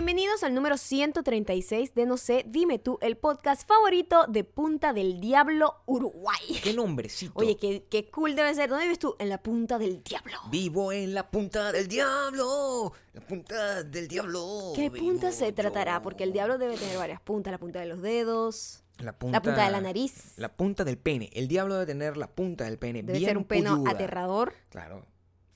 [0.00, 5.20] Bienvenidos al número 136 de No sé, dime tú, el podcast favorito de Punta del
[5.20, 6.40] Diablo, Uruguay.
[6.64, 7.34] ¡Qué nombrecito!
[7.36, 8.70] Oye, qué, qué cool debe ser.
[8.70, 9.14] ¿Dónde vives tú?
[9.18, 10.38] En la Punta del Diablo.
[10.50, 12.94] Vivo en la punta del diablo.
[13.12, 14.72] La punta del diablo.
[14.74, 16.00] ¿Qué punta se tratará?
[16.00, 17.50] Porque el diablo debe tener varias puntas.
[17.50, 20.32] La punta de los dedos, La punta, la punta de la nariz.
[20.38, 21.28] La punta del pene.
[21.34, 23.02] El diablo debe tener la punta del pene.
[23.02, 24.54] Debe bien ser un pene aterrador.
[24.70, 25.04] Claro.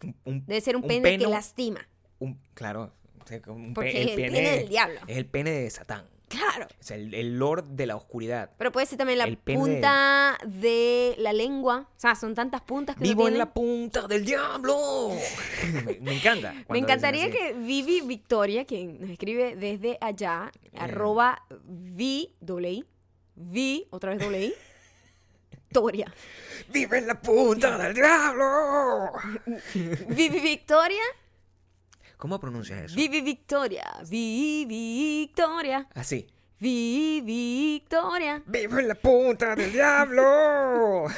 [0.03, 1.89] Un, un- Debe ser un, pene que lastima.
[2.53, 2.93] claro.
[3.47, 5.01] O un pe- Porque es el pene del diablo.
[5.07, 6.05] Es el pene de Satán.
[6.27, 6.67] Claro.
[6.81, 8.51] Es el, el lord de la oscuridad.
[8.59, 11.89] Pero puede ser también la El punta de la lengua.
[11.97, 15.11] O sea, son tantas puntas que Vivo en la punta del diablo.
[15.85, 16.53] me, me encanta.
[16.71, 20.71] Me encantaría que Vivi Victoria, quien nos escribe desde allá, Eh.
[20.79, 22.85] arroba vi, doble I,
[23.37, 24.55] vi, otra vez doble I,
[25.69, 26.13] Victoria.
[26.73, 29.11] ¡Vive en la punta del diablo!
[30.09, 31.03] Vivi Victoria,
[32.17, 32.97] ¿Cómo pronuncias eso?
[32.97, 34.65] Vivi Victoria, Vivi
[35.27, 36.27] Victoria, Así.
[36.61, 38.43] Vivi Victoria.
[38.47, 41.05] ¡Vivo en la punta del diablo!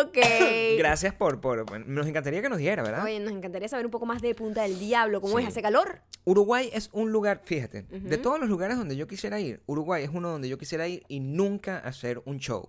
[0.00, 0.16] Ok.
[0.78, 1.86] Gracias por, por...
[1.88, 3.02] Nos encantaría que nos diera, ¿verdad?
[3.04, 5.42] Oye, nos encantaría saber un poco más de Punta del Diablo, cómo Sí.
[5.42, 6.02] es, hace calor.
[6.24, 10.10] Uruguay es un lugar, fíjate, de todos los lugares donde yo quisiera ir, Uruguay es
[10.12, 12.68] uno donde yo quisiera ir y nunca hacer un show.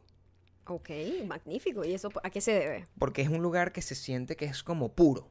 [0.66, 0.90] Ok,
[1.28, 1.86] magnífico.
[1.86, 2.88] ¿Y eso a qué se debe?
[3.00, 5.30] Porque es un lugar que se siente que es como puro.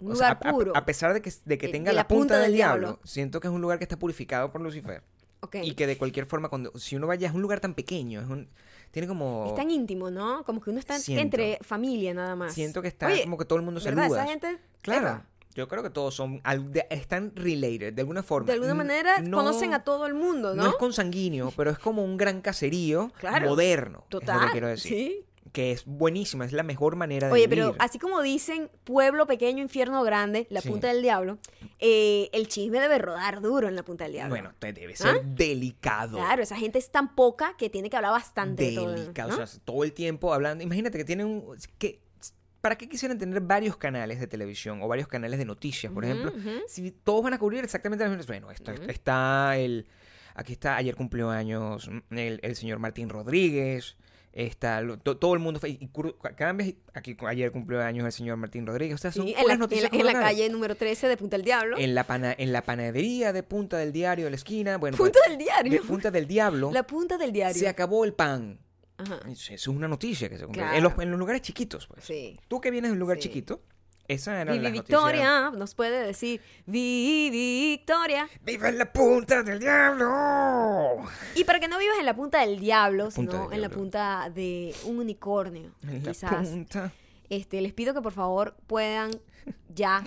[0.00, 0.72] Un O sea, lugar a- a- puro.
[0.76, 2.52] A, pesar de que, de que De- tenga de la, la punta, punta del del
[2.54, 3.00] diablo, diablo.
[3.04, 5.02] siento que es un lugar que está purificado por Lucifer.
[5.40, 5.56] ok.
[5.62, 8.28] Y que de cualquier forma, cuando si uno vaya, es un lugar tan pequeño, es
[8.28, 8.48] un,
[8.90, 9.46] tiene como...
[9.48, 10.44] Es tan íntimo, ¿no?
[10.44, 11.22] Como que uno está Siento.
[11.22, 12.54] entre familia nada más.
[12.54, 14.02] Siento que está Oye, como que todo el mundo ¿verdad?
[14.04, 14.22] saluda.
[14.22, 15.22] Esa gente, Claro.
[15.54, 16.40] Yo creo que todos son
[16.88, 18.46] están related de alguna forma.
[18.46, 20.62] de alguna manera no- conocen a todo el mundo, ¿no?
[20.62, 23.48] No es consanguíneo, pero es como un gran caserío Claro.
[23.48, 24.00] moderno.
[24.04, 24.40] Es Total.
[24.40, 24.92] lo que quiero decir.
[24.92, 25.24] Sí.
[25.52, 27.64] Que es buenísima, es la mejor manera de Oye, vivir.
[27.64, 30.68] pero así como dicen pueblo pequeño, infierno grande, la Sí.
[30.68, 31.38] punta del diablo,
[31.78, 34.30] eh, el chisme debe rodar duro en la punta del diablo.
[34.34, 36.18] Bueno, te debe ser delicado.
[36.18, 38.92] Claro, esa gente es tan poca que tiene que hablar bastante de todo.
[38.92, 39.36] Delicado.
[39.36, 39.42] ¿no?
[39.42, 40.62] O sea, todo el tiempo hablando.
[40.64, 41.56] Imagínate que tienen un.
[41.78, 42.00] Que,
[42.60, 46.32] ¿Para qué quisieran tener varios canales de televisión o varios canales de noticias, por ejemplo?
[46.66, 48.26] Si todos van a cubrir exactamente las mismas.
[48.26, 49.86] Bueno, esto, está el.
[50.34, 53.96] Aquí está, ayer cumplió años el, el señor Martín Rodríguez.
[54.32, 55.58] Está todo el mundo.
[55.66, 55.88] Y,
[56.56, 58.94] vez, aquí ayer cumplió años el señor Martín Rodríguez.
[58.94, 61.16] O sea, son Sí, en la, en noticias la- en la calle número 13 de
[61.16, 61.76] Punta del Diablo.
[61.78, 64.76] En la, pana- en la panadería de Punta del Diario de la esquina.
[64.78, 65.72] Bueno, Punta pues, del Diario.
[65.72, 66.70] de Punta del Diablo.
[66.72, 67.58] La punta del diario.
[67.58, 68.60] Se acabó el pan.
[68.98, 69.20] Ajá.
[69.30, 70.62] Eso es una noticia que se cumple.
[70.62, 70.76] Claro.
[70.76, 72.04] En, los, en los lugares chiquitos, pues.
[72.04, 72.38] Sí.
[72.48, 73.24] Tú que vienes de un lugar Sí.
[73.24, 73.62] chiquito,
[74.08, 77.30] esa era Vivi la Victoria nos puede decir Vivi
[77.76, 78.28] Victoria.
[78.42, 80.96] ¡Viva en la punta del diablo!
[81.34, 83.68] Y para que no vivas en la punta del diablo, punta sino del en la
[83.68, 86.48] punta de un unicornio, En la quizás.
[86.48, 86.92] punta.
[87.28, 89.10] Este, les pido que por favor puedan
[89.74, 90.02] ya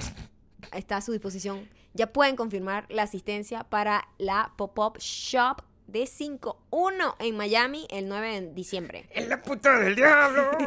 [0.73, 7.15] está a su disposición, ya pueden confirmar la asistencia para la pop-up shop de 5.1
[7.19, 9.05] en Miami el 9 de diciembre.
[9.11, 10.51] ¡En la punta del diablo!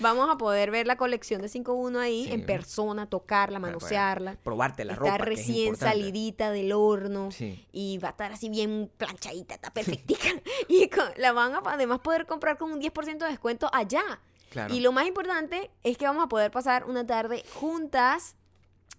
[0.00, 2.32] Vamos a poder ver la colección de 5.1 ahí Sí.
[2.32, 4.36] en persona, tocarla, manosearla.
[4.42, 5.16] Probarte la está ropa.
[5.16, 7.66] que es recién salidita del horno Sí.
[7.72, 10.28] y va a estar así bien planchadita, está perfectica.
[10.68, 14.02] y con- la van a además poder comprar con un 10% de descuento allá.
[14.50, 14.74] Claro.
[14.74, 18.36] Y lo más importante es que vamos a poder pasar una tarde juntas.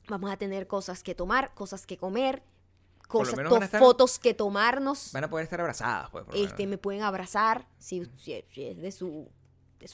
[0.10, 2.44] Vamos a tener cosas que tomar, cosas que comer,
[3.08, 5.12] cosas, estar- fotos que tomarnos.
[5.14, 6.26] Van a poder estar abrazadas, pues.
[6.26, 6.70] por Este, menos.
[6.72, 9.30] me pueden abrazar si, si- si es de su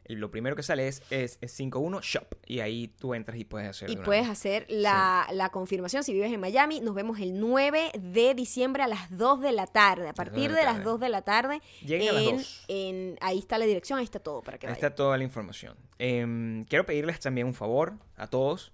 [0.07, 2.35] lo primero que sale es, es, es 51 Shop.
[2.45, 3.89] Y ahí tú entras y puedes hacer.
[3.89, 4.31] Y puedes vez.
[4.31, 6.79] hacer la, la confirmación si vives en Miami.
[6.81, 10.07] Nos vemos el 9 de diciembre a las 2 de la tarde.
[10.09, 10.89] A partir de de la las tarde.
[10.91, 11.61] 2 de la tarde.
[11.81, 12.65] Lleguen a las en- 2.
[12.67, 15.75] en- ahí está la dirección, ahí está todo para que Ahí está toda la información.
[15.97, 18.71] Em, quiero pedirles también un favor a todos.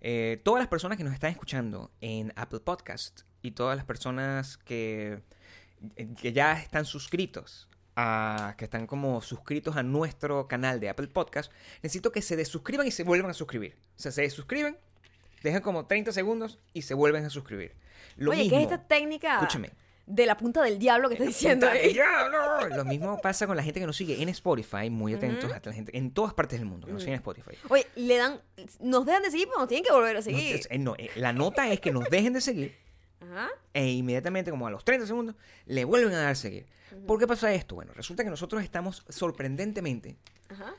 [0.00, 4.56] Eh, todas las personas que nos están escuchando en Apple Podcast y todas las personas
[4.56, 5.22] que,
[5.96, 11.08] eh, que ya están suscritos, a, que están como suscritos a nuestro canal de Apple
[11.08, 11.52] Podcast,
[11.82, 13.76] necesito que se desuscriban y se vuelvan a suscribir.
[13.96, 14.78] O sea, se desuscriben,
[15.42, 17.74] dejan como 30 segundos y se vuelven a suscribir.
[18.16, 19.72] Lo Oye, mismo, ¿qué es esta técnica escúchame,
[20.12, 21.66] de la punta del diablo que estás diciendo?
[21.66, 21.92] ¡Puta ahí?
[21.92, 22.68] diablo!
[22.76, 25.72] Lo mismo pasa con la gente que nos sigue en Spotify, muy atentos a la
[25.72, 27.52] gente en todas partes del mundo que nos sigue en Spotify.
[27.68, 28.40] Oye, le dan,
[28.80, 30.60] nos dejan de seguir, pero nos tienen que volver a seguir.
[30.68, 32.76] eh, no, eh, la nota es que nos dejen de seguir
[33.20, 33.48] Ajá.
[33.72, 35.36] e inmediatamente, como a los 30 segundos,
[35.66, 36.66] le vuelven a dar seguir.
[37.06, 37.76] ¿Por qué pasa esto?
[37.76, 40.16] Bueno, resulta que nosotros estamos sorprendentemente
[40.48, 40.74] Ajá.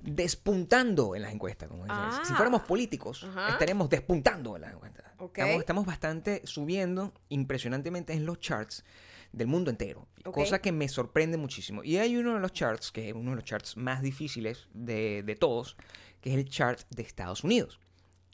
[0.00, 1.68] despuntando en las encuestas.
[1.68, 1.98] Como dicen.
[1.98, 2.22] Ah.
[2.24, 3.48] Si fuéramos políticos, Ajá.
[3.50, 5.04] estaremos despuntando en las encuestas.
[5.22, 5.38] Ok.
[5.38, 8.84] Estamos, estamos bastante subiendo impresionantemente en los charts
[9.30, 10.08] del mundo entero.
[10.24, 10.34] Ok.
[10.34, 11.84] Cosa que me sorprende muchísimo.
[11.84, 15.22] Y hay uno de los charts, que es uno de los charts más difíciles de,
[15.22, 15.76] de todos,
[16.20, 17.78] que es el chart de Estados Unidos.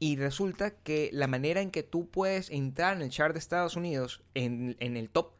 [0.00, 3.76] Y resulta que la manera en que tú puedes entrar en el chart de Estados
[3.76, 5.34] Unidos, en, en el top,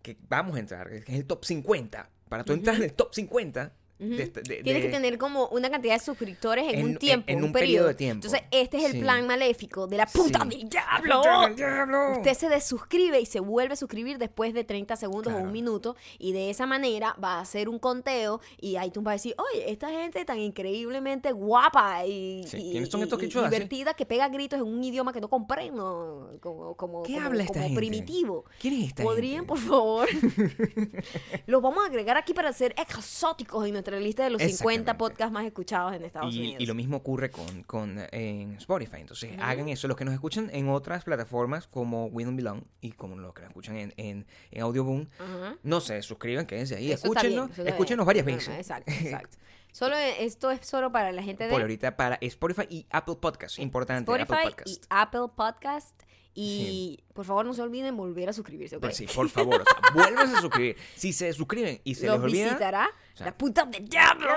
[0.00, 3.14] que vamos a entrar, que es el top 50, para tú entrar en el top
[3.14, 4.30] 50, De de-
[4.62, 7.44] Tienes de- que tener como una cantidad de suscriptores en, En- un tiempo, en- en
[7.44, 7.68] un, un periodo.
[7.68, 8.26] periodo de tiempo.
[8.26, 9.00] Entonces, este es el Sí.
[9.00, 10.58] plan maléfico de la puta Sí.
[10.58, 12.12] del diablo.
[12.16, 15.96] Usted se desuscribe y se vuelve a suscribir después de 30 segundos o un minuto
[16.18, 19.70] y de esa manera va a hacer un conteo y iTunes va a decir, oye,
[19.70, 24.04] esta gente tan increíblemente guapa y, Sí, y- ¿quiénes son y- estos y divertida que
[24.06, 27.64] pega gritos en un idioma que no comprendo, como, como, ¿Qué como- habla esta como
[27.66, 27.78] gente?
[27.78, 28.44] primitivo.
[28.60, 29.48] ¿Quién es esta ¿Podrían, gente?
[29.48, 30.08] por favor?
[31.46, 34.94] Los vamos a agregar aquí para ser exóticos en nuestra lista de los 50 Exactamente.
[34.98, 36.62] podcasts más escuchados en Estados Y, Unidos.
[36.62, 38.96] y lo mismo ocurre con, con eh, en Spotify.
[39.00, 39.86] Entonces, hagan eso.
[39.88, 43.42] Los que nos escuchan en otras plataformas como We Don't Belong y como los que
[43.42, 45.56] nos escuchan en, en, en Audioboom, Ajá.
[45.62, 46.92] no se suscriban, quédense ahí.
[46.92, 48.06] Eso bien, Escúchenlo, está escúchenos bien.
[48.06, 48.48] varias veces.
[48.56, 49.38] Exacto, exacto.
[49.72, 53.58] Solo esto es solo para la gente Por de ahorita para Spotify y Apple Podcast.
[53.58, 54.80] Importante, Spotify Apple y.
[54.88, 56.00] Apple Podcast.
[56.34, 58.78] Y por favor no se olviden volver a suscribirse.
[58.80, 60.76] Pues sí, por favor, o sea, a suscribir.
[60.96, 62.44] Si se suscriben y se Los les olvida...
[62.46, 64.28] visitará sea, la puta del diablo.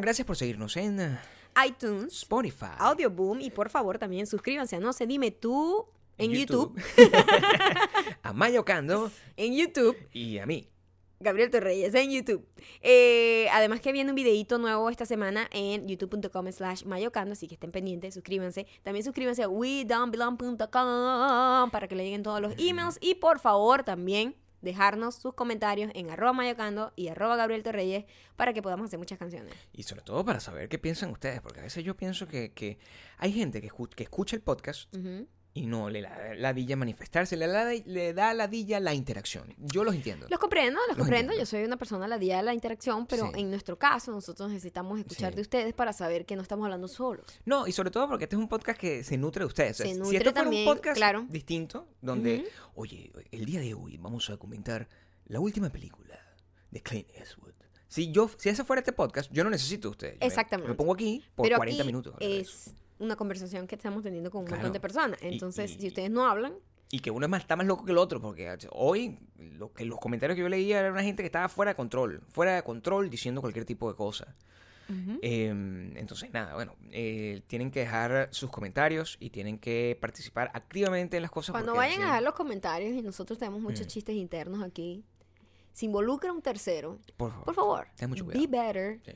[0.00, 1.18] Gracias por seguirnos en
[1.64, 2.72] iTunes, Spotify.
[2.78, 5.86] Audioboom y por favor también suscríbanse a No se dime tú
[6.18, 6.80] en YouTube.
[8.22, 9.96] a Mayo Cando En YouTube.
[10.12, 10.68] y a mí.
[11.20, 12.48] Gabriel Torreyes en YouTube.
[12.80, 17.54] Eh, además que viene un videito nuevo esta semana en youtube.com slash mayocando, así que
[17.54, 18.66] estén pendientes, suscríbanse.
[18.82, 22.96] También suscríbanse a wedonbelong.com para que le lleguen todos los emails.
[23.02, 28.04] Y por favor también dejarnos sus comentarios en arroba mayocando y arroba Gabriel Torreyes
[28.36, 29.52] para que podamos hacer muchas canciones.
[29.72, 32.78] Y sobre todo para saber qué piensan ustedes, porque a veces yo pienso que, que
[33.18, 34.92] hay gente que, que escucha el podcast.
[35.52, 39.52] Y no le da ladilla manifestarse, le, da- le da ladilla la interacción.
[39.58, 40.26] Yo los entiendo.
[40.30, 41.32] Los comprendo, los, Los comprendo.
[41.32, 41.42] entiendo.
[41.42, 43.40] Yo soy una persona la día de la interacción, pero Sí.
[43.40, 45.36] en nuestro caso nosotros necesitamos escuchar Sí.
[45.36, 47.26] de ustedes para saber que no estamos hablando solos.
[47.44, 49.72] No, y sobre todo porque este es un podcast que se nutre de ustedes.
[49.72, 51.26] O sea, Se si nutre esto fuera también, un podcast claro.
[51.28, 52.46] distinto, donde,
[52.76, 54.88] oye, el día de hoy vamos a comentar
[55.26, 56.18] la última película
[56.70, 57.54] de Clint Eastwood.
[57.88, 60.20] Si yo, si ese fuera este podcast, yo no necesito de ustedes.
[60.20, 60.68] Me- Exactamente.
[60.70, 62.14] Me, pongo aquí por Pero 40 aquí minutos.
[62.20, 64.58] es una conversación que estamos teniendo con un Claro.
[64.62, 65.20] montón de personas.
[65.22, 66.54] Y- Entonces, y- si ustedes no hablan,
[66.92, 69.84] Y que uno es más, está más loco que el otro, porque hoy lo que
[69.84, 72.64] los comentarios que yo leía era una gente que estaba fuera de control, fuera de
[72.64, 74.34] control diciendo cualquier tipo de cosa.
[75.22, 75.46] Eh,
[75.94, 81.22] entonces, nada, bueno, eh, tienen que dejar sus comentarios y tienen que participar activamente en
[81.22, 81.52] las cosas.
[81.52, 83.88] cuando vayan a así- dejar los comentarios, y nosotros tenemos muchos Mm.
[83.88, 85.04] chistes internos aquí,
[85.72, 87.44] si involucra un tercero, Por favor.
[87.44, 88.66] por favor, Ten mucho be cuidado.
[88.66, 89.12] better Sí.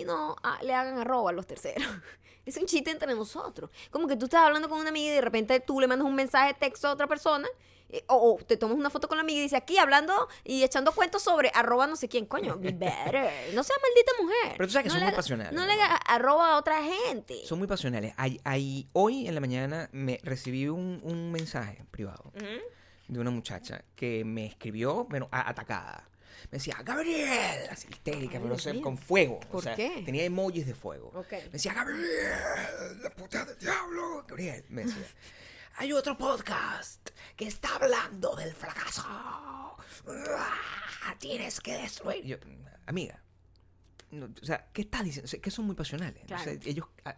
[0.00, 1.82] y no ah, le hagan arroba a los terceros.
[2.46, 3.70] Es un chiste entre nosotros.
[3.90, 6.14] Como que tú estás hablando con una amiga y de repente tú le mandas un
[6.14, 7.46] mensaje de texto a otra persona.
[7.90, 10.62] eh, O, o te tomas una foto con la amiga y dice aquí hablando y
[10.64, 12.24] echando cuentos sobre arroba no sé quién.
[12.26, 13.52] Coño, be better.
[13.54, 14.54] No seas maldita mujer.
[14.56, 15.72] Pero tú sabes que no son le muy pasionales, No le
[16.06, 17.44] arroba a otra gente.
[17.46, 18.14] Son muy pasionales.
[18.16, 22.32] Hay, hay- hoy en la mañana me recibí un, un mensaje privado
[23.08, 26.08] de una muchacha que me escribió, pero atacada.
[26.50, 28.82] Me decía, Gabriel, así histérica, Ay, pero o mío.
[28.82, 29.36] con fuego.
[29.36, 30.02] o ¿Por sea, qué?
[30.04, 31.10] Tenía emojis de fuego.
[31.30, 34.24] Me decía, Gabriel, la puta del diablo.
[34.28, 35.06] Gabriel, me decía,
[35.76, 39.04] hay otro podcast que está hablando del fracaso.
[41.18, 42.24] Tienes que destruir.
[42.24, 42.36] Yo,
[42.86, 43.20] amiga,
[44.10, 45.26] no, o sea, ¿qué estás diciendo?
[45.26, 46.22] O sea, que son muy pasionales.
[46.26, 46.50] Claro.
[46.64, 47.16] Ellos a-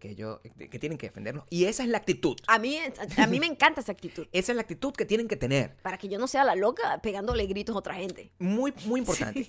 [0.00, 1.44] que, ellos, que tienen que defendernos.
[1.50, 2.36] Y esa es la actitud.
[2.46, 4.26] A mí, a, a mí me encanta esa actitud.
[4.32, 5.76] Esa es la actitud que tienen que tener.
[5.82, 8.30] Para que yo no sea la loca pegándole gritos a otra gente.
[8.38, 9.48] Muy, muy importante.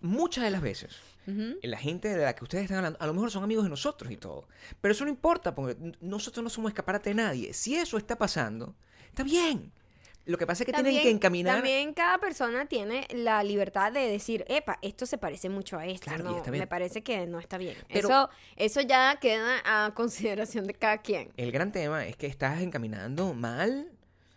[0.00, 0.96] Muchas de las veces,
[1.26, 4.10] la gente de la que ustedes están hablando, a lo mejor son amigos de nosotros
[4.12, 4.48] y todo.
[4.80, 7.52] Pero eso no importa, porque nosotros no somos escaparate de nadie.
[7.54, 8.74] Si eso está pasando,
[9.08, 9.72] está bien.
[10.28, 11.56] Lo que pasa es que tienen que encaminar.
[11.56, 16.04] También cada persona tiene la libertad de decir, epa, esto se parece mucho a esto.
[16.04, 17.76] Claro, no, me parece que no está bien.
[17.90, 21.32] Pero- eso, eso ya queda a consideración de cada quien.
[21.38, 23.90] El gran tema es que estás encaminando mal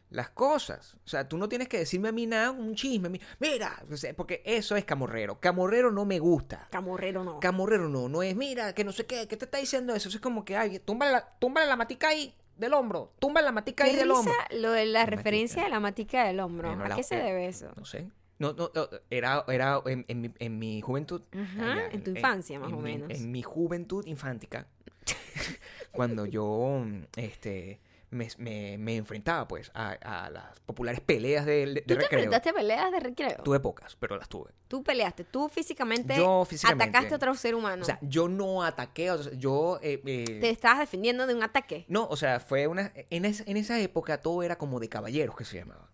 [0.10, 0.96] las cosas.
[1.06, 3.10] O sea, tú no tienes que decirme a mí nada, un chisme.
[3.10, 3.82] mi- Mira,
[4.16, 5.40] porque eso es camorrero.
[5.42, 6.68] Camorrero no me gusta.
[6.72, 7.40] Camorrero no.
[7.42, 10.08] Camorrero no, no es, mira, que no sé qué, ¿qué te está diciendo eso?
[10.08, 13.52] Eso es como que, ay, túmbale la, túmbale la matica ahí del hombro, túmbale la
[13.52, 14.34] matica ahí ¿Qué del hombro.
[14.52, 16.72] lo de la referencia de la matica del hombro?
[16.72, 17.72] ¿A la- qué se debe eso?
[17.76, 18.08] No sé.
[18.40, 21.22] No, no, no, era, era en, en mi, en mi juventud.
[21.32, 23.12] Ajá, allá, en tu infancia, más o mi- menos.
[23.12, 24.66] En mi juventud infántica.
[25.92, 26.84] cuando yo,
[27.18, 27.80] este,
[28.12, 32.20] me, me- me enfrentaba, pues, a, a las populares peleas de, de, ¿Tú te recreo.
[32.20, 33.38] enfrentaste a peleas de recreo?
[33.44, 34.52] Tuve pocas, pero las tuve.
[34.68, 36.84] Tú peleaste, tú físicamente, Yo físicamente.
[36.84, 37.82] atacaste a otro ser humano.
[37.82, 39.80] O sea, yo no ataqué, o sea, yo...
[39.82, 41.86] eh, eh, te estabas defendiendo de un ataque.
[41.88, 42.92] No, o sea, fue una...
[43.10, 45.90] En, es- en esa época todo era como de caballeros que se llamaba.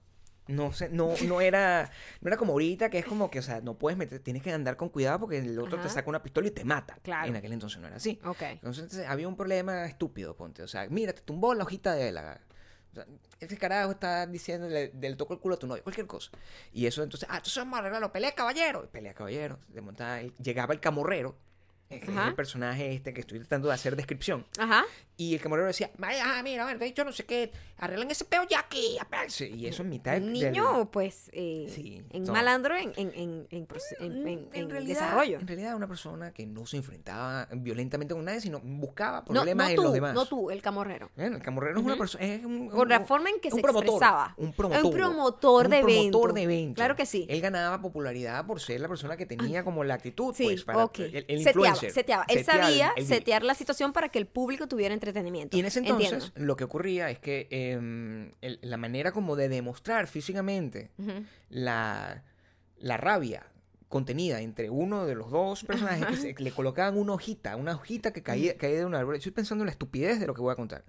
[0.47, 3.61] No sé, no, no era, no era como ahorita que es como que, o sea,
[3.61, 6.47] no puedes meter, tienes que andar con cuidado porque el otro te saca una pistola
[6.47, 6.97] y te mata.
[7.01, 7.27] Claro.
[7.27, 8.19] En aquel entonces no era así.
[8.39, 10.63] Entonces había un problema estúpido, ponte.
[10.63, 12.39] O sea, mira, te tumbó la hojita de la...
[12.91, 13.05] o sea,
[13.39, 16.31] ese carajo está diciendo del toco el culo a tu novio, cualquier cosa.
[16.73, 18.89] Y eso entonces, ah, entonces vamos a arreglarlo, pelea caballero.
[18.91, 19.59] Pelea caballero.
[19.73, 21.37] Se montaba llegaba el camorrero,
[21.89, 22.27] que es Ajá.
[22.27, 24.46] el personaje este que estoy tratando de hacer descripción.
[24.60, 24.84] Ajá.
[25.20, 28.12] Y el camarero decía, "Ay, ah, mira, a ver, de hecho no sé qué, arreglen
[28.12, 28.98] ese peo ya aquí.
[29.00, 29.48] apérense".
[29.50, 33.48] Y eso en mitad del- niño, pues, eh, Sí, en malandro en, en, en,
[34.53, 35.39] en desarrollo.
[35.39, 39.70] En realidad una persona que no se enfrentaba violentamente con nadie, sino buscaba problemas no
[39.72, 40.13] en tú, los demás.
[40.13, 41.10] no tú, el camorrero.
[41.15, 42.24] Bueno, el camorrero es una persona.
[42.25, 44.34] Es un, Por la forma en que se promotor, expresaba.
[44.38, 44.86] Un promotor.
[44.86, 46.34] Un promotor de un promotor eventos.
[46.36, 46.75] de eventos.
[46.75, 47.25] Claro que sí.
[47.29, 50.34] Él ganaba popularidad por ser la persona que tenía como la actitud.
[50.36, 51.00] Sí, pues, para ok.
[51.00, 52.25] el, el seteaba, seteaba.
[52.27, 55.55] Él Seteaba sabía el- setear la situación para que el público tuviera entretenimiento.
[55.55, 56.46] Y en ese entonces, Entiendo.
[56.46, 60.91] lo que ocurría es que em, el- la manera como de demostrar físicamente
[61.50, 62.24] la,
[62.77, 63.46] la rabia
[63.89, 68.12] contenida entre uno de los dos personajes que se- le colocaban una hojita, una hojita
[68.12, 69.15] que caía, caía de un árbol.
[69.15, 70.84] Estoy pensando en la estupidez de lo que voy a contar.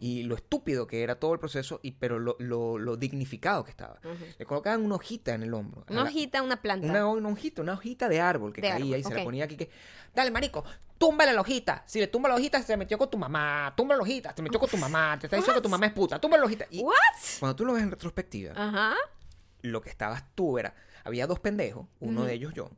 [0.00, 3.70] Y lo estúpido que era todo el proceso, y, pero lo, lo, lo dignificado que
[3.70, 4.00] estaba.
[4.38, 5.84] Le colocaban una hojita en el hombro.
[5.90, 6.86] Una la- hojita, una planta.
[6.88, 9.44] Una, una hojita, una hojita de árbol que De caía árbol, y se le ponía
[9.44, 9.68] aquí que.
[10.14, 10.64] Dale, marico,
[10.96, 11.82] túmbale la hojita.
[11.86, 13.74] Si le tumba la hojita, se metió con tu mamá.
[13.76, 15.18] Tumba la hojita, se metió con tu mamá.
[15.20, 16.18] Te está diciendo que tu mamá es puta.
[16.18, 16.64] Tumba la hojita.
[16.70, 16.94] Y ¿What?
[17.40, 18.94] cuando tú lo ves en retrospectiva, Ajá.
[19.62, 20.74] lo que estabas tú era.
[21.04, 22.70] Había dos pendejos, uno de ellos yo.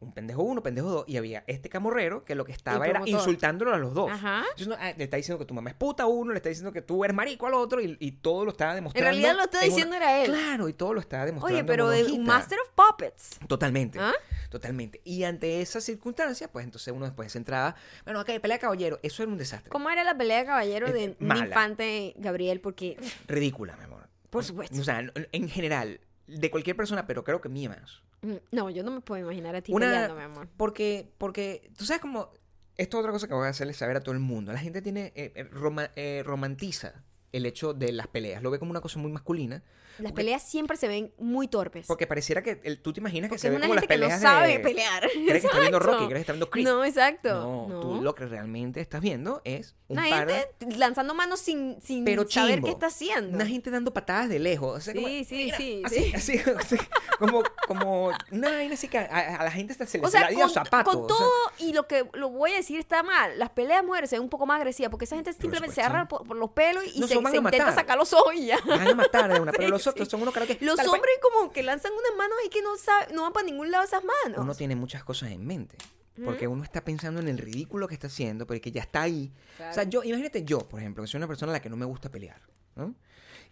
[0.00, 3.74] Un pendejo uno, pendejo dos, y había este camorrero que lo que estaba era insultándolo
[3.74, 4.08] a los dos.
[4.12, 4.42] Ajá.
[4.44, 6.48] Entonces, no, ah, le está diciendo que tu mamá es puta a uno, le está
[6.50, 9.10] diciendo que tú eres marico al otro, y, y todo lo estaba En demostrando.
[9.10, 10.26] realidad lo en una- diciendo era él.
[10.30, 11.52] Claro, y todo lo estaba demostrando.
[11.52, 13.40] Oye, en pero de un Master of Puppets.
[13.48, 13.98] Totalmente.
[13.98, 14.12] ¿Ah?
[14.50, 15.00] Totalmente.
[15.02, 19.00] Y ante esas circunstancias, pues entonces uno después se entraba, bueno, ok, pelea de caballero,
[19.02, 19.68] eso era un desastre.
[19.68, 21.44] ¿Cómo era la pelea de caballero de Eh, un mala.
[21.46, 22.60] infante Gabriel?
[22.60, 22.96] Porque,
[23.26, 24.06] Ridícula, mi amor.
[24.30, 24.80] Por supuesto.
[24.80, 28.02] O sea, en- en general, de cualquier persona, pero creo que mía más.
[28.22, 30.48] mm, no, yo no me puedo imaginar a ti Una- peleando, mi amor.
[30.56, 32.30] Porque, porque, tú sabes como,
[32.76, 34.52] esto es otra cosa que voy a hacerle saber a todo el mundo.
[34.52, 38.58] La gente tiene, eh, eh, roma- eh, romantiza el hecho de las peleas, lo ve
[38.58, 39.62] como una cosa muy masculina,
[39.98, 41.86] Las porque- peleas siempre se ven muy torpes.
[41.86, 43.82] porque pareciera que el- tú te imaginas que Porque se es ve una como las
[43.82, 44.58] gente que no peleas sabe de...
[44.60, 45.02] pelear.
[45.12, 45.92] ¿Crees que estás viendo Exacto.
[45.98, 46.04] Rocky?
[46.06, 46.64] ¿Crees que estás viendo Creed?
[46.66, 47.28] No, exacto.
[47.34, 47.80] No, No.
[47.80, 50.34] tú lo que realmente estás viendo es un Una par de...
[50.34, 52.66] gente lanzando manos sin, sin pero saber chimbo.
[52.66, 53.34] qué está haciendo.
[53.34, 54.76] Una gente dando patadas de lejos.
[54.76, 56.12] o sea, Sí, como, sí, mira, sí, así, sí.
[56.14, 56.76] así, así,
[57.18, 60.50] como, como una vaina así que a, a la gente se le O sea, con,
[60.50, 60.94] zapatos.
[60.94, 63.82] con o sea, todo, y lo que lo voy a decir está mal, las peleas
[63.84, 66.36] mujeres se ven un poco más agresivas porque esa gente simplemente se agarra por, por
[66.36, 68.58] los pelos y No, se, intenta sacar los ojos y ya.
[68.66, 70.10] van a matar de una, pero los sí.
[70.10, 70.64] son unos caras que...
[70.64, 73.70] Los hombres como que lanzan unas manos ahí que no, sabe- no van para ningún
[73.70, 74.38] lado esas manos.
[74.40, 75.76] Uno tiene muchas cosas en mente.
[76.24, 79.32] Porque uno está pensando en el ridículo que está haciendo, pero que ya está ahí.
[79.70, 81.76] O sea, yo, imagínate yo, por ejemplo, que soy una persona a la que no
[81.76, 82.40] me gusta pelear,
[82.74, 82.96] ¿no?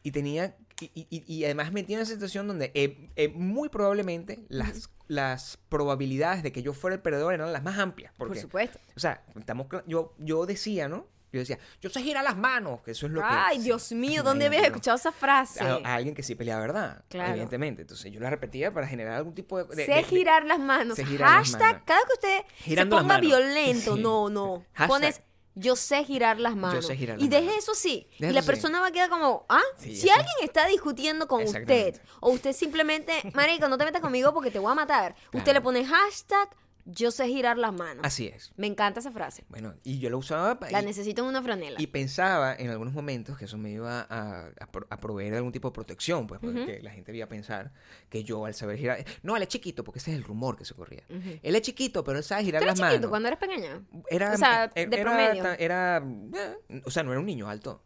[0.02, 4.40] Y tenía, y, y- y además metí en una situación donde eh, eh, muy probablemente
[4.48, 8.12] las, las probabilidades de que yo fuera el perdedor eran las más amplias.
[8.16, 8.80] Por supuesto.
[8.96, 11.06] o sea, estamos, yo, yo decía, ¿no?
[11.36, 13.26] Yo decía, yo sé girar las manos, que eso es lo que...
[13.28, 15.62] Ay, Dios mío, ¿dónde habías escuchado esa frase?
[15.64, 17.30] A, a alguien que sí pelea verdad, Claro.
[17.30, 17.82] evidentemente.
[17.82, 19.76] Entonces yo la repetía para generar algún tipo de...
[19.76, 20.96] de- sé de- girar las manos.
[20.98, 21.82] girar las Hashtag, manos.
[21.86, 24.00] cada que usted Girando se las ponga violento, Sí.
[24.02, 24.64] no, no.
[24.72, 24.88] Hashtag.
[24.88, 25.20] Pones
[25.58, 26.86] yo sé girar las manos.
[26.86, 27.62] sé girar y las deje manos.
[27.62, 28.06] eso sí.
[28.18, 28.46] Deje y la sí.
[28.46, 32.52] persona va a quedar como, ah, Sí, si alguien está discutiendo con usted, o usted
[32.52, 35.14] simplemente, marico, no te metas conmigo porque te voy a matar.
[35.32, 36.50] Usted le pone hashtag
[36.86, 38.04] yo sé girar las manos.
[38.04, 38.52] Así es.
[38.56, 39.44] Me encanta esa frase.
[39.48, 41.80] Bueno, y yo la usaba pa- La y, necesito en una franela.
[41.82, 44.50] y pensaba en algunos momentos que eso me iba a, a
[44.88, 47.72] a proveer de algún tipo de protección, pues, porque la gente iba a pensar
[48.08, 49.04] que yo al saber girar...
[49.22, 51.02] No, él es chiquito, porque ese es el rumor que se corría.
[51.42, 53.10] Él es chiquito, pero él sabe girar ¿Tú eres las chiquito manos.
[53.10, 53.82] cuando eres pequeña?
[54.08, 55.42] Era, O sea, eh, de era promedio.
[55.42, 56.02] ta- Era,
[56.34, 57.82] eh, o sea, no era un niño alto.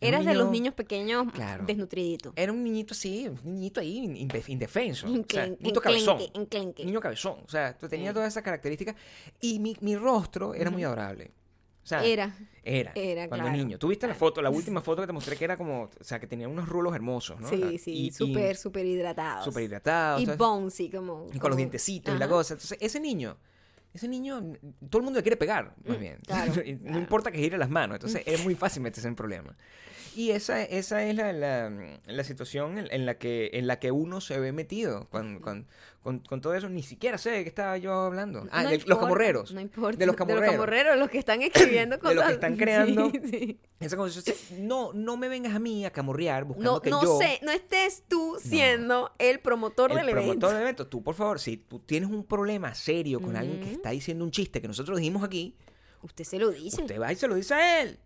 [0.00, 1.64] Eras de los niño- niños pequeños Claro.
[1.66, 2.32] desnutriditos.
[2.36, 5.06] Era un niñito así, un niñito ahí, indef- indefenso.
[5.06, 6.18] o sea, Enclen- niñito cabezón.
[6.34, 6.84] enclenque.
[6.84, 7.38] Niño cabezón.
[7.44, 8.14] O sea, tú tenía Sí.
[8.14, 8.94] todas esas características.
[9.40, 10.92] Y mi, mi rostro era muy Ujú.
[10.92, 11.32] adorable.
[11.82, 12.36] O sea, Era.
[12.62, 12.92] Era.
[12.94, 13.58] Era, cuando claro.
[13.58, 13.78] niño.
[13.78, 16.20] ¿Tú viste la foto, la última foto que te mostré que era como, o sea,
[16.20, 17.48] que tenía unos rulos hermosos, ¿no?
[17.48, 19.44] Sí, sí, súper, súper hidratados.
[19.46, 20.20] súper hidratados.
[20.20, 21.24] Y bouncy, como...
[21.28, 22.54] Y con como- los dientecitos y la cosa.
[22.54, 23.38] Entonces, ese niño,
[23.94, 24.40] ese niño,
[24.90, 26.18] todo el mundo le quiere pegar, más Mm, bien.
[26.26, 26.98] claro, no claro.
[26.98, 27.96] importa que gire las manos.
[27.96, 29.56] Entonces, es muy fácil meterse en problemas.
[30.14, 31.70] Y esa, esa es la, la,
[32.06, 35.66] la situación en, en la que, en la que uno se ve metido con, con,
[36.08, 36.70] con, con todo eso.
[36.70, 38.46] Ni siquiera sé de qué estaba yo hablando.
[38.50, 39.52] Ah, No de los camorreros.
[39.52, 39.98] No importa.
[39.98, 40.52] De los camorreros.
[40.52, 42.14] camorreros, los que están escribiendo De cosas.
[42.16, 43.10] los que están creando.
[43.10, 43.60] Sí, sí.
[43.78, 44.20] Esa cosa,
[44.58, 47.18] no, no me vengas a mí a camorrear buscando No, que no yo...
[47.18, 50.48] sé, no estés tú siendo el promotor el del promotor evento.
[50.48, 53.90] del evento, tú por favor, si tú tienes un problema serio con alguien que está
[53.90, 55.56] diciendo un chiste que nosotros dijimos aquí,
[56.02, 56.80] Usted se lo dice.
[56.82, 57.98] Usted va y se lo dice a él.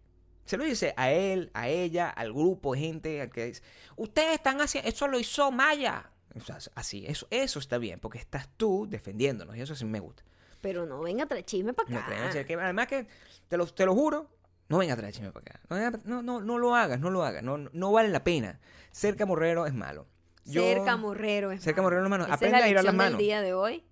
[0.45, 3.63] Se lo dice a él, a ella, al grupo de gente al que dice,
[3.97, 6.11] ustedes están haciendo, eso lo hizo Maya.
[6.37, 10.01] O sea, así, eso, eso está bien, porque estás tú defendiéndonos y eso sí me
[10.01, 10.23] gusta.
[10.61, 12.45] Pero no venga a traer chisme para acá.
[12.47, 13.07] que además que,
[13.49, 14.31] te lo, te lo juro,
[14.69, 15.61] no venga a traer chisme para acá.
[16.05, 18.61] No, No, no, lo hagas, no lo hagas, no, no vale la pena.
[18.93, 20.07] Ser camorrero es malo.
[20.45, 21.77] Yo- Ser camorrero es Ser malo.
[21.77, 22.25] camorrero es malo.
[22.25, 23.19] Esa Aprende es la a girar las lección del manos.
[23.19, 23.85] día de hoy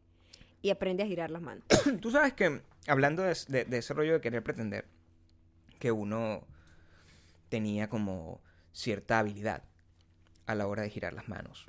[0.62, 1.64] y aprende a girar las manos.
[2.00, 4.86] Tú sabes que, hablando de, de- de ese rollo de querer pretender,
[5.78, 6.46] que uno
[7.48, 8.40] tenía como
[8.72, 9.64] cierta habilidad
[10.46, 11.66] a la hora de girar las manos.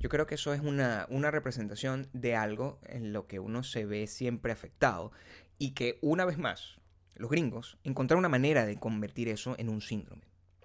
[0.00, 3.84] Yo creo que eso es una, una representación de algo en lo que uno se
[3.84, 5.12] ve siempre afectado
[5.58, 6.80] y que una vez más
[7.16, 10.22] los gringos encontraron una manera de convertir eso en un síndrome.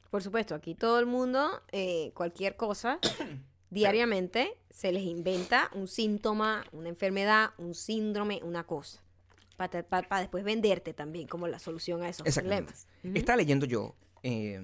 [0.10, 3.00] Por supuesto, aquí todo el mundo, eh, cualquier cosa,
[3.70, 9.02] diariamente se les inventa un síntoma, una enfermedad, un síndrome, una cosa.
[9.58, 12.88] Para después venderte también como la solución a esos problemas.
[13.04, 14.62] Estaba leyendo yo eh,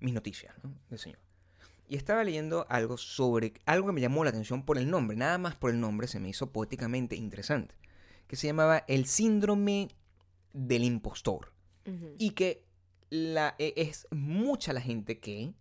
[0.00, 0.74] mis noticias ¿no?
[0.90, 1.27] del señor.
[1.88, 5.16] Y estaba leyendo algo sobre algo que me llamó la atención por el nombre.
[5.16, 7.74] Nada más por el nombre se me hizo poéticamente interesante.
[8.26, 9.88] Que se llamaba el síndrome
[10.52, 11.52] del impostor.
[12.18, 12.66] Y que
[13.08, 15.54] la, e- es mucha la gente que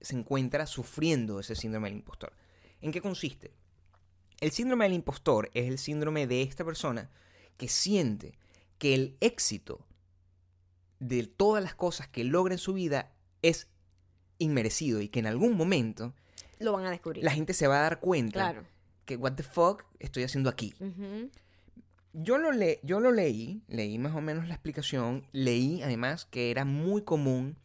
[0.00, 2.32] se encuentra sufriendo ese síndrome del impostor.
[2.80, 3.54] ¿En qué consiste?
[4.40, 7.10] El síndrome del impostor es el síndrome de esta persona
[7.56, 8.38] que siente
[8.78, 9.86] que el éxito
[10.98, 13.68] de todas las cosas que logra en su vida es
[14.38, 16.12] inmerecido y que en algún momento
[16.58, 17.24] Lo van a descubrir.
[17.24, 18.64] la gente se va a dar cuenta Claro.
[19.04, 20.74] que what the fuck estoy haciendo aquí.
[22.12, 26.50] Yo lo, le yo lo leí, leí más o menos la explicación, leí además que
[26.50, 27.58] era muy común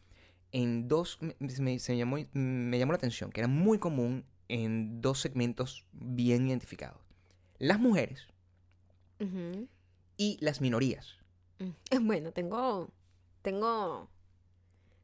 [0.52, 5.00] en dos, me, me- se llamó, me llamó la atención, que era muy común en
[5.00, 7.00] dos segmentos bien identificados.
[7.58, 8.26] Las mujeres
[10.16, 11.16] y las minorías.
[11.58, 11.70] Mm.
[12.06, 12.90] Bueno, tengo.
[13.42, 14.08] Tengo.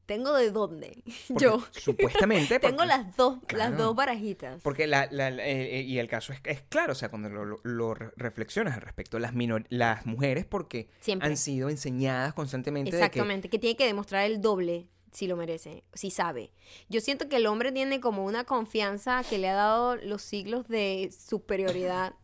[0.08, 1.02] Tengo de dónde.
[1.28, 1.62] Porque Yo.
[1.70, 2.58] Supuestamente.
[2.60, 3.70] Tengo las dos, Claro.
[3.70, 4.60] las dos barajitas.
[4.62, 7.44] Porque la, la- la- eh, y el caso es, es claro, o sea, cuando lo,
[7.44, 11.28] lo- lo re- reflexionas al respecto, las, minor- las mujeres porque Siempre.
[11.28, 13.58] han sido enseñadas constantemente de que Exactamente, que...
[13.58, 16.52] tiene que demostrar el doble si lo merece, si sabe.
[16.88, 20.68] Yo siento que el hombre tiene como una confianza que le ha dado los siglos
[20.68, 22.14] de superioridad.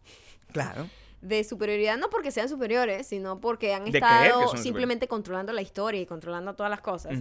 [0.53, 0.89] Claro.
[1.25, 6.07] De superioridad no porque sean superiores, sino porque han estado simplemente controlando la historia y
[6.07, 7.19] controlando todas las cosas.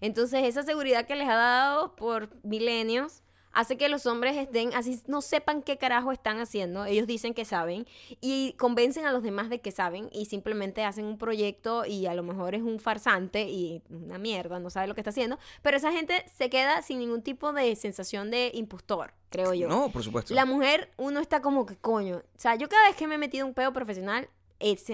[0.00, 3.22] Entonces, esa seguridad que les ha dado por milenios
[3.56, 6.84] hace que los hombres estén así, no sepan qué carajo están haciendo.
[6.84, 7.86] Ellos dicen que saben
[8.20, 12.14] y convencen a los demás de que saben y simplemente hacen un proyecto y a
[12.14, 15.38] lo mejor es un farsante y una mierda, no sabe lo que está haciendo.
[15.62, 19.68] Pero esa gente se queda sin ningún tipo de sensación de impostor, creo yo.
[19.68, 20.34] No, por supuesto.
[20.34, 22.18] La mujer, uno está como que coño.
[22.18, 24.28] O sea, yo cada vez que me he metido un pedo profesional,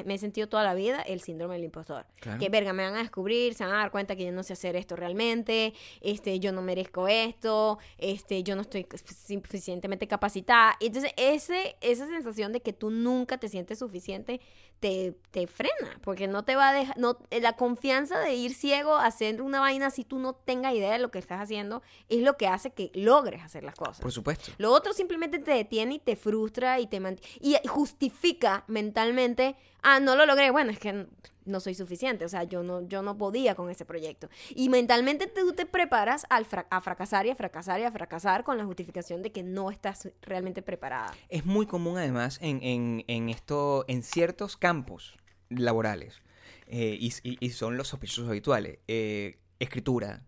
[0.04, 2.04] me he sentido toda la vida el síndrome del impostor.
[2.20, 2.38] Claro.
[2.38, 4.54] Que verga, me van a descubrir, se van a dar cuenta que yo no sé
[4.54, 8.86] hacer esto realmente, este, yo no merezco esto, este, yo no estoy
[9.26, 10.76] suficientemente capacitada.
[10.80, 14.40] Y Entonces, ese, esa sensación de que tú nunca te sientes suficiente
[14.82, 18.96] te, te frena, porque no te va a dejar, no, la confianza de ir ciego
[18.96, 22.20] a hacer una vaina si tú no tengas idea de lo que estás haciendo, es
[22.22, 24.00] lo que hace que logres hacer las cosas.
[24.00, 24.50] Por supuesto.
[24.58, 27.00] Lo otro simplemente te detiene y te frustra y te
[27.40, 31.06] y justifica mentalmente, ah, no lo logré, bueno, es que
[31.44, 34.28] no soy suficiente, o sea, yo no, yo no podía con ese proyecto.
[34.50, 38.44] Y mentalmente tú te preparas al fra- a fracasar y a fracasar y a fracasar
[38.44, 41.12] con la justificación de que no estás realmente preparada.
[41.28, 45.16] Es muy común además en, en, en esto, en ciertos campos
[45.48, 46.22] laborales,
[46.66, 48.78] eh, y, son los sospechosos habituales.
[48.88, 50.22] eh, escritura,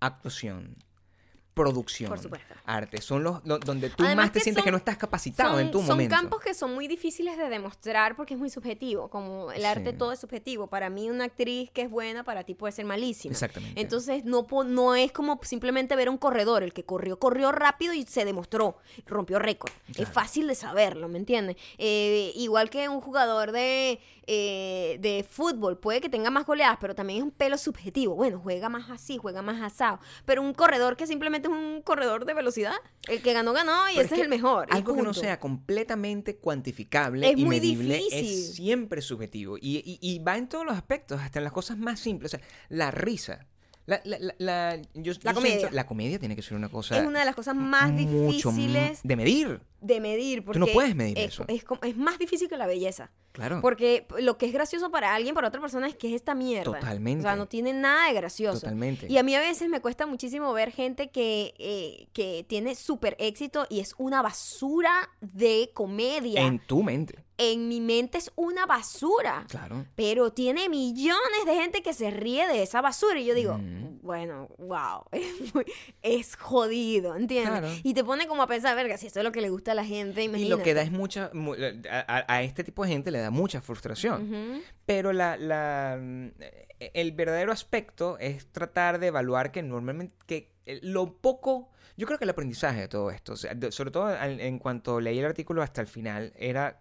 [0.00, 0.76] actuación,
[1.58, 2.54] producción, Por supuesto.
[2.64, 3.00] arte.
[3.02, 5.60] Son los do- donde tú Además más te sientes que son- no estás capacitado son,
[5.60, 6.14] en tu son momento.
[6.14, 9.08] campos que son muy difíciles de demostrar porque es muy subjetivo.
[9.10, 10.66] Como el arte todo es subjetivo.
[10.68, 13.32] Para mí una actriz que es buena, para ti puede ser malísima.
[13.32, 13.80] Exactamente.
[13.80, 16.62] Entonces no, no es como simplemente ver un corredor.
[16.62, 18.76] El que corrió, corrió rápido y se demostró.
[19.06, 19.72] Rompió récord.
[19.96, 21.56] Es fácil de saberlo, ¿me entiendes?
[21.78, 25.78] Eh, igual que un jugador de, eh, de fútbol.
[25.78, 28.14] Puede que tenga más goleadas, pero también es un pelo subjetivo.
[28.14, 29.98] Bueno, juega más así, juega más asado.
[30.24, 32.74] Pero un corredor que simplemente es un corredor de velocidad.
[33.08, 34.66] El que ganó, ganó y Pero ese es, que el mejor.
[34.70, 38.24] Algo que no sea completamente cuantificable Es y muy medible difícil.
[38.24, 39.56] es siempre subjetivo.
[39.58, 42.34] Y, y- y va en todos los aspectos, hasta en las cosas más simples.
[42.34, 43.46] O sea, la risa.
[43.88, 45.58] La, la, la, la- yo- yo comedia.
[45.60, 49.00] siento- la comedia tiene que ser una cosa es una de las cosas más difíciles
[49.02, 49.60] de medir.
[49.80, 50.44] de medir.
[50.44, 51.44] Porque no puedes medir es, eso.
[51.48, 53.10] Es, es más difícil que la belleza.
[53.32, 53.60] Claro.
[53.62, 56.64] Porque lo que es gracioso para alguien, para otra persona, es que es esta mierda.
[56.64, 57.20] Totalmente.
[57.20, 58.60] O sea, no tiene nada de gracioso.
[58.60, 59.06] Totalmente.
[59.08, 63.16] Y a mí a veces me cuesta muchísimo ver gente que, eh, que tiene súper
[63.18, 66.42] éxito y es una basura de comedia.
[66.42, 67.24] En tu mente.
[67.40, 69.46] En mi mente es una basura.
[69.48, 69.86] Claro.
[69.94, 73.20] Pero tiene millones de gente que se ríe de esa basura.
[73.20, 74.00] Y yo digo, Mm.
[74.02, 75.64] bueno, wow, es, muy-
[76.02, 77.60] es jodido, ¿entiendes?
[77.60, 77.68] Claro.
[77.84, 79.74] Y te pone como a pensar, verga, si esto es lo que le gusta a
[79.74, 80.56] la gente, Y imagínate.
[80.58, 81.30] lo que da es mucha.
[81.32, 81.54] mu-
[82.08, 84.62] A, este tipo de gente le da mucha frustración.
[84.84, 86.28] Pero la, la, mm,
[86.80, 92.18] el verdadero aspecto es tratar de evaluar que normalmente que eh, lo poco, yo creo
[92.18, 95.86] que el aprendizaje de todo esto, sobre todo en cuanto leí el artículo hasta el
[95.86, 96.80] final, era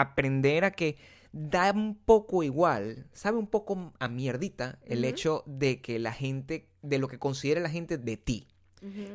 [0.00, 0.96] aprender a que
[1.32, 6.68] da un poco igual, sabe un poco a mierdita el hecho de que la gente,
[6.82, 8.48] de lo que considere la gente de ti.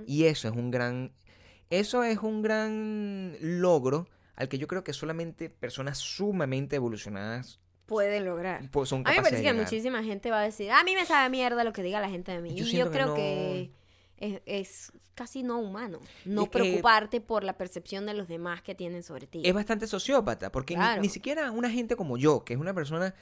[0.05, 1.13] Y eso es un gran,
[1.69, 8.23] eso es un gran logro al que yo creo que solamente personas sumamente evolucionadas Pueden
[8.25, 8.69] lograr.
[8.71, 11.05] pues, son A mí me parece que muchísima gente va a decir, a mí me
[11.05, 12.53] sabe mierda lo que diga la gente de mí.
[12.55, 13.71] Yo y yo que creo no- que
[14.21, 15.99] es, es casi no humano.
[16.25, 19.41] No Es que- preocuparte por la percepción de los demás que tienen sobre ti.
[19.43, 21.01] Es bastante sociópata, porque ni- Claro.
[21.01, 23.13] ni, siquiera una gente como yo, que es una persona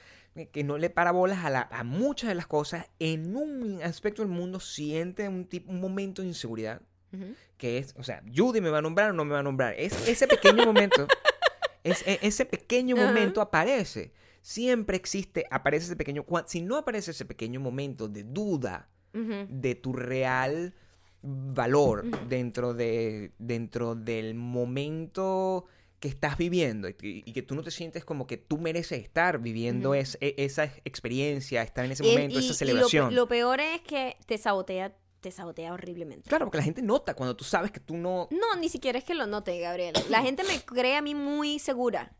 [0.52, 4.22] que no le para bolas a, la- a muchas de las cosas, en un aspecto
[4.22, 6.82] del mundo siente un, tipo, un momento de inseguridad,
[7.58, 9.74] que es, o sea, Judy me va a nombrar o no me va a nombrar.
[9.78, 11.08] Es, ese pequeño momento,
[11.84, 14.14] es, e- ese pequeño momento aparece.
[14.42, 19.92] Siempre existe, aparece ese pequeño, si no aparece ese pequeño momento de duda, de tu
[19.92, 20.76] real
[21.22, 25.66] valor dentro de dentro del momento
[26.00, 29.02] que estás viviendo y, que- y que tú no te sientes como que tú mereces
[29.04, 33.14] estar viviendo es- e- esa experiencia, estar en ese Y- momento, y- esa celebración.
[33.14, 36.30] lo, lo peor es que te sabotea, te sabotea horriblemente.
[36.30, 38.30] Claro, porque la gente nota cuando tú sabes que tú no...
[38.32, 39.94] No, ni siquiera es que lo note, Gabriel.
[40.10, 42.14] La gente me cree a mí muy segura.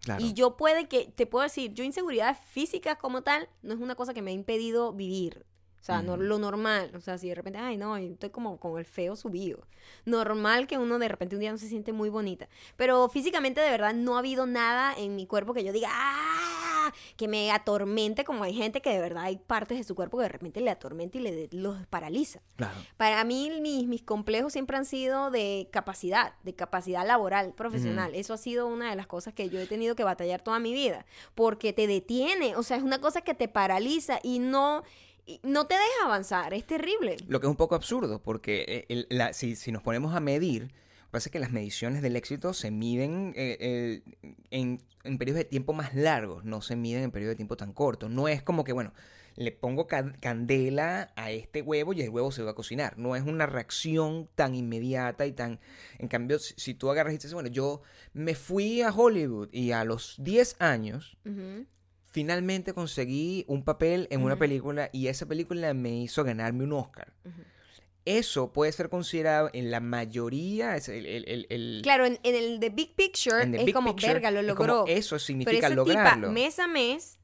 [0.00, 0.24] Claro.
[0.24, 3.94] Y yo puede que, te puedo decir, yo inseguridad física como tal, no es una
[3.94, 5.44] cosa que me ha impedido vivir.
[5.82, 6.92] O sea, no, lo normal.
[6.94, 9.66] O sea, si de repente, ay, no, estoy como con el feo subido.
[10.04, 12.48] Normal que uno de repente un día no se siente muy bonita.
[12.76, 16.92] Pero físicamente, de verdad, no ha habido nada en mi cuerpo que yo diga, ¡ah!
[17.16, 20.22] Que me atormente, como hay gente que de verdad hay partes de su cuerpo que
[20.22, 22.42] de repente le atormenta y le los paraliza.
[22.54, 22.78] Claro.
[22.96, 28.14] Para mí, mis, mis complejos siempre han sido de capacidad, de capacidad laboral, profesional.
[28.14, 30.72] Eso ha sido una de las cosas que yo he tenido que batallar toda mi
[30.72, 34.84] vida, porque te detiene, o sea, es una cosa que te paraliza y no,
[35.42, 37.16] no te deja avanzar, es terrible.
[37.28, 40.20] Lo que es un poco absurdo, porque eh, el- la- si, si nos ponemos a
[40.20, 40.72] medir,
[41.10, 44.02] pasa que las mediciones del éxito se miden eh, eh,
[44.50, 47.72] en, en periodos de tiempo más largos, no se miden en periodos de tiempo tan
[47.72, 48.10] cortos.
[48.10, 48.92] No es como que, bueno,
[49.36, 52.98] le pongo ca- candela a este huevo y el huevo se va a cocinar.
[52.98, 55.60] No es una reacción tan inmediata y tan...
[55.98, 57.82] En cambio, si, si tú agarras y dices, bueno, yo
[58.12, 61.16] me fui a Hollywood y a los 10 años.
[62.12, 67.12] Finalmente conseguí un papel en una película y esa película me hizo ganarme un Oscar.
[68.04, 72.34] Eso puede ser considerado en la mayoría, es el, el- el- el- Claro, en, en
[72.34, 74.84] el The Big Picture the es big como, picture, verga, lo es logró.
[74.88, 76.28] eso Pero significa esa lograrlo.
[76.28, 77.18] tipa, mes a mes,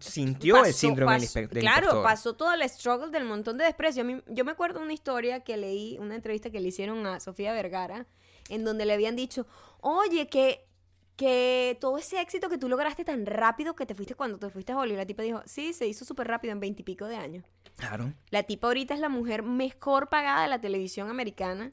[0.00, 2.02] Sintió el síndrome del, pasó- del Claro, impostor.
[2.04, 4.04] pasó todo el struggle del montón de desprecio.
[4.04, 7.52] Mí- yo me acuerdo una historia que leí, una entrevista que le hicieron a Sofía
[7.54, 8.06] Vergara,
[8.50, 9.46] en donde le habían dicho,
[9.80, 10.66] oye, que,
[11.20, 14.72] que todo ese éxito que tú lograste tan rápido que te fuiste cuando te fuiste
[14.72, 14.96] a Hollywood.
[15.00, 17.44] La tipa dijo, sí, se hizo súper rápido en veintipico de años.
[17.76, 18.14] Claro.
[18.30, 21.72] La tipa ahorita es la mujer mejor pagada de la televisión americana,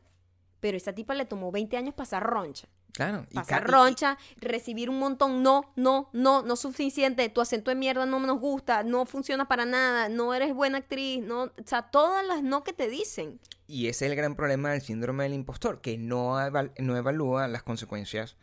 [0.59, 2.67] pero esa tipa le tomó 20 años pasar roncha.
[2.91, 3.25] Claro.
[3.33, 8.05] Pasar y- roncha, recibir un montón, no, no, no, no suficiente, tu acento de mierda
[8.05, 12.25] no nos gusta, no funciona para nada, no eres buena actriz, no, o sea, todas
[12.27, 13.39] las no que te dicen.
[13.65, 17.47] Y ese es el gran problema del síndrome del impostor, que no, eval- no evalúa
[17.47, 18.35] las consecuencias,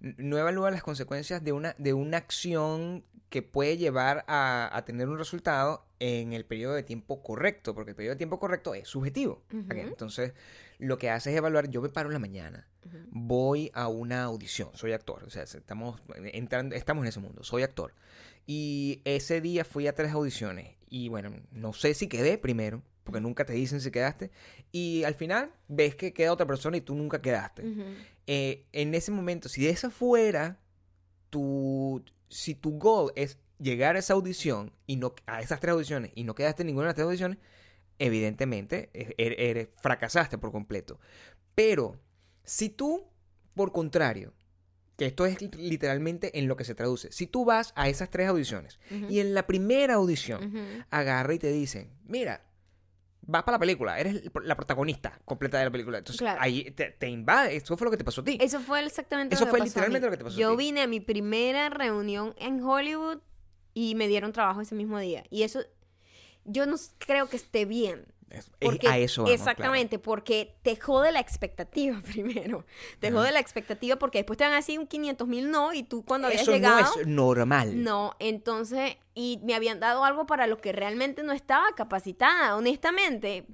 [0.00, 5.08] no evalúa las consecuencias de una, de una acción que puede llevar a, a tener
[5.08, 8.88] un resultado en el periodo de tiempo correcto, porque el periodo de tiempo correcto es
[8.88, 9.42] subjetivo.
[9.50, 10.32] Entonces,
[10.78, 12.66] lo que hace es evaluar, yo me paro en la mañana,
[13.10, 16.00] voy a una audición, soy actor, o sea, estamos,
[16.32, 17.94] entrando, estamos en ese mundo, soy actor.
[18.46, 23.20] Y ese día fui a tres audiciones y bueno, no sé si quedé primero, porque
[23.20, 24.30] nunca te dicen si quedaste,
[24.72, 27.62] y al final ves que queda otra persona y tú nunca quedaste.
[28.32, 30.60] Eh, en ese momento, si esa fuera
[31.30, 36.12] tu, si tu goal es llegar a esa audición y no a esas tres audiciones
[36.14, 37.38] y no quedaste en ninguna de las tres audiciones,
[37.98, 40.98] evidentemente e- eres- fracasaste por completo.
[41.54, 41.98] Pero
[42.44, 43.04] si tú,
[43.54, 44.32] por contrario,
[44.96, 48.28] que esto es literalmente en lo que se traduce, si tú vas a esas tres
[48.28, 50.40] audiciones y en la primera audición
[50.90, 52.46] agarra y te dicen, mira,
[53.22, 55.98] vas para la película, eres la protagonista completa de la película.
[55.98, 56.40] Entonces Claro.
[56.40, 58.38] ahí te, te invade, eso fue lo que te pasó a ti.
[58.40, 60.10] Eso fue exactamente Eso lo que fue pasó a literalmente mí.
[60.10, 60.56] lo que te pasó a Yo ti.
[60.56, 63.18] vine a mi primera reunión en Hollywood
[63.74, 65.24] y me dieron trabajo ese mismo día.
[65.30, 65.60] Y eso,
[66.44, 68.06] yo no creo que esté bien.
[68.30, 72.64] Es- es- Porque, a eso vamos, exactamente, porque te jode la expectativa primero.
[73.00, 73.16] Te Ajá.
[73.16, 76.04] jode la expectativa porque después te van a decir un 500 mil no y tú
[76.04, 76.94] cuando habías Eso llegado...
[76.94, 77.82] no es normal.
[77.82, 83.46] No, entonces, y me habían dado algo para lo que realmente no estaba capacitada, honestamente.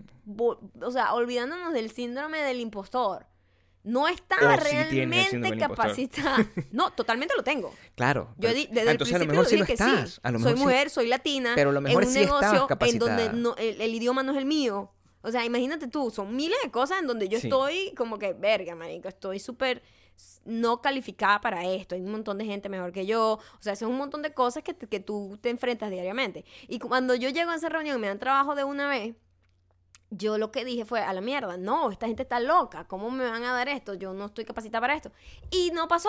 [0.83, 3.27] O sea, olvidándonos del síndrome del impostor.
[3.87, 6.47] No estaba realmente capacitada.
[6.73, 7.73] No, totalmente lo tengo.
[7.95, 8.35] Claro.
[8.37, 10.11] Yo di- desde entonces el a lo principio mejor lo sí dije que estás.
[10.15, 10.21] sí.
[10.23, 11.53] A lo soy mejor sí- mujer, soy latina.
[11.55, 14.33] Pero a lo mejor en un sí negocio en donde no- el, el idioma no
[14.33, 14.93] es el mío.
[15.23, 18.75] O sea, imagínate tú, son miles de cosas en donde yo estoy como que, verga,
[18.75, 19.83] marico, estoy súper
[20.45, 21.95] no calificada para esto.
[21.95, 23.33] Hay un montón de gente mejor que yo.
[23.35, 26.45] O sea, eso es un montón de cosas que, te- que tú te enfrentas diariamente.
[26.69, 29.15] Y cuando yo llego a esa reunión y me dan trabajo de una vez,
[30.11, 33.25] yo lo que dije fue, a la mierda, no, esta gente está loca, ¿cómo me
[33.29, 33.95] van a dar esto?
[33.95, 35.11] Yo no estoy capacitada para esto.
[35.51, 36.09] Y no pasó,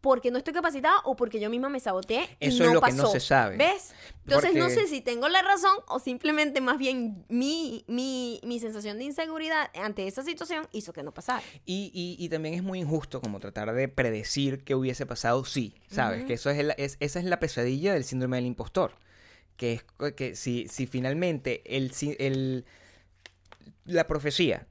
[0.00, 2.36] porque no estoy capacitada o porque yo misma me saboteé.
[2.38, 3.02] y Eso no es lo que pasó.
[3.04, 3.56] no se sabe.
[3.56, 3.94] ¿Ves?
[4.26, 8.98] Entonces no sé si tengo la razón o simplemente más bien mi, mi, mi sensación
[8.98, 11.42] de inseguridad ante esa situación hizo que no pasara.
[11.64, 15.74] Y, y- y también es muy injusto como tratar de predecir qué hubiese pasado sí,
[15.90, 16.24] ¿sabes?
[16.26, 18.92] Que eso es, el- es- esa es la pesadilla del síndrome del impostor.
[19.56, 22.64] Que es que si, si finalmente el, el-
[23.84, 24.66] la profecía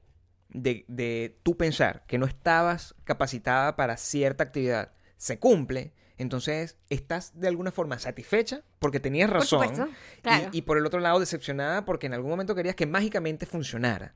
[0.48, 7.38] de, de tú pensar que no estabas capacitada para cierta actividad se cumple, entonces estás
[7.38, 9.60] de alguna forma satisfecha porque tenías Por razón.
[9.68, 10.48] supuesto, y- claro.
[10.52, 14.14] y, por el otro lado decepcionada porque en algún momento querías que mágicamente funcionara.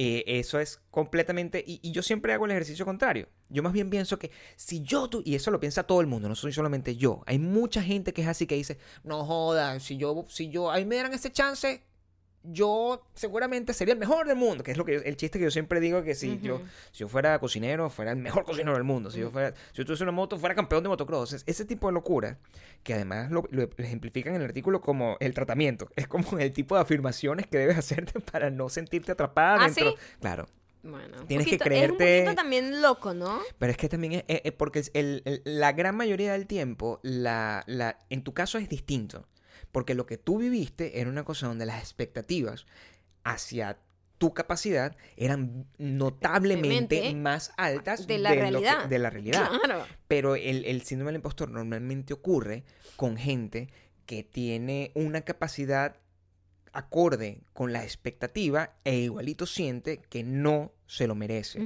[0.00, 1.64] Eh, eso es completamente...
[1.66, 3.28] Y, y yo siempre hago el ejercicio contrario.
[3.48, 5.22] Yo más bien pienso que si yo tú...
[5.24, 7.24] Y eso lo piensa todo el mundo, no soy solamente yo.
[7.26, 10.76] Hay mucha gente que es así que dice, no joda, si yo, si yo, a
[10.76, 11.82] mí me dieran ese chance,
[12.50, 14.64] yo seguramente sería el mejor del mundo.
[14.64, 16.60] Que es lo que el chiste que yo siempre digo que si yo
[16.92, 19.10] si yo fuera cocinero, fuera el mejor cocinero del mundo.
[19.10, 21.32] Si yo fuera, si yo tuviese una moto, fuera campeón de motocross.
[21.34, 22.38] Es- ese tipo de locura,
[22.82, 25.88] que además lo, lo ejemplifican en el artículo como el tratamiento.
[25.96, 29.90] Es como el tipo de afirmaciones que debes hacerte para no sentirte atrapada ¿Ah, dentro.
[29.90, 29.96] sí?
[30.20, 30.46] Claro.
[30.82, 33.40] Bueno, Tienes que poquito- Es un creerte- también loco, ¿no?
[33.58, 37.64] Pero es que también es, es- es porque el- la gran mayoría del tiempo, la,
[37.66, 39.26] la, en tu caso es distinto.
[39.72, 42.66] Porque lo que tú viviste era una cosa donde las expectativas
[43.24, 43.78] hacia
[44.18, 48.84] tu capacidad eran notablemente más altas de la lo que- realidad.
[48.86, 49.48] de la realidad.
[49.62, 49.86] Claro.
[50.08, 52.64] Pero el, el síndrome del impostor normalmente ocurre
[52.96, 53.68] con gente
[54.06, 55.96] que tiene una capacidad
[56.72, 61.60] acorde con la expectativa e igualito siente que no se lo merece.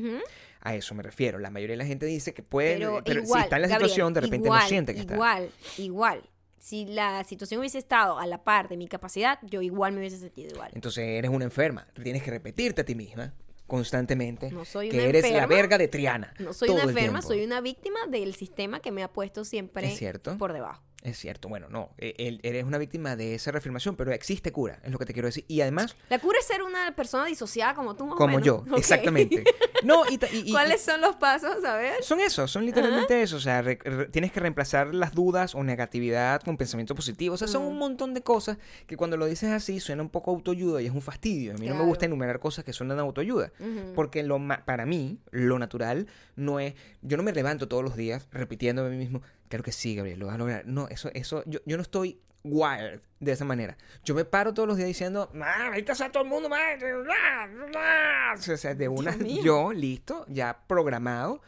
[0.61, 1.39] A eso me refiero.
[1.39, 3.69] La mayoría de la gente dice que puede, Pero, pero, igual, si está en la
[3.69, 5.15] Gabriel, situación, de repente igual, no siente que está.
[5.15, 6.23] Igual, igual.
[6.63, 10.19] Si la situación hubiese estado a la par de mi capacidad, yo igual me hubiese
[10.19, 10.71] sentido igual.
[10.75, 11.89] Entonces eres una enferma.
[12.01, 13.35] Tienes que repetirte a ti misma
[13.67, 16.33] constantemente No soy que una eres la verga de Triana.
[16.39, 19.93] No soy una enferma, soy una víctima del sistema que me ha puesto siempre
[20.39, 20.85] por debajo.
[21.03, 24.93] Es cierto, bueno, no, e- eres una víctima de esa reafirmación, pero existe cura, es
[24.93, 25.45] lo que te quiero decir.
[25.49, 28.45] Y además, La cura es ser una persona disociada como tú, más o como menos.
[28.47, 29.43] yo, exactamente.
[29.83, 31.65] No, y, ta- y- y- ¿Cuáles son los pasos?
[31.65, 32.05] A ver.
[32.05, 33.35] Son eso, son literalmente eso.
[33.37, 37.35] O sea, re- re- tienes que reemplazar las dudas o negatividad con pensamiento positivo.
[37.35, 40.31] O sea, son un montón de cosas que cuando lo dices así suena un poco
[40.31, 41.53] autoayuda y es un fastidio.
[41.53, 43.51] A mí no me gusta enumerar cosas que suenan autoayuda.
[43.97, 46.75] Porque lo para mí, lo natural no es.
[47.03, 49.21] Yo no me levanto todos los días repitiendo a mí mismo,
[49.53, 50.67] claro que sí, Gabriel, lo vas a lograr.
[50.67, 53.77] No, eso, eso, yo, yo no estoy wired de esa manera.
[54.03, 58.35] Yo me paro todos los días diciendo, "Ah, ahorita está todo el mundo, bla".
[58.35, 61.43] o sea, de una, yo, listo, ya programado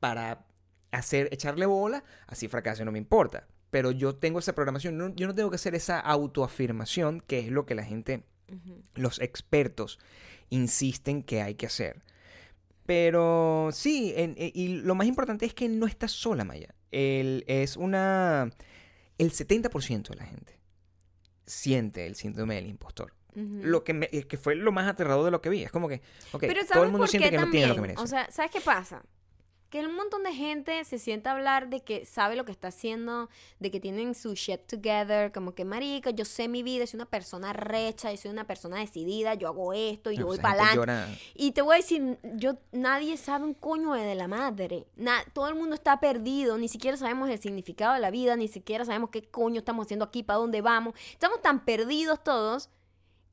[0.00, 0.46] para
[0.92, 3.46] hacer, echarle bola, así fracase, no me importa.
[3.70, 7.48] Pero yo tengo esa programación, no- yo no tengo que hacer esa autoafirmación, que es
[7.50, 8.24] lo que la gente,
[8.94, 9.98] los expertos,
[10.48, 12.02] insisten que hay que hacer.
[12.86, 16.72] Pero sí, en- e- y lo más importante es que no estás sola, Maya.
[16.92, 18.50] El, es una...
[19.18, 20.58] El 70% de la gente
[21.46, 23.14] siente el síndrome del impostor.
[23.34, 23.60] Ujú.
[23.62, 25.62] Lo que, me- que fue lo más aterrador de lo que vi.
[25.62, 26.00] Es como que,
[26.32, 27.96] ok, Pero ¿sabes todo el mundo siente que no tiene lo que también?
[27.96, 28.02] merece.
[28.02, 29.02] O sea, ¿sabes qué pasa?
[29.70, 32.68] Que un montón de gente se sienta a hablar de que sabe lo que está
[32.68, 36.98] haciendo, de que tienen su shit together, como que, marica, yo sé mi vida, soy
[36.98, 40.68] una persona recha, yo soy una persona decidida, yo hago esto, yo No, voy para
[40.68, 41.18] adelante.
[41.34, 44.86] Y te voy a decir, yo, nadie sabe un coño de la madre.
[44.96, 48.48] Na- todo el mundo está perdido, ni siquiera sabemos el significado de la vida, ni
[48.48, 50.94] siquiera sabemos qué coño estamos haciendo aquí, para dónde vamos.
[51.12, 52.70] Estamos tan perdidos todos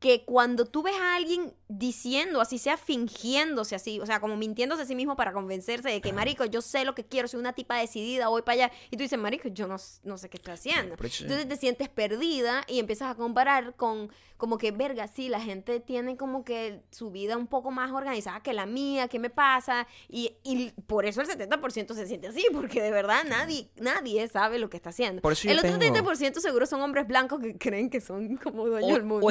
[0.03, 4.81] que cuando tú ves a alguien diciendo, así sea fingiéndose así, o sea, como mintiéndose
[4.81, 7.53] a sí mismo para convencerse de que, marico, yo sé lo que quiero, soy una
[7.53, 10.55] tipa decidida, voy para allá, y tú dices, marico, yo no, no sé qué estoy
[10.55, 10.97] haciendo.
[11.23, 15.79] Entonces te sientes perdida y empiezas a comparar con, como que, verga, sí, la gente
[15.79, 19.87] tiene como que su vida un poco más organizada que la mía, ¿qué me pasa?
[20.09, 24.59] Y, y por eso el 70% se siente así, porque de verdad nadie, nadie sabe
[24.59, 25.21] lo que está haciendo.
[25.21, 28.35] Por eso yo el otro tengo- 30% seguro son hombres blancos que creen que son
[28.35, 29.25] como dueños o, del mundo.
[29.25, 29.29] o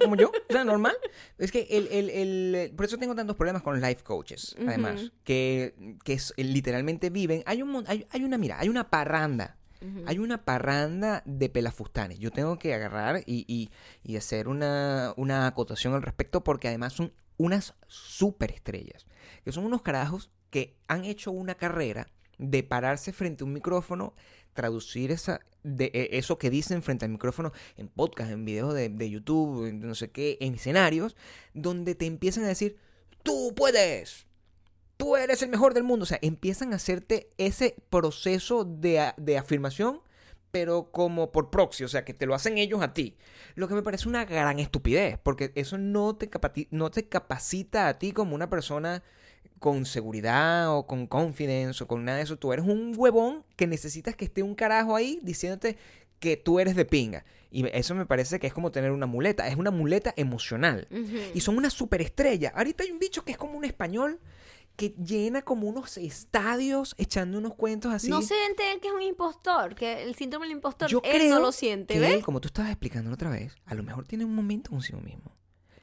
[0.00, 0.96] como yo, o sea, normal.
[1.38, 5.96] Es que el, el- el- por eso tengo tantos problemas con life coaches, además, que,
[6.04, 9.56] que es- literalmente viven, hay, un, mon- hay, hay una, mira, hay una parranda,
[10.06, 12.18] hay una parranda de pelafustanes.
[12.18, 13.70] Yo tengo que agarrar y, y-
[14.02, 19.06] y hacer una, una acotación al respecto porque además son unas superestrellas,
[19.44, 24.14] que son unos carajos que han hecho una carrera de pararse frente a un micrófono,
[24.58, 28.88] traducir esa, de, eh, eso que dicen frente al micrófono en podcast, en videos de,
[28.88, 31.14] de YouTube, en no sé qué, en escenarios,
[31.54, 32.76] donde te empiezan a decir,
[33.22, 34.26] tú puedes,
[34.96, 36.02] tú eres el mejor del mundo.
[36.02, 40.00] O sea, empiezan a hacerte ese proceso de, de afirmación,
[40.50, 43.16] pero como por proxy, o sea, que te lo hacen ellos a ti.
[43.54, 46.28] Lo que me parece una gran estupidez, porque eso no te,
[46.72, 49.04] no te capacita a ti como una persona
[49.58, 52.36] con seguridad o con confidence o con nada de eso.
[52.38, 55.76] Tú eres un huevón que necesitas que esté un carajo ahí diciéndote
[56.18, 57.24] que tú eres de pinga.
[57.50, 59.48] Y eso me parece que es como tener una muleta.
[59.48, 60.86] Es una muleta emocional.
[61.34, 62.52] Y son una superestrella.
[62.54, 64.20] Ahorita hay un bicho que es como un español
[64.76, 68.08] que llena como unos estadios echando unos cuentos así.
[68.08, 71.40] No sienten que es un impostor, que el síndrome del impostor, Yo él creo no
[71.40, 72.12] lo siente, que ¿ves?
[72.14, 75.32] él, como tú estabas explicando otra vez, a lo mejor tiene un momento consigo mismo.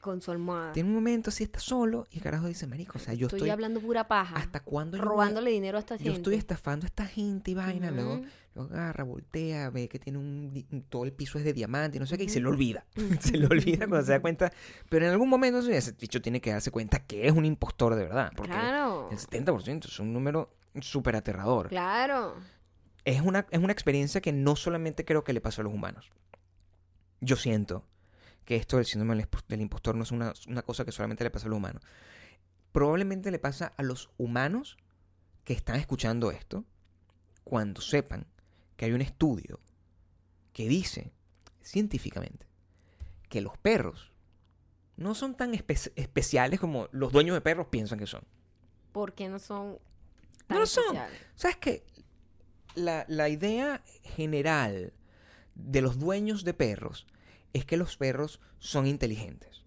[0.06, 0.72] Con su almohada.
[0.72, 3.38] Tiene un momento así, está solo y el carajo dice, marico, o sea, yo estoy,
[3.40, 3.50] estoy...
[3.50, 4.36] hablando pura paja.
[4.36, 6.16] ¿Hasta cuándo yo voy robándole dinero a esta Yo gente.
[6.18, 8.26] estoy estafando a esta gente y vaina, luego Ujú.
[8.54, 12.00] lo agarra, voltea, ve que tiene un, di- todo el piso es de diamante y
[12.00, 12.86] no sé qué, y se le olvida.
[13.20, 14.52] se le olvida cuando se da cuenta.
[14.88, 18.04] Pero en algún momento ese bicho tiene que darse cuenta que es un impostor de
[18.04, 18.30] verdad.
[18.36, 19.08] Porque Claro.
[19.10, 21.68] el 70% es un número súper aterrador.
[21.68, 22.36] Claro.
[23.04, 26.10] Es, una, es una experiencia que no solamente creo que le pasó a los humanos.
[27.20, 27.84] Yo siento
[28.46, 31.22] que esto del síndrome del, impo- del impostor no es una, una cosa que solamente
[31.24, 31.82] le pasa a los humanos.
[32.72, 34.78] Probablemente le pasa a los humanos
[35.44, 36.64] que están escuchando esto
[37.44, 38.26] cuando sepan
[38.76, 39.60] que hay un estudio
[40.52, 41.12] que dice
[41.62, 42.46] científicamente
[43.28, 44.12] que los perros
[44.96, 48.22] no son tan espe- especiales como los dueños de perros piensan que son.
[48.92, 49.78] Porque no son
[50.48, 50.84] No lo son.
[50.96, 51.20] especiales.
[51.34, 51.84] ¿Sabes qué?
[52.74, 54.92] La, la idea general
[55.54, 57.06] de los dueños de perros
[57.52, 59.62] es que los perros son inteligentes.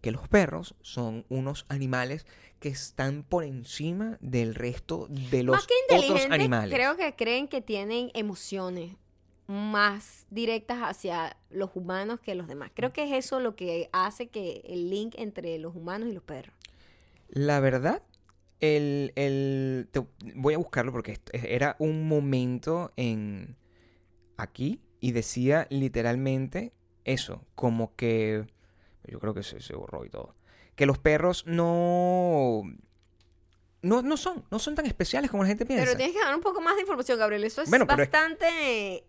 [0.00, 2.24] Que los perros son unos animales
[2.60, 6.72] que están por encima del resto de los Más que otros animales.
[6.72, 8.94] creo que creen que tienen emociones
[9.48, 12.70] más directas hacia los humanos que los demás.
[12.74, 16.22] Creo que es eso lo que hace que el link entre los humanos y los
[16.22, 16.54] perros.
[17.28, 18.00] La verdad,
[18.60, 23.56] el, el- te- voy a buscarlo porque era un momento en
[24.36, 26.72] aquí y decía literalmente
[27.04, 28.46] eso, como que
[29.04, 30.34] yo creo que se, se borró y todo,
[30.76, 32.62] que los perros no
[33.82, 35.84] no no son no son tan especiales como la gente piensa.
[35.84, 37.44] Pero tienes que dar un poco más de información, Gabriel.
[37.44, 39.04] Eso es Bueno, pero es- bastante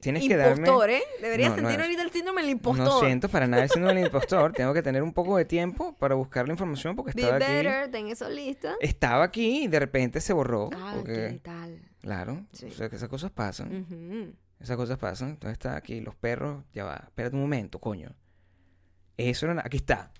[0.00, 1.02] Tienes que darme impostor, ¿eh?
[1.20, 2.84] Deberías No, no sentir es- ahorita el síndrome del impostor.
[2.86, 4.52] No siento para nada el síndrome del impostor.
[4.52, 7.52] Tengo que tener un poco de tiempo para buscar la información porque Be estaba aquí.
[7.52, 8.68] better, ten eso listo.
[8.80, 10.70] Estaba aquí y de repente se borró.
[10.72, 11.82] Ah, porque, ¿qué tal?
[12.00, 12.66] Claro, Sí.
[12.66, 13.74] o sea que esas cosas pasan.
[13.90, 14.32] Ujú.
[14.60, 15.30] Esas cosas pasan.
[15.30, 18.14] Entonces está aquí, los perros, ya va, espérate un momento, coño.
[19.16, 20.12] Eso era, aquí está.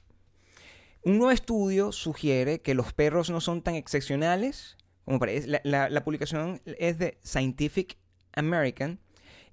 [1.03, 5.47] Un nuevo estudio sugiere que los perros no son tan excepcionales como parece.
[5.47, 7.97] La, la- la publicación es de Scientific
[8.35, 8.99] American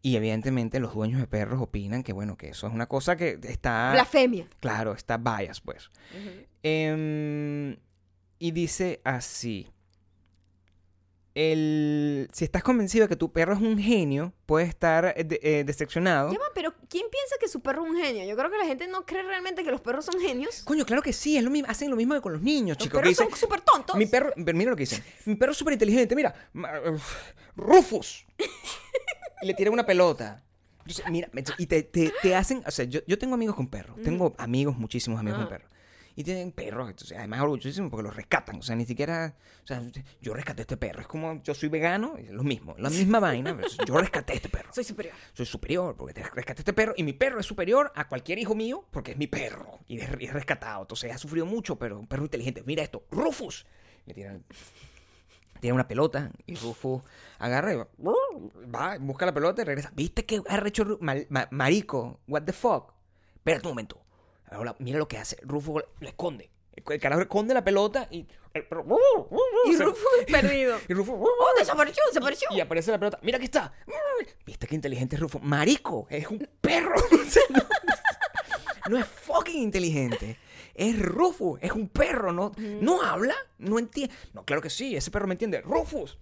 [0.02, 3.40] y evidentemente los dueños de perros opinan que, bueno, que eso es una cosa que
[3.44, 3.92] está...
[3.94, 4.48] Blasfemia.
[4.60, 5.90] Claro, está bias, pues.
[6.62, 7.78] Em,
[8.40, 9.68] y dice así.
[11.36, 15.40] El, si estás convencido de que tu perro es un genio, puede estar eh, de-
[15.44, 16.32] eh, decepcionado.
[16.32, 18.24] Ya pero ¿quién piensa que su perro es un genio?
[18.26, 20.64] Yo creo que la gente no cree realmente que los perros son genios.
[20.64, 22.86] Coño, claro que sí, es lo mismo, hacen lo mismo que con los niños, Los
[22.86, 23.00] chicos.
[23.02, 23.96] que perros son súper tontos.
[23.98, 25.04] Mi perro, mira lo que dicen.
[25.26, 26.34] Mi perro es súper inteligente, mira.
[27.56, 28.26] Rufus.
[29.42, 30.44] Y le tiran una pelota.
[30.80, 32.64] Entonces, mira, y te, te- te hacen.
[32.66, 33.98] O sea, yo, yo tengo amigos con perros.
[34.02, 35.70] Tengo amigos, muchísimos amigos con perros.
[36.18, 38.56] Y tienen perros, entonces, además orgullosísimos porque los rescatan.
[38.58, 39.36] O sea, ni siquiera.
[39.64, 39.82] O sea,
[40.22, 41.02] yo rescaté a este perro.
[41.02, 42.74] Es como yo soy vegano, es lo mismo.
[42.78, 43.54] La misma vaina.
[43.56, 44.70] pero yo rescaté a este perro.
[44.74, 45.14] Soy superior.
[45.34, 48.40] Soy superior porque te rescaté a este perro y mi perro es superior a cualquier
[48.40, 50.84] hijo mío porque es mi perro y es, y es rescatado.
[50.84, 52.64] Entonces ha sufrido mucho, pero un perro inteligente.
[52.66, 53.66] Mira esto, Rufus.
[54.06, 54.46] Le tiran,
[55.60, 57.02] tiran una pelota y Rufus
[57.40, 57.88] agarra y va,
[58.74, 59.92] va, busca la pelota y regresa.
[59.94, 60.62] ¿Viste que ha
[61.02, 62.22] mal- ma- marico?
[62.28, 62.94] What the fuck?
[63.36, 64.05] Espérate un momento.
[64.52, 65.38] Ahora, mira lo que hace.
[65.42, 66.50] Rufus lo esconde.
[66.76, 68.86] El carajo esconde la pelota y el perro-
[69.70, 70.78] Y se- Rufus perdido.
[70.90, 72.48] y Rufus ¡Oh, desapareció, desapareció!
[72.52, 73.18] y aparece la pelota.
[73.22, 73.74] Mira aquí está.
[74.46, 75.40] ¿Viste qué inteligente es Rufo?
[75.40, 76.96] Marico, es un perro.
[78.90, 80.38] No, es fucking inteligente.
[80.76, 82.52] Es Rufus, es un perro, ¿no?
[82.58, 84.14] No habla, no entiende.
[84.34, 85.62] No, claro que sí, ese perro me entiende.
[85.62, 86.20] Rufus.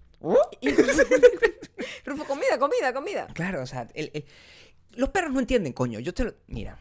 [2.05, 3.28] Rufus, comida, comida, comida.
[3.34, 4.26] Claro, o sea, el- el-
[4.91, 5.99] los perros no entienden, coño.
[5.99, 6.34] Yo te lo.
[6.47, 6.80] Mira.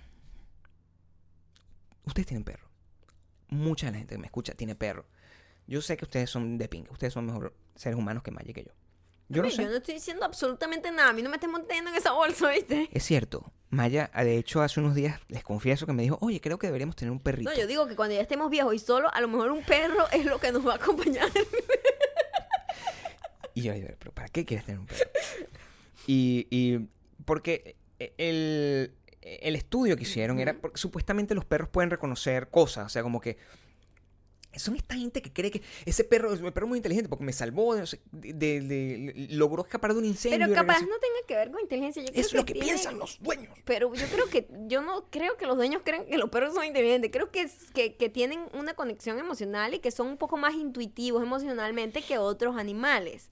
[2.05, 2.69] Ustedes tienen perro.
[3.49, 5.07] Mucha de la gente que me escucha tiene perro.
[5.67, 6.91] Yo sé que ustedes son de pinga.
[6.91, 8.73] Ustedes son mejor seres humanos que Maya que yo.
[9.29, 9.63] Yo Ay, sé.
[9.63, 11.11] yo no estoy diciendo absolutamente nada.
[11.11, 12.89] A mí no me estés montando en esa bolsa, ¿viste?
[12.93, 13.53] Es cierto.
[13.71, 16.95] Maya, de hecho, hace unos días les confieso que me dijo, oye, creo que deberíamos
[16.97, 17.49] tener un perrito.
[17.51, 20.07] No, yo digo que cuando ya estemos viejos y solo, a lo mejor un perro
[20.13, 21.31] es lo que nos va a acompañar.
[23.55, 25.11] Y yo pero ¿para qué quieres tener un perro?
[26.07, 26.89] Y, y
[27.27, 32.89] porque el, el estudio que hicieron era porque supuestamente los perros pueden reconocer cosas, o
[32.89, 33.37] sea, como que
[34.57, 37.33] son esta gente que cree que ese perro es un perro muy inteligente porque me
[37.33, 37.75] salvó,
[38.11, 40.41] de, logró escapar de un incendio.
[40.41, 42.03] Pero capaz no tenga que ver con inteligencia.
[42.03, 43.57] Yo creo Es lo que tiene- piensan los dueños.
[43.65, 46.65] Pero yo creo que, yo no creo que los dueños crean que los perros son
[46.65, 47.11] inteligentes.
[47.11, 51.23] Creo que, que, que tienen una conexión emocional y que son un poco más intuitivos
[51.23, 53.31] emocionalmente que otros animales.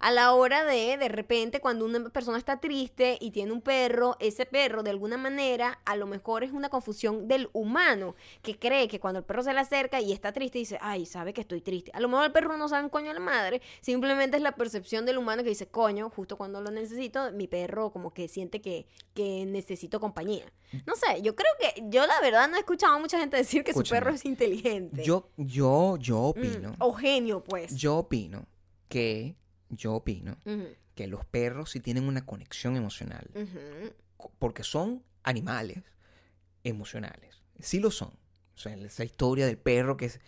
[0.00, 4.16] A la hora de, de repente, cuando una persona está triste y tiene un perro,
[4.18, 8.88] ese perro, de alguna manera, a lo mejor es una confusión del humano, que cree
[8.88, 11.60] que cuando el perro se le acerca y está triste, dice, ay, sabe que estoy
[11.60, 11.90] triste.
[11.94, 14.52] A lo mejor el perro no sabe un coño a la madre, simplemente es la
[14.52, 18.62] percepción del humano que dice, coño, justo cuando lo necesito, mi perro como que siente
[18.62, 20.50] que, que necesito compañía.
[20.86, 23.64] No sé, yo creo que, yo la verdad no he escuchado a mucha gente decir
[23.64, 25.02] que su perro es inteligente.
[25.04, 27.74] Yo, yo, yo Mm, opino, o genio, pues.
[27.76, 28.46] yo opino
[28.88, 29.36] que,
[29.70, 30.36] yo opino
[30.94, 33.28] que los perros sí tienen una conexión emocional.
[34.38, 35.82] porque son animales
[36.64, 37.42] emocionales.
[37.58, 38.10] Sí lo son.
[38.54, 40.20] O sea, esa historia del perro que es...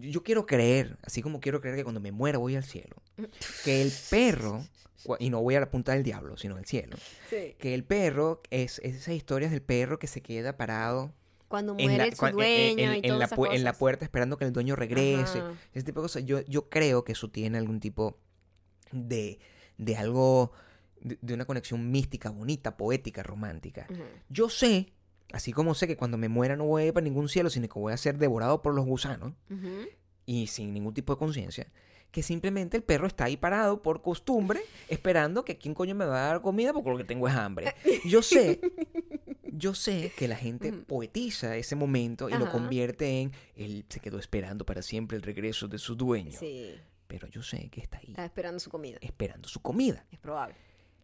[0.00, 2.96] Yo quiero creer, así como quiero creer que cuando me muera voy al cielo,
[3.64, 4.64] que el perro,
[5.18, 6.96] y no voy a la punta del diablo, sino al cielo,
[7.30, 7.54] Sí.
[7.58, 11.12] que el perro es, es esas historias del perro que se queda parado
[11.46, 13.78] Cuando muere su en- dueño en- y en todas la, esas pu- en la cosas.
[13.78, 15.38] puerta esperando que el dueño regrese.
[15.38, 15.54] Ajá.
[15.72, 16.24] Ese tipo de cosas.
[16.26, 18.18] Yo, yo creo que eso tiene algún tipo
[18.92, 19.38] de,
[19.76, 20.52] de algo,
[21.00, 23.86] de, de una conexión mística, bonita, poética, romántica.
[24.28, 24.92] Yo sé,
[25.32, 27.68] así como sé que cuando me muera no voy a ir para ningún cielo, sino
[27.68, 29.32] que voy a ser devorado por los gusanos
[30.26, 31.72] y sin ningún tipo de conciencia,
[32.10, 36.24] que simplemente el perro está ahí parado por costumbre, esperando que quién coño me va
[36.24, 37.74] a dar comida porque lo que tengo es hambre.
[38.04, 38.60] Yo sé,
[39.58, 44.18] yo sé que la gente poetiza ese momento y lo convierte en él se quedó
[44.18, 46.38] esperando para siempre el regreso de su dueño.
[46.38, 46.74] Sí,
[47.08, 48.98] Pero yo sé que está ahí está esperando su comida.
[49.00, 50.06] esperando su comida.
[50.12, 50.54] Es probable.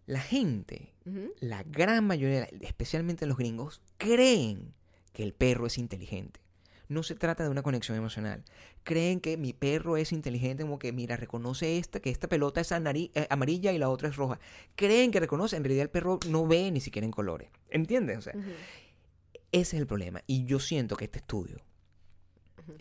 [0.06, 0.94] La gente
[1.40, 4.74] la gran mayoría, especialmente los gringos, creen
[5.12, 6.40] que el perro es inteligente.
[6.88, 8.44] No se trata de una conexión emocional.
[8.82, 12.70] Creen que mi perro es inteligente, como que, mira, reconoce esta, que esta pelota es
[12.70, 14.38] eh, amarilla y la otra es roja.
[14.74, 17.48] Creen que reconoce, en realidad el perro no ve ni siquiera en colores.
[17.70, 18.18] ¿Entiendes?
[18.18, 20.22] O sea, ese es el problema.
[20.26, 21.64] Y yo siento que este estudio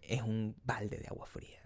[0.02, 1.63] es un balde de agua fría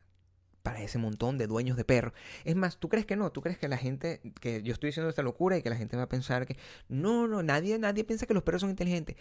[0.67, 2.13] para ese montón de dueños de perros.
[2.43, 3.31] Es más, ¿tú crees que no?
[3.31, 5.95] ¿Tú crees que la gente, que yo estoy diciendo esta locura y que la gente
[5.95, 6.57] va a pensar que
[6.89, 9.15] no, no, nadie, nadie piensa que los perros son inteligentes?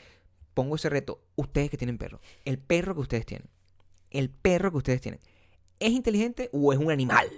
[0.55, 3.49] Pongo ese reto, ustedes que tienen perro, el perro que ustedes tienen,
[4.11, 5.21] el perro que ustedes tienen,
[5.79, 7.29] ¿es inteligente o es un animal?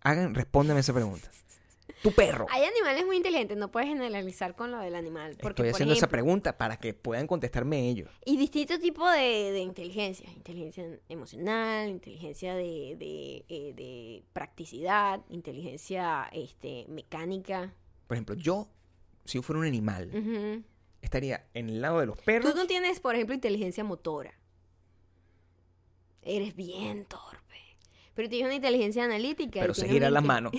[0.00, 1.30] Hagan, respóndanme esa pregunta.
[2.02, 2.46] Tu perro.
[2.50, 5.36] Hay animales muy inteligentes, no puedes generalizar con lo del animal.
[5.40, 8.10] Porque, Estoy por haciendo esa pregunta para que puedan contestarme ellos.
[8.24, 10.30] Y distintos tipos de, de inteligencia.
[10.30, 17.74] Inteligencia emocional, inteligencia de, de, eh, de practicidad, inteligencia este, mecánica.
[18.06, 18.68] Por ejemplo, yo,
[19.24, 20.64] si yo fuera un animal,
[21.02, 22.50] estaría en el lado de los perros.
[22.50, 24.34] Tú no tienes, por ejemplo, inteligencia motora.
[26.22, 27.47] Eres bien torpe.
[28.18, 29.60] Pero tienes una inteligencia analítica.
[29.60, 30.52] Pero giran una las manos.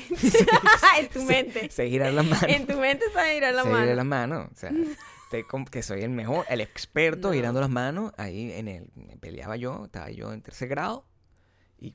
[0.97, 1.70] en tu mente.
[1.70, 2.45] Se giran las manos.
[2.47, 3.95] En tu mente se giran las se giran manos.
[3.97, 4.49] las manos.
[4.53, 4.72] O sea,
[5.30, 7.34] te que soy el mejor, el experto No.
[7.34, 8.14] girando las manos.
[8.16, 11.05] Ahí en el, me peleaba yo, estaba yo en tercer grado
[11.82, 11.93] y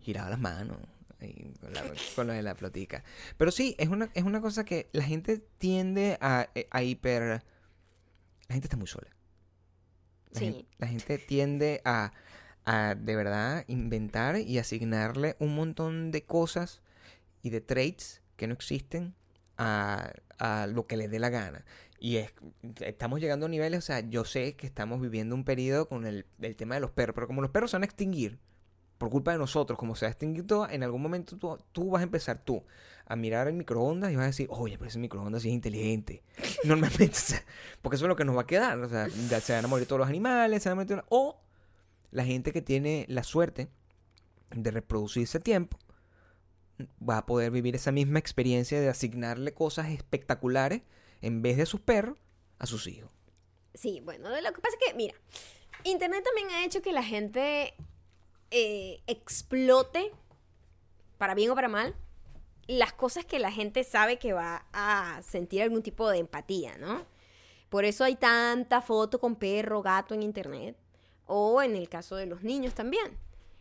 [0.00, 0.76] giraba las manos.
[1.20, 1.84] ahí con, la-
[2.14, 3.02] con lo de la plotica.
[3.38, 7.42] Pero sí, es una, es una cosa que la gente tiende a, a hiper...
[8.48, 9.08] La gente está muy sola.
[10.32, 10.66] La, Sí.
[10.76, 12.12] la gente tiende a,
[12.64, 16.82] a de verdad inventar y asignarle un montón de cosas
[17.42, 19.14] y de traits que no existen
[19.58, 21.64] a, a lo que les dé la gana.
[21.98, 22.32] Y es,
[22.80, 26.26] estamos llegando a niveles, o sea, yo sé que estamos viviendo un periodo con el,
[26.40, 28.38] el tema de los perros, pero como los perros se van a extinguir,
[29.02, 31.90] por culpa de nosotros, como se va a extinguir todo, en algún momento tú, tú
[31.90, 32.62] vas a empezar tú
[33.04, 36.22] a mirar el microondas y vas a decir, oye, pero ese microondas sí es inteligente.
[36.62, 37.18] Normalmente,
[37.82, 38.78] porque eso es lo que nos va a quedar.
[38.78, 41.02] O sea, se van a morir todos los animales, se van a morir...
[41.08, 41.36] O
[42.12, 43.68] la gente que tiene la suerte
[44.50, 45.78] de reproducirse tiempo
[47.06, 50.82] va a poder vivir esa misma experiencia de asignarle cosas espectaculares
[51.20, 52.18] en vez de sus perros
[52.58, 53.10] a sus hijos.
[53.74, 55.14] Sí, bueno, lo que pasa es que, mira,
[55.84, 57.74] Internet también ha hecho que la gente
[58.50, 60.12] eh, explote,
[61.18, 61.96] para bien o para mal,
[62.66, 67.06] las cosas que la gente sabe que va a sentir algún tipo de empatía, ¿no?
[67.68, 70.76] Por eso hay tanta foto con perro, gato en Internet,
[71.26, 73.16] o en el caso de los niños también.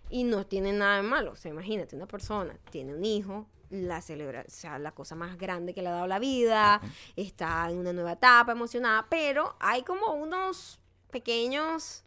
[0.09, 1.32] Y no tiene nada de malo.
[1.32, 5.38] O sea, imagínate, una persona tiene un hijo, la celebra, o sea, la cosa más
[5.38, 6.82] grande que le ha dado la vida,
[7.16, 12.03] está en una nueva etapa emocionada, pero hay como unos pequeños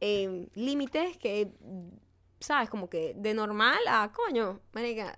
[0.00, 1.50] eh, límites que,
[2.40, 2.70] ¿sabes?
[2.70, 5.14] Como que de normal a coño, marica.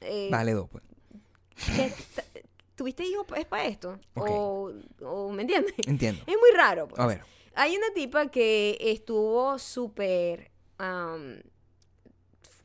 [0.00, 0.82] eh, Vale, dos, pues.
[2.74, 3.98] ¿Tuviste hijos es para esto?
[4.14, 4.72] O,
[5.02, 5.74] o, ¿me entiendes?
[5.86, 6.22] Entiendo.
[6.26, 6.88] Es muy raro.
[6.88, 6.98] pues.
[7.00, 7.22] A ver.
[7.60, 11.42] Hay una tipa que estuvo súper am,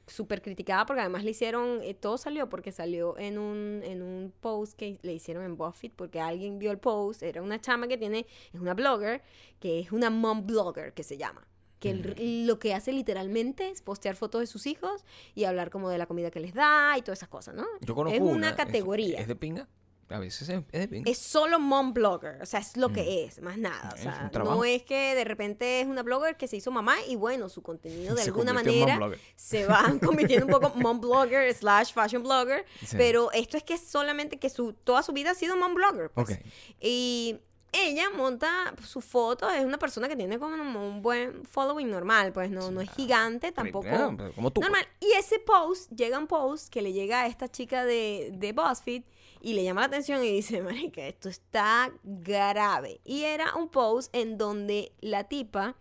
[0.08, 4.32] súper criticada porque además le hicieron, eh, todo salió porque salió en un, en un
[4.40, 7.98] post que le hicieron en BuzzFeed porque alguien vio el post, era una chama que
[7.98, 9.22] tiene, es una blogger,
[9.60, 11.46] que es una mom blogger que se llama.
[11.80, 15.04] Que el- lo que hace literalmente es postear fotos de sus hijos
[15.36, 17.66] y hablar como de la comida que les da y todas esas cosas, ¿no?
[17.82, 19.20] Yo conozco es una, categoría.
[19.20, 19.68] Es, de pinga.
[20.10, 20.90] A veces es, es.
[21.06, 23.90] Es solo mom blogger, o sea, es lo que es, más nada.
[23.94, 27.16] O sea, no es que de repente es una blogger que se hizo mamá y
[27.16, 29.00] bueno, su contenido de Se alguna manera
[29.36, 32.96] se va convirtiendo un poco mom blogger slash fashion blogger, Sí.
[32.98, 36.12] pero esto es que solamente que su, toda su vida ha sido mom blogger.
[36.12, 36.30] pues.
[36.30, 36.38] Ok.
[36.80, 37.40] Y
[37.74, 42.50] ella monta su foto, es una persona que tiene como un buen following normal, pues
[42.50, 43.88] no, no es gigante tampoco.
[44.36, 44.62] Como tú.
[44.62, 44.70] pues.
[44.70, 44.88] Normal.
[45.00, 49.04] Y ese post, llega un post que le llega a esta chica de, de BuzzFeed
[49.46, 53.00] y le llama la atención y dice, marica, esto está grave.
[53.06, 55.76] Y era un post en donde la tipa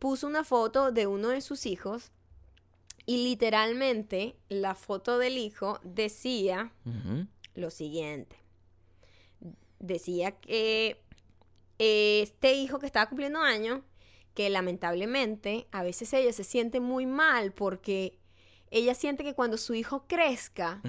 [0.00, 2.10] puso una foto de uno de sus hijos
[3.06, 6.72] y literalmente la foto del hijo decía
[7.54, 8.34] lo siguiente.
[9.78, 11.00] Decía que
[11.78, 13.82] este hijo que estaba cumpliendo años,
[14.34, 18.18] que lamentablemente a veces ella se siente muy mal porque
[18.72, 20.82] ella siente que cuando su hijo crezca,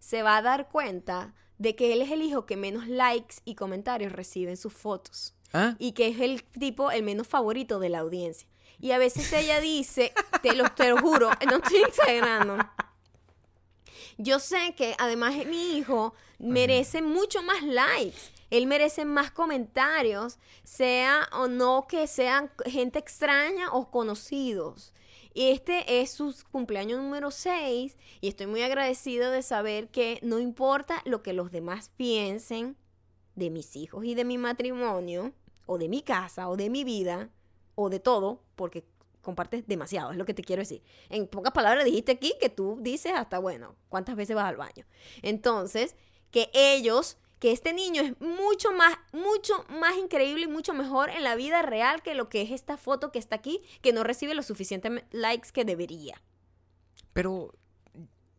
[0.00, 3.54] se va a dar cuenta de que él es el hijo que menos likes y
[3.54, 7.88] comentarios recibe en sus fotos Ah, y que es el tipo el menos favorito de
[7.88, 8.48] la audiencia.
[8.80, 12.56] Y a veces ella dice, te lo, te lo juro, no estoy exagerando.
[14.18, 18.18] Yo sé que además mi hijo merece mucho más likes.
[18.50, 24.92] Él merece más comentarios, sea o no que sean gente extraña o conocidos.
[25.34, 31.02] Este es su cumpleaños número 6 y estoy muy agradecido de saber que no importa
[31.04, 32.76] lo que los demás piensen
[33.34, 35.32] de mis hijos y de mi matrimonio,
[35.66, 37.30] o de mi casa, o de mi vida,
[37.74, 38.84] o de todo, porque
[39.22, 40.82] compartes demasiado, es lo que te quiero decir.
[41.08, 44.84] En pocas palabras dijiste aquí que tú dices hasta, bueno, ¿cuántas veces vas al baño?
[45.22, 45.96] Entonces,
[46.30, 51.24] que ellos, que este niño es mucho más, mucho más increíble y mucho mejor en
[51.24, 54.32] la vida real que lo que es esta foto que está aquí, que no recibe
[54.36, 56.22] los suficientes likes que debería.
[57.12, 57.52] pero.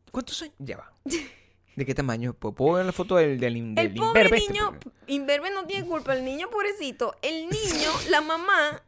[0.10, 0.93] ¿Cuántos años lleva?
[1.76, 2.34] ¿De qué tamaño?
[2.34, 4.54] ¿Puedo ver la foto del, del, El pobre imberbe este?
[4.54, 7.18] niño, Inverbe no tiene culpa, el niño pobrecito.
[7.22, 8.84] El niño, la mamá,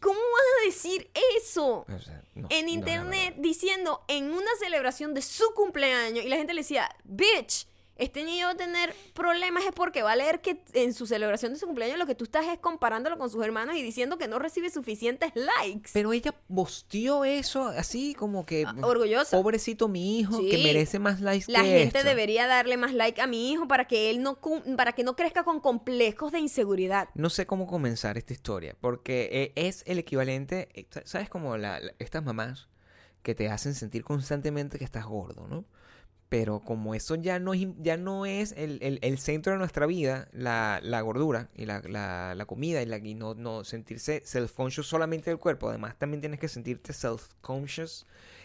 [0.00, 1.84] ¿cómo vas a decir eso?
[1.88, 3.42] o sea, no, en no, internet no.
[3.42, 8.46] diciendo en una celebración de su cumpleaños y la gente le decía, bitch, este niño
[8.46, 11.66] va a tener problemas es porque va a leer que en su celebración de su
[11.66, 14.70] cumpleaños lo que tú estás es comparándolo con sus hermanos y diciendo que no recibe
[14.70, 15.90] suficientes likes.
[15.92, 18.64] Pero ella posteó eso así como que.
[18.66, 19.36] Ah, orgullosa.
[19.36, 22.08] Pobrecito mi hijo, que merece más likes La que gente esto".
[22.08, 24.38] debería darle más like a mi hijo para que él no
[24.76, 27.08] para que no crezca con complejos de inseguridad.
[27.14, 31.28] No sé cómo comenzar esta historia, porque eh, es el equivalente, eh, sa- ¿sabes?
[31.28, 32.68] Como la, la- estas mamás
[33.22, 35.64] que te hacen sentir constantemente que estás gordo, ¿no?
[36.36, 39.86] Pero como eso ya no, es ya no es el, el- el centro de nuestra
[39.86, 44.20] vida, la, la gordura y la, la- la comida y, la, y no, no sentirse
[44.26, 48.04] self-conscious solamente del cuerpo, además también tienes que sentirte self-conscious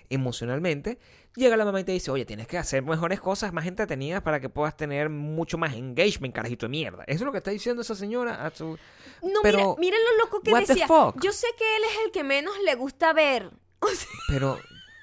[0.10, 1.00] emocionalmente,
[1.36, 4.40] llega la mamá y te dice, oye, tienes que hacer mejores cosas más entretenidas para
[4.40, 7.04] que puedas tener mucho más engagement, carajito de mierda.
[7.08, 8.78] Eso es lo que está diciendo esa señora a su...
[9.24, 10.86] No, Pero, mira, mira lo loco que decía.
[11.22, 13.50] Yo sé que él es el que menos le gusta ver.
[13.82, 14.60] O sea, Pero,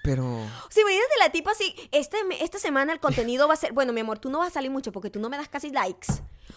[0.06, 0.24] pero...
[0.24, 3.72] o sea, imagínate la tipa así, este, me- esta semana el contenido va a ser,
[3.72, 5.70] bueno, mi amor, tú no vas a salir mucho porque tú no me das casi
[5.70, 6.12] likes.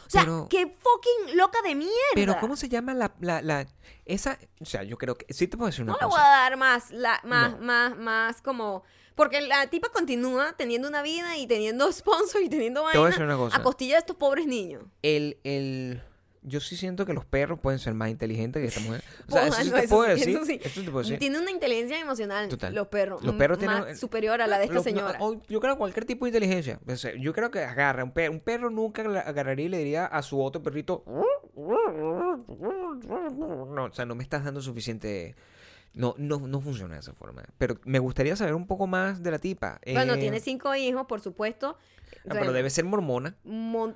[0.07, 1.93] O sea, Pero- qué fucking loca de mierda.
[2.15, 3.67] Pero, ¿cómo se llama la, la, la-
[4.05, 4.39] Esa...
[4.61, 5.31] O sea, yo creo que...
[5.33, 6.25] Sí te puedo decir una No le voy cosa.
[6.25, 7.57] a dar más, la, más, No.
[7.65, 8.83] más, más como...
[9.15, 12.99] Porque la tipa continúa teniendo una vida y teniendo sponsor y teniendo Te voy a
[12.99, 13.57] vaina decir una cosa.
[13.57, 14.83] a costilla de estos pobres niños.
[15.01, 16.01] El, el...
[16.41, 19.03] Yo sí siento que los perros pueden ser más inteligentes que esta mujer.
[19.27, 21.19] O sea, eso sí te puedo decir.
[21.19, 22.73] Tiene una inteligencia emocional, Total.
[22.73, 23.21] los perros.
[23.23, 25.17] Los perros m- tienen- más superior a la de esta señora.
[25.19, 26.79] no, o yo creo que cualquier tipo de inteligencia.
[26.87, 28.03] O sea, yo creo que agarra.
[28.03, 31.03] Un perro, un perro nunca agarraría y le diría a su otro perrito.
[32.49, 35.35] No, o sea, no me estás dando suficiente.
[35.93, 37.43] No, no, no funciona de esa forma.
[37.57, 39.79] Pero me gustaría saber un poco más de la tipa.
[39.91, 41.77] Bueno, Eh, tiene cinco hijos, por supuesto.
[42.25, 43.35] ah, pero debe ser mormona.
[43.43, 43.95] Mon-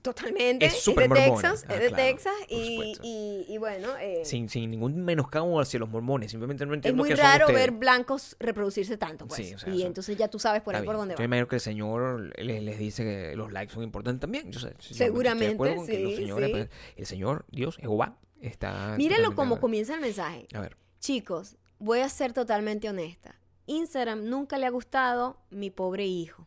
[0.00, 0.64] Totalmente.
[0.64, 1.50] Es súper de mormona.
[1.52, 1.66] Texas.
[1.68, 2.32] Ah, es de claro, Texas.
[2.48, 3.88] Y, y, y bueno.
[4.00, 6.30] eh, Sin, sin ningún menoscabo hacia los mormones.
[6.30, 9.46] Simplemente no es entiendo muy qué son raro ver blancos reproducirse tanto, pues.
[9.46, 11.00] Sí, o sea, y eso- entonces ya tú sabes por ahí Está por bien.
[11.00, 11.24] dónde Yo va.
[11.26, 14.50] imagino que el señor les, les dice que los likes son importantes también.
[14.50, 16.52] Yo sé, yo Seguramente, acuerdo con que los sí, señores, sí.
[16.52, 18.94] pues, el señor, Dios, Jehová, está.
[18.96, 20.46] Mírenlo totalmente- como comienza el mensaje.
[20.54, 20.76] A ver.
[21.04, 23.38] Chicos, voy a ser totalmente honesta.
[23.66, 26.46] Instagram nunca le ha gustado mi pobre hijo.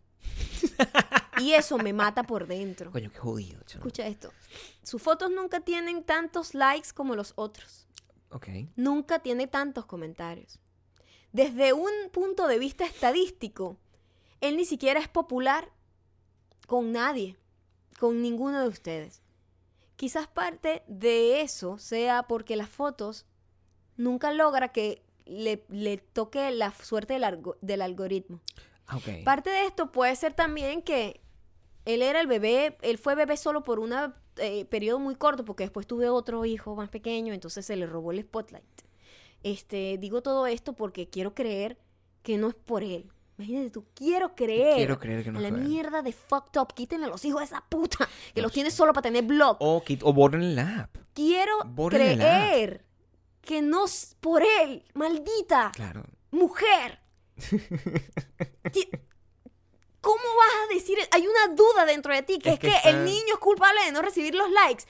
[1.37, 2.91] y eso me mata por dentro.
[2.91, 3.83] Coño, qué jodido, chamo.
[3.83, 4.33] Escucha esto.
[4.81, 7.87] Sus fotos nunca tienen tantos likes como los otros.
[8.31, 8.47] Ok.
[8.75, 10.57] Nunca tiene tantos comentarios.
[11.31, 13.77] Desde un punto de vista estadístico,
[14.41, 15.71] él ni siquiera es popular
[16.65, 17.37] con nadie,
[17.99, 19.21] con ninguno de ustedes.
[19.97, 23.27] Quizás parte de eso sea porque las fotos
[23.97, 28.39] nunca logra que le, le toque la suerte del, algo- del algoritmo.
[28.87, 28.99] Ah.
[29.25, 31.19] Parte de esto puede ser también que
[31.85, 33.93] él era el bebé, él fue bebé solo por un
[34.69, 38.21] periodo muy corto, porque después tuve otro hijo más pequeño, entonces se le robó el
[38.21, 38.63] spotlight.
[39.43, 41.77] Este, digo todo esto porque quiero creer
[42.23, 43.11] que no es por él.
[43.37, 44.77] Imagínate tú, quiero creer.
[44.77, 45.53] Quiero creer que no a la él.
[45.57, 46.73] mierda de fucked up.
[46.73, 48.55] Quítenle a los hijos de esa puta que No los sé.
[48.55, 49.57] tiene solo para tener blog.
[49.59, 50.97] O, o borren el app.
[51.13, 51.89] Quiero la.
[51.89, 52.83] creer
[53.47, 56.03] que no es por él, maldita Claro.
[56.31, 56.99] mujer.
[60.01, 60.97] ¿Cómo vas a decir?
[61.11, 63.83] Hay una duda dentro de ti, que Es es, que está- el niño es culpable
[63.85, 64.83] de no recibir los likes.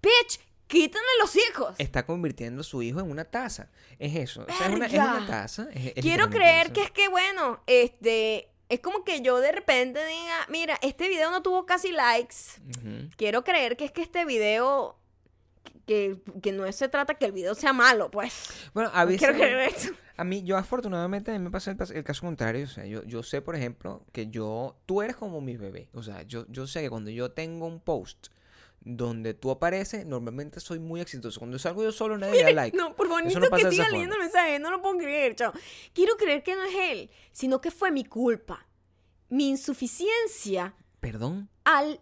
[0.00, 1.74] Bitch, quítenle los hijos.
[1.78, 3.70] Está convirtiendo a su hijo en una taza.
[3.98, 4.42] Es eso.
[4.48, 5.14] O sea, es una, es Verga.
[5.16, 5.68] una taza.
[5.74, 6.74] es- Quiero creer eso.
[6.74, 8.48] que es que, bueno, este...
[8.68, 12.36] Es como que yo de repente diga, mira, este video no tuvo casi likes.
[13.16, 14.98] Quiero creer que es que este video...
[15.86, 18.50] Que, que no se trata que el video sea malo, pues.
[18.72, 19.20] Bueno, a veces.
[19.20, 19.92] Quiero creer eso.
[20.16, 22.64] A mí, yo afortunadamente, a mí me pasa el, el caso contrario.
[22.64, 25.88] O sea, yo, yo sé, por ejemplo, que yo, tú eres como mi bebé.
[25.92, 28.28] O sea, yo, yo sé que cuando yo tengo un post
[28.84, 31.40] donde tú apareces, normalmente soy muy exitoso.
[31.40, 32.76] Cuando salgo yo solo, nadie le da like.
[32.76, 35.52] No, por bonito no que siga leyendo el mensaje, no lo puedo creer, chao.
[35.92, 38.66] Quiero creer que no es él, sino que fue mi culpa.
[39.28, 41.48] Mi insuficiencia Perdón.
[41.64, 42.00] al...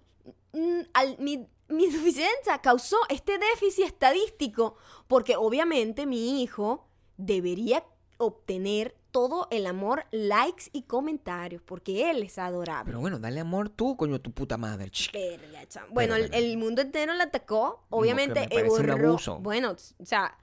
[0.53, 4.77] mm, al mi, mi insuficiencia causó este déficit estadístico
[5.09, 7.85] porque obviamente mi hijo debería
[8.18, 12.85] obtener todo el amor, likes y comentarios porque él es adorable.
[12.87, 14.91] Pero bueno, dale amor tú, coño, tu puta madre.
[15.12, 15.66] Verga.
[15.91, 17.85] Bueno, el, pero- el mundo entero la atacó.
[17.91, 19.39] Obviamente, me parece un abuso.
[19.41, 20.37] Bueno, o sea,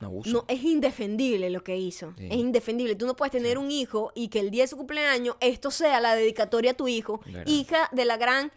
[0.00, 0.30] abuso.
[0.30, 2.12] no, es indefendible lo que hizo.
[2.18, 2.26] Sí.
[2.28, 2.96] Es indefendible.
[2.96, 6.00] Tú no puedes tener un hijo y que el día de su cumpleaños esto sea
[6.00, 7.44] la dedicatoria a tu hijo, Verdad.
[7.46, 8.50] hija de la gran.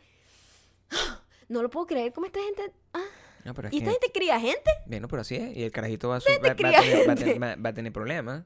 [1.51, 2.13] No lo puedo creer.
[2.13, 2.71] ¿Cómo esta gente.?
[2.93, 3.03] Ah,
[3.43, 4.71] No, pero es ¿Y esta que- gente cría gente?
[4.85, 5.55] Bueno, pero así es.
[5.57, 8.43] Y el carajito va a, su- va- va a cría tener, va a problemas.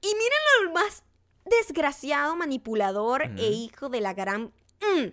[0.00, 1.04] Y miren lo más
[1.44, 4.52] desgraciado, manipulador e hijo de la gran...
[4.80, 5.08] Mm.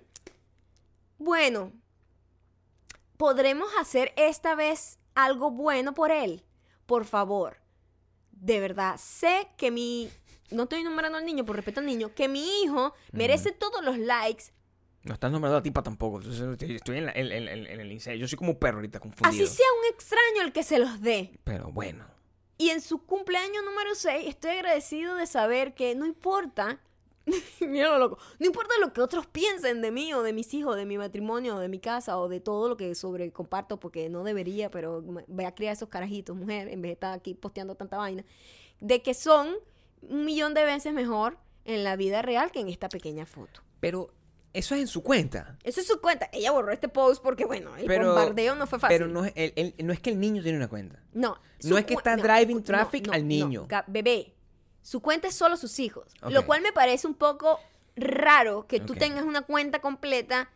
[1.17, 1.71] Bueno,
[3.17, 6.43] ¿podremos hacer esta vez algo bueno por él?
[6.85, 7.57] Por favor.
[8.31, 10.09] De verdad, sé que mi...
[10.51, 13.97] No estoy nombrando al niño por respeto al niño, que mi hijo merece todos los
[13.97, 14.45] likes.
[15.05, 16.19] No estás nombrando a tipa tampoco.
[16.21, 18.21] Estoy- en, la- en- en- el incendio.
[18.21, 19.43] Yo soy como un perro ahorita confundido.
[19.43, 21.31] Así sea un extraño el que se los dé.
[21.43, 22.05] Pero bueno.
[22.57, 26.79] Y en su cumpleaños número 6 estoy agradecido de saber que no importa,
[27.59, 30.75] mira lo loco, no importa lo que otros piensen de mí o de mis hijos,
[30.77, 34.09] de mi matrimonio, o de mi casa o de todo lo que sobre comparto porque
[34.09, 37.75] no debería, pero voy a criar esos carajitos, mujer, en vez de estar aquí posteando
[37.75, 38.23] tanta vaina,
[38.79, 39.49] de que son
[40.01, 43.61] un millón de veces mejor en la vida real que en esta pequeña foto.
[43.81, 44.07] Pero
[44.55, 45.57] eso es en su cuenta.
[45.63, 46.29] Eso es su cuenta.
[46.33, 48.95] Ella borró este post porque, bueno, el Pero- bombardeo no fue fácil.
[48.97, 50.99] Pero no es, el- el- no es que el niño tiene una cuenta.
[51.13, 51.37] No.
[51.63, 53.67] No es que está driving traffic al niño.
[53.87, 54.33] Bebé,
[54.81, 56.13] su cuenta es solo sus hijos.
[56.29, 57.59] Lo cual me parece un poco
[57.95, 60.49] raro que tú tengas una cuenta completa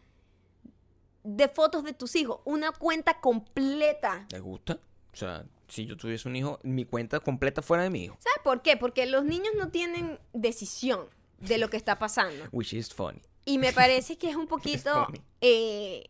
[1.24, 2.40] de fotos de tus hijos.
[2.46, 4.26] Una cuenta completa.
[4.32, 4.80] ¿Le gusta?
[5.12, 8.18] O sea, si yo tuviese un hijo, mi cuenta completa fuera de mi hijo.
[8.20, 8.78] ¿Sabes por qué?
[8.78, 11.08] Porque los niños no tienen decisión
[11.40, 12.46] de lo que está pasando.
[12.52, 13.22] Which is funny.
[13.50, 15.08] Y me parece que es un poquito
[15.42, 16.10] eh,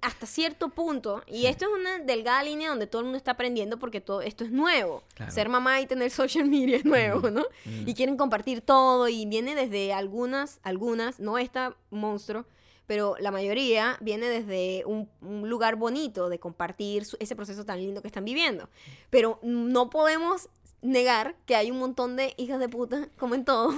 [0.00, 3.78] hasta cierto punto, y esto es una delgada línea donde todo el mundo está aprendiendo
[3.78, 5.02] porque todo esto es nuevo.
[5.14, 5.30] Claro.
[5.30, 7.44] Ser mamá y tener social media es nuevo, ¿no?
[7.64, 12.46] Y quieren compartir todo y viene desde algunas, algunas, no esta monstruo,
[12.86, 17.78] pero la mayoría viene desde un, un lugar bonito de compartir su- ese proceso tan
[17.80, 18.68] lindo que están viviendo.
[19.10, 20.48] Pero no podemos
[20.82, 23.72] negar que hay un montón de hijas de puta, como en todo,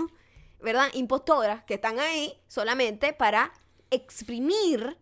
[0.62, 0.88] ¿verdad?
[0.94, 3.52] Impostoras que están ahí solamente para
[3.90, 4.96] exprimir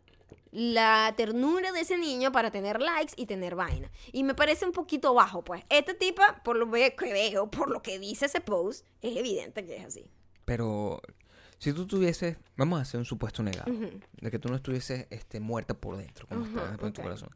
[0.53, 3.91] la ternura de ese niño para tener likes y tener vaina.
[4.13, 5.63] Y me parece un poquito bajo, pues.
[5.69, 9.77] Esta tipa, por lo que veo, por lo que dice ese post, es evidente que
[9.77, 10.11] es así.
[10.45, 11.03] Pero
[11.59, 13.71] si tú tuvieses, vamos a hacer un supuesto negado,
[14.21, 17.31] de que tú no estuvieses este, muerta por dentro, como dentro de tu corazón.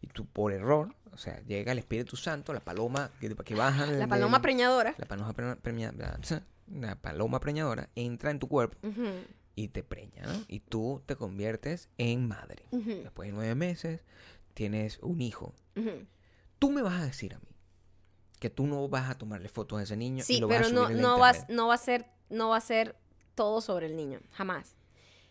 [0.00, 3.86] Y tú por error, o sea, llega el Espíritu Santo, la paloma que, que baja...
[3.86, 4.94] La del- paloma preñadora.
[4.98, 5.56] La paloma pre-
[6.66, 8.76] la paloma preñadora entra en tu cuerpo
[9.56, 10.32] y te preña, ¿no?
[10.48, 12.64] Y tú te conviertes en madre.
[12.70, 14.00] Después de nueve meses,
[14.54, 15.54] tienes un hijo.
[16.58, 17.48] Tú me vas a decir a mí
[18.40, 20.70] que tú no vas a tomarle fotos a ese niño y Sí, vas pero a
[20.70, 21.56] no, no, va, internet.
[21.56, 22.96] no, va a ser, no va a ser
[23.34, 24.20] todo sobre el niño.
[24.32, 24.76] Jamás.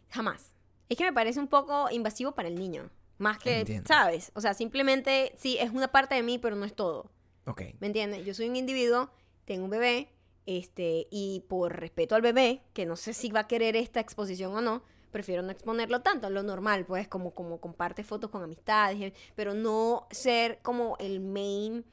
[0.10, 0.52] Jamás.
[0.90, 2.90] Es que me parece un poco invasivo para el niño.
[3.20, 3.88] Más que, Entiendo.
[3.88, 4.32] ¿sabes?
[4.36, 7.12] O sea, simplemente, sí, es una parte de mí, pero no es todo.
[7.46, 7.62] Ok.
[7.80, 8.26] ¿Me entiendes?
[8.26, 9.12] Yo soy un individuo,
[9.46, 10.10] tengo un bebé,
[10.46, 14.56] este, y por respeto al bebé, que no sé si va a querer esta exposición
[14.56, 19.14] o no, prefiero no exponerlo tanto, lo normal, pues, como, como comparte fotos con amistades,
[19.36, 21.86] pero no ser como el main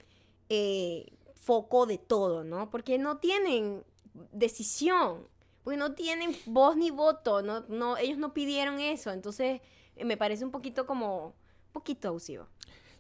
[0.49, 2.71] eh, foco de todo, ¿no?
[2.71, 3.85] Porque no tienen
[4.33, 5.29] decisión,
[5.63, 9.61] porque no tienen voz ni voto, no, no, ellos no pidieron eso, entonces
[9.97, 12.49] eh, me parece un poquito como, un poquito abusivo.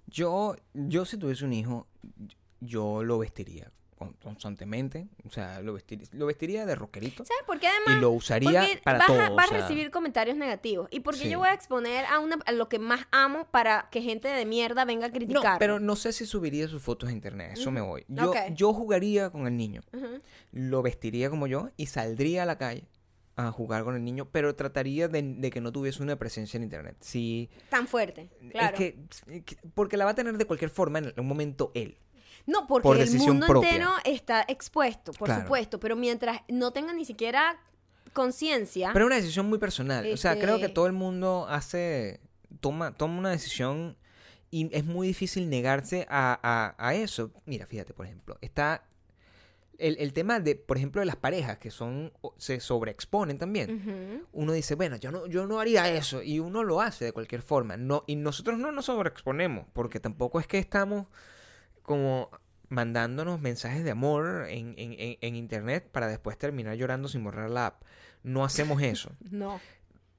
[0.07, 1.87] Yo, yo si tuviese un hijo,
[2.61, 3.73] yo lo vestiría
[4.23, 5.07] constantemente.
[5.27, 7.25] O sea, lo vestiría, lo vestiría de rockerito.
[7.25, 7.97] ¿Sabes por qué además?
[7.97, 9.21] Y lo usaría Porque para vas todo.
[9.21, 10.89] A, o vas sea, a recibir comentarios negativos.
[10.91, 11.31] ¿Y porque Sí.
[11.31, 14.45] yo voy a exponer a, una, a lo que más amo para que gente de
[14.47, 15.59] mierda venga a No, criticar?
[15.59, 17.53] pero no sé si subiría sus fotos a internet.
[17.55, 18.05] Eso me voy.
[18.55, 19.83] Yo, jugaría con el niño.
[20.53, 22.85] Lo vestiría como yo y saldría a la calle
[23.37, 26.65] a jugar con el niño, pero trataría de, de que no tuviese una presencia en
[26.65, 26.97] internet.
[27.01, 28.29] Si Tan fuerte.
[28.51, 28.77] Claro.
[28.77, 31.97] Es que- porque la va a tener de cualquier forma en un momento él.
[32.47, 33.71] No, porque por el mundo propia.
[33.71, 35.43] entero está expuesto, por Claro.
[35.43, 35.79] supuesto.
[35.81, 37.59] Pero mientras no tenga ni siquiera
[38.13, 38.91] conciencia.
[38.93, 40.07] Pero es una decisión muy personal.
[40.13, 42.21] O sea, creo que Este- todo el mundo hace,
[42.61, 43.97] toma, toma una decisión
[44.51, 47.31] y es muy difícil negarse a, a- a eso.
[47.47, 48.85] Mira, fíjate, por ejemplo, está
[49.79, 54.27] el, el tema de, por ejemplo, de las parejas que son, se sobreexponen también.
[54.33, 56.21] Uno dice, bueno, yo no, yo no haría eso.
[56.23, 57.77] Y uno lo hace de cualquier forma.
[57.79, 61.07] No, y nosotros no nos sobreexponemos, porque tampoco es que estamos
[61.83, 62.31] como
[62.69, 67.67] mandándonos mensajes de amor en, en- en- internet para después terminar llorando sin borrar la
[67.67, 67.83] app.
[68.23, 69.11] No hacemos eso.
[69.31, 69.61] No.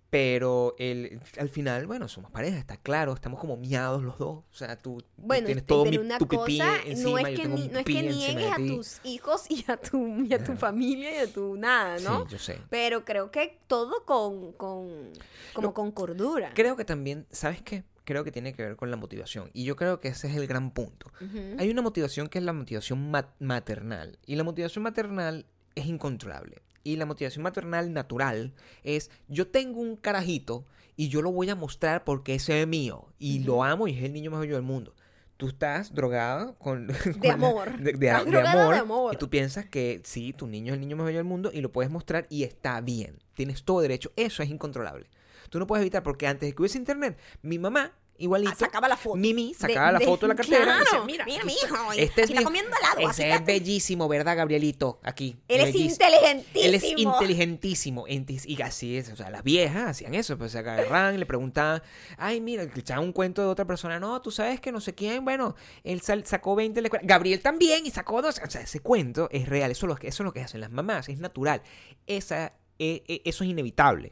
[0.09, 4.39] Pero el, al final, bueno, somos pareja, está claro, estamos como miados los dos.
[4.39, 7.41] O sea, tú, Bueno, tienes todo mi, tu pipí cosa encima, no es yo que,
[7.43, 10.51] tengo ni- no es que niegues a tus hijos y a tu, y a tu
[10.51, 10.59] Ajá.
[10.59, 12.26] familia y a tu nada, ¿no?
[12.26, 12.57] Sí, yo sé.
[12.70, 15.14] Pero creo que todo con, con
[15.53, 16.51] como con cordura.
[16.55, 17.86] Creo que también, ¿sabes qué?
[18.04, 19.49] Creo que tiene que ver con la motivación.
[19.54, 21.12] Y yo creo que ese es el gran punto.
[21.60, 24.18] Hay una motivación que es la motivación ma- maternal.
[24.26, 25.45] Y la motivación maternal
[25.76, 26.62] es incontrolable.
[26.84, 31.56] Y la motivación maternal natural es yo tengo un carajito y yo lo voy a
[31.56, 33.08] mostrar porque ese es mío.
[33.20, 34.95] Y lo amo y es el niño más bello del mundo.
[35.38, 36.88] Tú estás drogada con...
[37.22, 37.78] con amor.
[37.80, 39.14] De, amor, de amor.
[39.14, 41.62] Y tú piensas que sí, tu niño es el niño más bello del mundo y
[41.62, 43.20] lo puedes mostrar y está bien.
[43.36, 44.12] Tienes todo derecho.
[44.16, 45.08] Eso es incontrolable.
[45.52, 48.52] Tú no puedes evitar porque antes de que hubiese internet, mi mamá, igualito...
[48.54, 49.18] Ah, sacaba la foto.
[49.18, 50.80] Mimi De- sacaba la de- foto de la cartera y Claro.
[50.80, 51.66] decía, mira, mira, mi está.
[51.68, 51.91] hijo.
[51.91, 53.10] Este es aquí está mi- comiendo helado.
[53.12, 54.99] Ese es bellísimo, ¿verdad, Gabrielito?
[55.04, 55.36] Aquí.
[55.49, 56.64] Él es inteligentísimo.
[56.64, 58.06] Él es inteligentísimo.
[58.08, 59.10] Y así es.
[59.12, 60.38] O sea, las viejas hacían eso.
[60.38, 61.82] Pues se agarraban y le preguntaban,
[62.18, 63.99] ay, mira, le echaban un cuento de otra persona.
[63.99, 65.26] No, tú sabes que no sé quién.
[65.26, 67.06] Bueno, él sal- sacó 20 en la escuela.
[67.06, 68.39] Gabriel también y sacó dos.
[68.45, 69.72] O sea, ese cuento es real.
[69.72, 71.10] Eso es lo que, eso es lo que hacen las mamás.
[71.10, 71.62] Es natural.
[72.08, 74.12] Esa, eh, eh, eso es inevitable.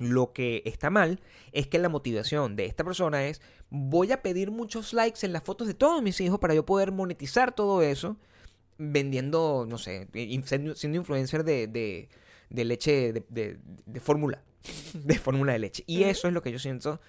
[0.00, 1.20] Lo que está mal
[1.52, 5.44] es que la motivación de esta persona es voy a pedir muchos likes en las
[5.44, 8.16] fotos de todos mis hijos para yo poder monetizar todo eso
[8.78, 10.08] vendiendo, no sé,
[10.74, 12.08] siendo influencer de, de,
[12.48, 14.42] de leche, de, de, de fórmula,
[14.94, 15.84] de fórmula de leche.
[15.86, 17.00] Y eso es lo que yo siento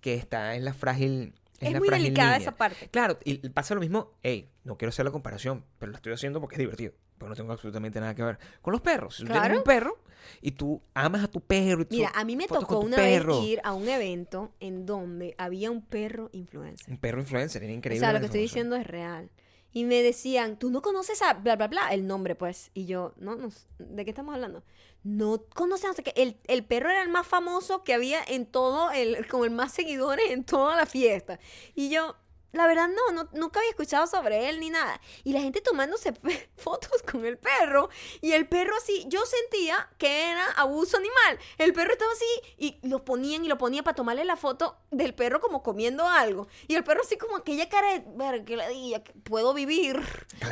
[0.00, 1.34] que está en la frágil.
[1.60, 2.38] en Es la muy frágil delicada línea.
[2.38, 2.88] esa parte.
[2.90, 6.40] Claro, y pasa lo mismo, hey, no quiero hacer la comparación, pero lo estoy haciendo
[6.40, 6.92] porque es divertido.
[7.18, 9.16] Pero no tengo absolutamente nada que ver con los perros.
[9.16, 9.58] Si tú tienes Claro.
[9.58, 9.98] un perro
[10.42, 12.96] y tú amas a tu perro y tú Mira, a mí me tocó con una
[12.96, 13.36] perro.
[13.40, 16.90] vez ir a un evento en donde había un perro influencer.
[16.90, 18.00] Un perro influencer, era O increíble.
[18.04, 19.30] sea, lo que estoy diciendo es real.
[19.72, 22.70] Y me decían, tú no conoces a bla, bla, bla, el nombre, pues.
[22.72, 24.62] Y yo, no, no, ¿de qué estamos hablando?
[25.02, 26.12] No conoces, no sé qué.
[26.16, 29.72] El, el perro era el más famoso que había en todo, el, como el más
[29.72, 31.38] seguidores en toda la fiesta.
[31.74, 32.16] Y yo,
[32.56, 35.00] la verdad, no, no, nunca había escuchado sobre él ni nada.
[35.24, 36.12] Y la gente tomándose
[36.56, 37.88] fotos con el perro.
[38.20, 41.38] Y el perro así, yo sentía que era abuso animal.
[41.58, 45.14] El perro estaba así y lo ponían y lo ponían para tomarle la foto del
[45.14, 46.48] perro como comiendo algo.
[46.68, 50.00] Y el perro así como aquella cara de, ver, que le diga, que puedo vivir,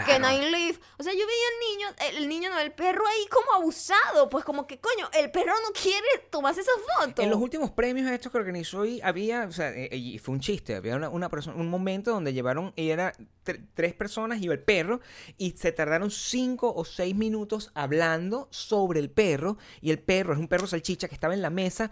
[0.07, 0.31] que Claro.
[0.31, 0.79] I live.
[0.99, 4.29] O sea, yo veía al niño, el niño no, el perro ahí como abusado.
[4.29, 7.23] Pues como que, coño, el perro no quiere tomarse esa foto.
[7.23, 10.41] En los últimos premios estos que organizó y había, o sea, eh, y fue un
[10.41, 13.13] chiste, había una, una persona, un momento donde llevaron, y era
[13.45, 15.01] tre- tres personas, iba el perro,
[15.39, 20.39] y se tardaron cinco o seis minutos hablando sobre el perro, y el perro es
[20.39, 21.91] un perro salchicha que estaba en la mesa,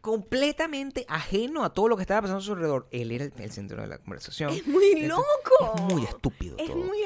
[0.00, 2.88] completamente ajeno a todo lo que estaba pasando a su alrededor.
[2.90, 4.52] Él era el, el centro de la conversación.
[4.52, 5.24] Es muy loco.
[5.74, 6.76] Es muy estúpido Es todo.
[6.76, 7.02] muy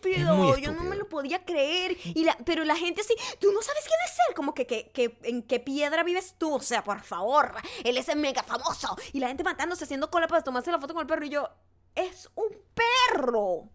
[0.00, 0.54] estúpido.
[0.54, 1.96] Es Yo no me lo podía creer.
[2.04, 4.34] Y la, pero la gente así, tú no sabes quién es él.
[4.34, 6.54] Como que, que, que en qué piedra vives tú.
[6.54, 7.54] O sea, por favor.
[7.84, 8.96] Él es el mega famoso.
[9.12, 11.24] Y la gente matándose, haciendo cola para tomarse la foto con el perro.
[11.24, 11.48] Y yo,
[11.94, 13.68] es un perro.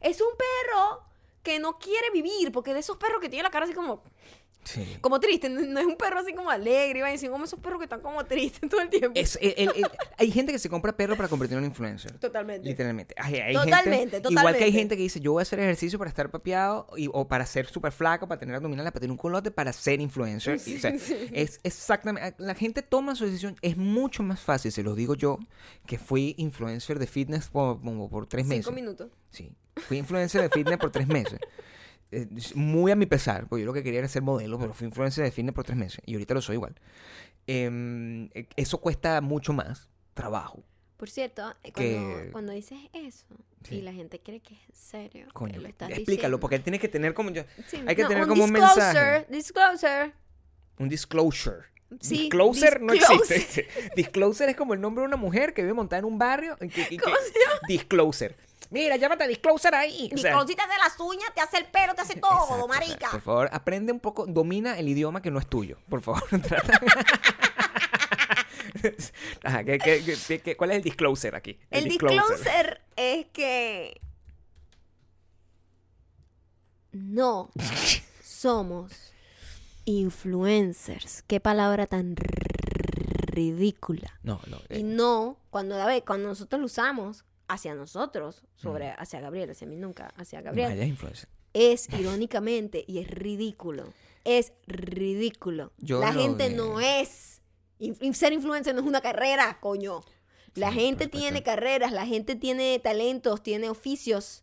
[0.00, 1.04] Es un perro
[1.42, 2.52] que no quiere vivir.
[2.52, 4.02] Porque de esos perros que tiene la cara así como,
[4.66, 4.98] Sí.
[5.00, 5.48] como triste.
[5.48, 7.02] No es un perro así como alegre.
[7.02, 9.12] A decir, como esos perros que están como tristes todo el tiempo.
[9.14, 9.86] Es- el- el- el-
[10.18, 12.18] hay gente que se compra perro para convertirlo en influencer.
[12.18, 12.68] Totalmente.
[12.68, 13.14] Literalmente.
[13.16, 14.72] Hay, hay Totalmente, gente, Igual que hay totalmente.
[14.72, 17.66] gente que dice, yo voy a hacer ejercicio para estar papeado y- o para ser
[17.66, 20.60] súper flaco, para tener abdominales, para tener un colote, para ser influencer.
[20.66, 20.90] Y, o sea,
[21.32, 22.34] Es exactamente...
[22.38, 23.56] La gente toma su decisión.
[23.62, 25.38] Es mucho más fácil, se los digo yo,
[25.86, 28.64] que fui influencer de fitness por, por tres meses.
[28.66, 29.10] Cinco minutos.
[29.30, 29.52] Sí.
[29.76, 31.38] Fui influencer de fitness por tres meses.
[32.12, 34.86] Eh, Muy a mi pesar, porque yo lo que quería era ser modelo, pero fui
[34.86, 36.00] influencer de fitness por tres meses.
[36.06, 36.74] Y ahorita lo soy igual.
[37.46, 40.62] Eh, eso cuesta mucho más trabajo.
[40.96, 43.26] Por cierto, eh, Que- cuando, cuando dices eso
[43.64, 43.76] Sí.
[43.76, 46.40] y la gente cree que es en serio, Coño, lo estás explícalo, diciendo.
[46.40, 49.26] porque tienes que tener como yo, Sí, hay que no, tener como un mensaje.
[49.28, 50.12] Disclosure,
[50.78, 51.58] un disclosure.
[52.00, 53.68] Sí, disclosure no existe.
[53.96, 56.56] disclosure es como el nombre de una mujer que vive montada en un barrio.
[56.56, 56.98] que- que-.
[57.68, 58.34] Disclosure.
[58.70, 60.10] Mira, llámate a disclosure ahí.
[60.12, 62.54] O sea, Disclosure te hace las uñas, te hace el pelo, te hace todo, exacto,
[62.54, 63.10] o sea, marica.
[63.10, 65.78] por favor, aprende un poco, domina el idioma que no es tuyo.
[65.88, 66.80] Por favor, trata.
[69.44, 71.58] Ajá, ¿qué- qué- qué- qué- cuál es el disclosure aquí?
[71.70, 74.00] el disclosure es que
[76.92, 77.50] no
[78.22, 78.92] somos
[79.84, 81.22] influencers.
[81.26, 82.16] Qué palabra tan
[83.26, 84.18] ridícula.
[84.22, 84.58] No, no.
[84.68, 89.50] eh, Y no, cuando, a ver, cuando nosotros lo usamos hacia nosotros, sobre, hacia Gabriel,
[89.50, 93.92] hacia mí nunca, hacia Gabriel, Vaya es irónicamente y es ridículo.
[94.24, 95.72] Es ridículo.
[95.78, 97.40] Yo la gente de- no es.
[97.78, 100.00] in- ser influencer no es una carrera, coño.
[100.54, 104.42] La Sí, gente tiene carreras, la gente tiene talentos, tiene oficios.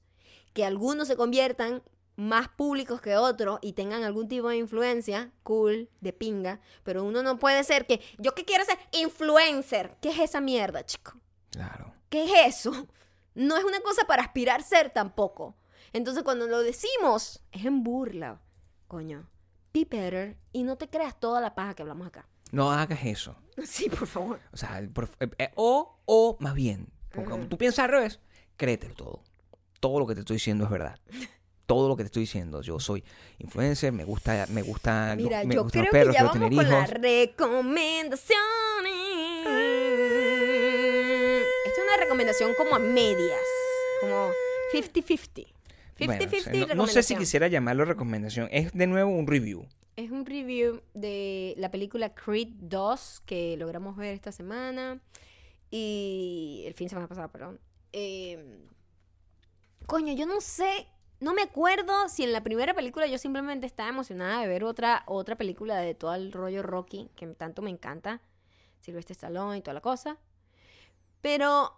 [0.54, 1.82] Que algunos se conviertan
[2.16, 6.62] más públicos que otros y tengan algún tipo de influencia, cool, de pinga.
[6.84, 7.99] Pero uno no puede ser que.
[8.20, 9.95] Yo que quiero ser influencer.
[10.01, 11.14] ¿Qué es esa mierda, chico?
[11.49, 11.91] Claro.
[12.14, 12.88] ¿Qué es eso?
[13.36, 15.55] No es una cosa para aspirar ser tampoco.
[15.91, 18.39] Entonces cuando lo decimos es en burla.
[18.88, 19.28] Coño,
[19.74, 22.28] be better y no te creas toda la paja que hablamos acá.
[22.51, 23.36] No hagas eso.
[23.66, 24.39] Sí, por favor.
[24.51, 28.20] O sea, por- eh, eh, o, o más bien, porque como tú piensas al revés,
[28.55, 29.24] créetelo todo.
[29.80, 30.99] Todo lo que te estoy diciendo es verdad.
[31.66, 32.61] Todo lo que te estoy diciendo.
[32.61, 33.03] Yo soy
[33.39, 36.34] influencer, me gusta, me gusta, Mira, me yo gustan creo los que ya quiero vamos
[36.34, 36.89] tener con hijos.
[36.91, 37.01] las
[41.93, 43.41] una recomendación como a medias.
[44.01, 44.31] Como
[44.73, 45.47] 50-50.
[45.97, 48.49] 50-50 Bueno, o sea, no- no, sé si quisiera llamarlo recomendación.
[48.51, 49.67] Es de nuevo un review.
[49.95, 54.99] Es un review de la película Creed 2 que logramos ver esta semana.
[55.69, 57.59] Y el fin de semana pasado, perdón.
[57.91, 58.65] Eh,
[59.85, 60.87] coño, yo no sé,
[61.19, 65.03] no me acuerdo si en la primera película yo simplemente estaba emocionada de ver otra,
[65.05, 68.21] otra película de todo el rollo Rocky, que tanto me encanta.
[68.81, 70.17] Sylvester Stallone y toda la cosa.
[71.21, 71.73] Pero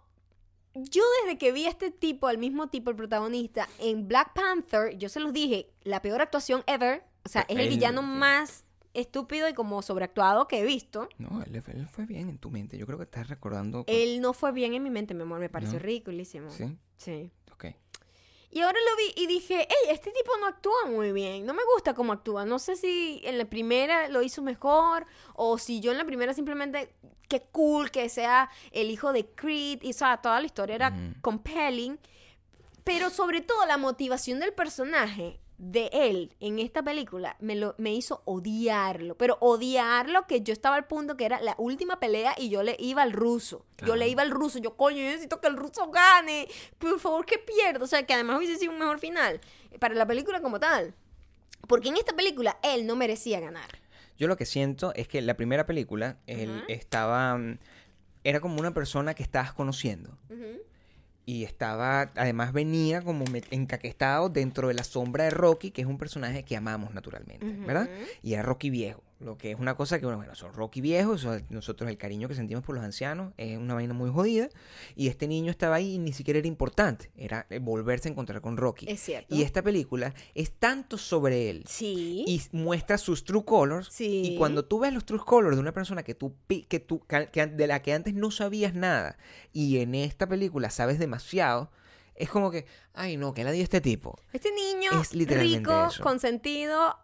[0.76, 4.96] yo desde que vi a este tipo, al mismo tipo, el protagonista, en Black Panther,
[4.98, 7.04] yo se los dije, la peor actuación ever.
[7.24, 8.64] O sea, es el villano más
[8.94, 11.08] estúpido y como sobreactuado que he visto.
[11.18, 12.78] No, él, él fue bien en tu mente.
[12.78, 13.84] Yo creo que estás recordando.
[13.84, 15.84] con- Él no fue bien en mi mente, mi amor, me pareció ¿No?
[15.84, 16.50] ridiculísimo.
[16.50, 17.30] Sí, Sí.
[18.50, 21.44] Y ahora lo vi y dije, hey, este tipo no actúa muy bien.
[21.44, 22.44] No me gusta cómo actúa.
[22.44, 26.32] No sé si en la primera lo hizo mejor o si yo en la primera
[26.32, 26.94] simplemente,
[27.28, 29.82] qué cool que sea el hijo de Creed.
[29.82, 31.98] Y o sea, toda la historia era compelling.
[32.84, 37.92] Pero sobre todo la motivación del personaje de él en esta película me, lo, me
[37.94, 42.50] hizo odiarlo, pero odiarlo que yo estaba al punto que era la última pelea y
[42.50, 43.64] yo le iba al ruso.
[43.86, 46.46] Yo le iba al ruso, yo coño, yo necesito que el ruso gane,
[46.78, 49.40] por favor que pierda, o sea, que además hubiese sido un mejor final
[49.78, 50.94] para la película como tal.
[51.68, 53.68] Porque en esta película él no merecía ganar.
[54.18, 57.36] Yo lo que siento es que la primera película, él estaba.
[57.36, 57.58] mm,
[58.24, 60.16] Era como una persona que estabas conociendo.
[61.28, 65.86] Y estaba, además venía como me- encaquestado dentro de la sombra de Rocky, que es
[65.88, 67.88] un personaje que amamos naturalmente, ¿verdad?
[68.22, 71.26] Y era Rocky viejo, lo que es una cosa que, bueno, bueno, son Rocky viejos,
[71.48, 74.48] nosotros el cariño que sentimos por los ancianos es una vaina muy jodida.
[74.94, 78.42] Y este niño estaba ahí y ni siquiera era importante, era eh, volverse a encontrar
[78.42, 78.86] con Rocky.
[78.90, 79.34] Es cierto.
[79.34, 82.24] Y esta película es tanto sobre él Sí.
[82.26, 83.88] y muestra sus true colors.
[83.90, 84.22] Sí.
[84.34, 86.34] Y cuando tú ves los true colors de una persona que tú,
[86.68, 89.16] que tú que- de la que antes no sabías nada
[89.52, 91.70] y en esta película sabes demasiado,
[92.16, 94.18] es como que, ay no, que la dio este tipo.
[94.32, 96.02] Este niño Es literalmente rico, eso.
[96.02, 96.98] consentido.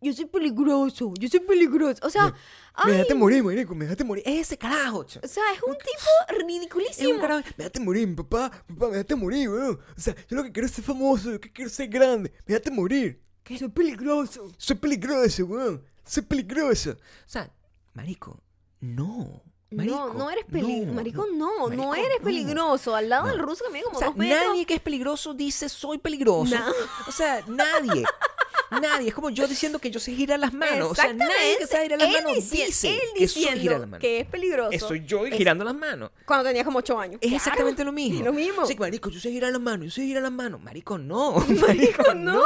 [0.00, 1.98] Yo soy peligroso, yo soy peligroso.
[2.06, 2.32] O sea, Me
[2.74, 4.22] ay, dejaste morir, marico, me dejaste morir.
[4.26, 5.04] Ese carajo.
[5.06, 7.10] ch- o sea, es un tipo Es ridiculísimo.
[7.14, 7.40] un carajo.
[7.56, 8.50] Me dejaste morir, papá.
[8.66, 9.80] Papá, me dejaste morir, weón.
[9.96, 12.30] O sea, yo lo que quiero es ser famoso, yo que quiero ser grande.
[12.46, 13.22] Me dejaste morir.
[13.42, 14.52] Que soy peligroso.
[14.58, 15.82] Soy peligroso, weón.
[16.04, 16.90] Soy peligroso.
[16.90, 16.96] O
[17.28, 17.50] sea,
[17.94, 18.38] marico,
[18.80, 19.42] no.
[19.70, 20.92] Marico, no, no eres peligroso.
[20.92, 22.24] Marico, no, no Marico, eres no.
[22.24, 22.94] peligroso.
[22.94, 23.30] Al lado No.
[23.32, 24.46] del ruso que mide como O sea, dos metros.
[24.46, 26.54] nadie que es peligroso dice soy peligroso.
[26.54, 26.70] No.
[27.08, 28.04] O sea, nadie.
[28.70, 29.08] Nadie.
[29.08, 30.90] Es como yo diciendo que yo sé girar las manos.
[30.90, 33.88] O sea, nadie que sabe girar las Él manos dici- dice él que girar las
[33.88, 34.00] manos.
[34.00, 34.70] que es peligroso.
[34.72, 36.10] Eso soy yo Es- girando las manos.
[36.24, 37.14] Cuando tenía como 8 años.
[37.20, 38.18] Es Claro, exactamente lo mismo.
[38.20, 38.66] es lo mismo.
[38.66, 40.60] Sí, marico, yo sé girar las manos, yo sé girar las manos.
[40.60, 41.32] Marico, no.
[41.66, 42.40] Marico, no.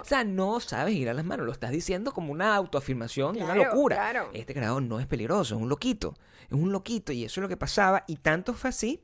[0.00, 1.46] O sea, no sabes girar las manos.
[1.46, 3.96] Lo estás diciendo como una autoafirmación y una Claro, locura.
[3.96, 4.30] claro.
[4.32, 6.14] Este creador no es peligroso, es un loquito.
[6.44, 7.12] Es un loquito.
[7.12, 8.04] Y eso es lo que pasaba.
[8.08, 9.00] Y tanto fue así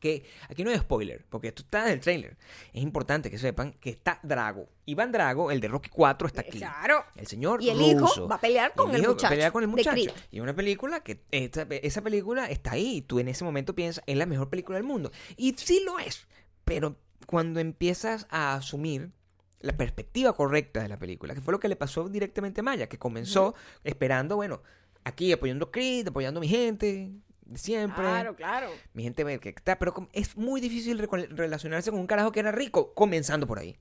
[0.00, 2.36] que aquí no hay spoiler, porque esto está en el trailer.
[2.72, 4.68] Es importante que sepan que está Drago.
[4.86, 6.58] Iván Drago, el de Rocky 4, está aquí.
[6.58, 7.04] Claro.
[7.14, 8.26] El señor Y el hijo ruso.
[8.26, 10.12] va a pelear con el hijo va a muchacho pelear con el muchacho.
[10.32, 14.02] Y una película que esta- esa película está ahí y tú en ese momento piensas
[14.06, 15.12] es la mejor película del mundo.
[15.36, 16.26] Y sí lo es,
[16.64, 16.96] pero
[17.26, 19.10] cuando empiezas a asumir
[19.60, 22.88] la perspectiva correcta de la película, que fue lo que le pasó directamente a Maya,
[22.88, 24.62] que comenzó esperando, bueno,
[25.04, 27.10] aquí apoyando a Creed, apoyando a mi gente,
[27.54, 28.02] siempre.
[28.04, 28.70] Claro, claro.
[28.94, 30.98] Mi gente ve que está, pero es muy difícil
[31.30, 33.76] relacionarse con un carajo que era rico, comenzando por ahí.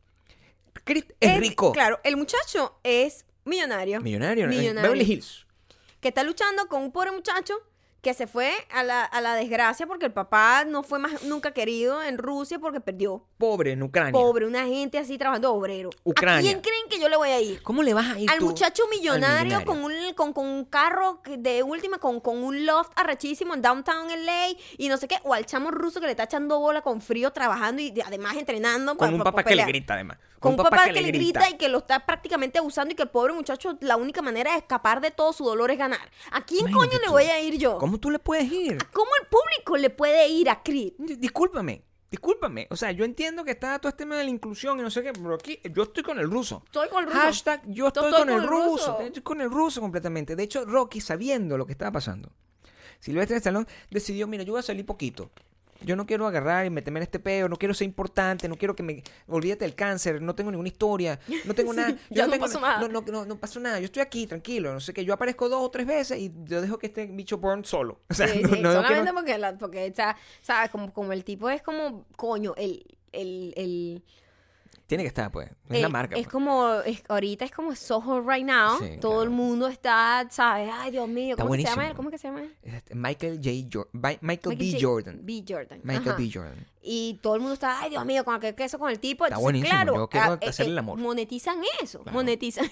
[0.83, 1.71] Creed es rico.
[1.71, 4.01] Claro, el muchacho es millonario.
[4.01, 4.81] Millonario, Millonario.
[4.81, 5.45] Beverly Hills.
[5.99, 7.55] que está luchando con un pobre muchacho
[8.01, 11.51] que se fue a la, a la desgracia porque el papá no fue más nunca
[11.51, 13.25] querido en Rusia porque perdió.
[13.37, 14.13] Pobre en Ucrania.
[14.13, 15.89] Pobre, una gente así trabajando obrero.
[16.03, 16.39] Ucrania.
[16.39, 17.61] ¿A quién creen que yo le voy a ir?
[17.61, 19.65] ¿Cómo le vas a ir Al tú muchacho millonario?
[19.65, 24.07] Con, un, con, con un carro de última, con, con un loft arrechísimo en downtown
[24.25, 24.47] LA
[24.77, 27.31] y no sé qué, o al chamo ruso que le está echando bola con frío
[27.31, 28.91] trabajando y de- además entrenando.
[28.91, 30.17] Con para- un para papá que le grita, además.
[30.39, 31.49] Con un papá, que, le grita.
[31.49, 34.59] y que lo está prácticamente abusando y que el pobre muchacho, la única manera de
[34.59, 35.99] escapar de todo su dolor es ganar.
[36.31, 37.77] ¿A quién Imagínate coño le voy a ir yo?
[37.89, 38.77] ¿Cómo tú le puedes ir?
[38.93, 40.93] ¿Cómo el público le puede ir a Creed?
[40.99, 41.81] Discúlpame,
[42.11, 42.67] discúlpame.
[42.69, 45.01] O sea, yo entiendo que está todo este tema de la inclusión y no sé
[45.01, 46.61] qué, pero aquí yo estoy con el ruso.
[46.65, 47.19] Estoy con el ruso.
[47.19, 48.91] Hashtag yo estoy, Estoy con, el ruso.
[48.91, 48.99] ruso.
[49.01, 50.35] Estoy con el ruso completamente.
[50.35, 52.31] De hecho, Rocky, sabiendo lo que estaba pasando,
[52.99, 55.31] Silvestre Stallone decidió, mira, yo voy a salir poquito.
[55.81, 58.75] Yo no quiero agarrar y meterme en este peo, no quiero ser importante, no quiero
[58.75, 59.01] que me...
[59.27, 61.91] Olvídate del cáncer, no tengo ninguna historia, no tengo nada.
[62.09, 62.79] no tengo- pasó nada.
[62.81, 65.47] No, no, no, no pasó nada, yo estoy aquí, tranquilo, no sé qué, yo aparezco
[65.47, 67.99] dos o tres veces y yo dejo que este bicho burn solo.
[68.09, 70.69] O sea, Sí, sí, solamente porque, la, porque está, ¿sabes?
[70.69, 74.03] Como, como el tipo es como, coño, el, el, el,
[74.89, 75.47] Tiene que estar, pues.
[75.69, 76.15] Es el- la marca.
[76.15, 76.31] Es pues.
[76.33, 78.79] como, es- ahorita es como Soho right now.
[78.79, 79.43] Sí, Todo el claro.
[79.43, 80.67] mundo está, ¿sabes?
[80.73, 81.93] Ay, Dios mío, ¿cómo se llama él?
[81.95, 82.55] ¿Cómo que se llama él?
[82.63, 83.49] Este, Michael J.
[83.71, 84.71] Jor- Bi- Michael, B.
[84.71, 85.19] J- Jordan.
[85.21, 85.43] B.
[85.47, 85.79] Jordan.
[85.83, 86.17] Michael ajá.
[86.17, 86.31] B.
[86.33, 86.65] Jordan.
[86.81, 89.25] Y todo el mundo está, ay, Dios mío, con aquel queso con el tipo.
[89.25, 90.97] Está Entonces, buenísimo, claro, yo quiero ah, eh, hacerle eh, el amor.
[90.97, 92.17] Monetizan eso, Claro.
[92.17, 92.65] monetizan.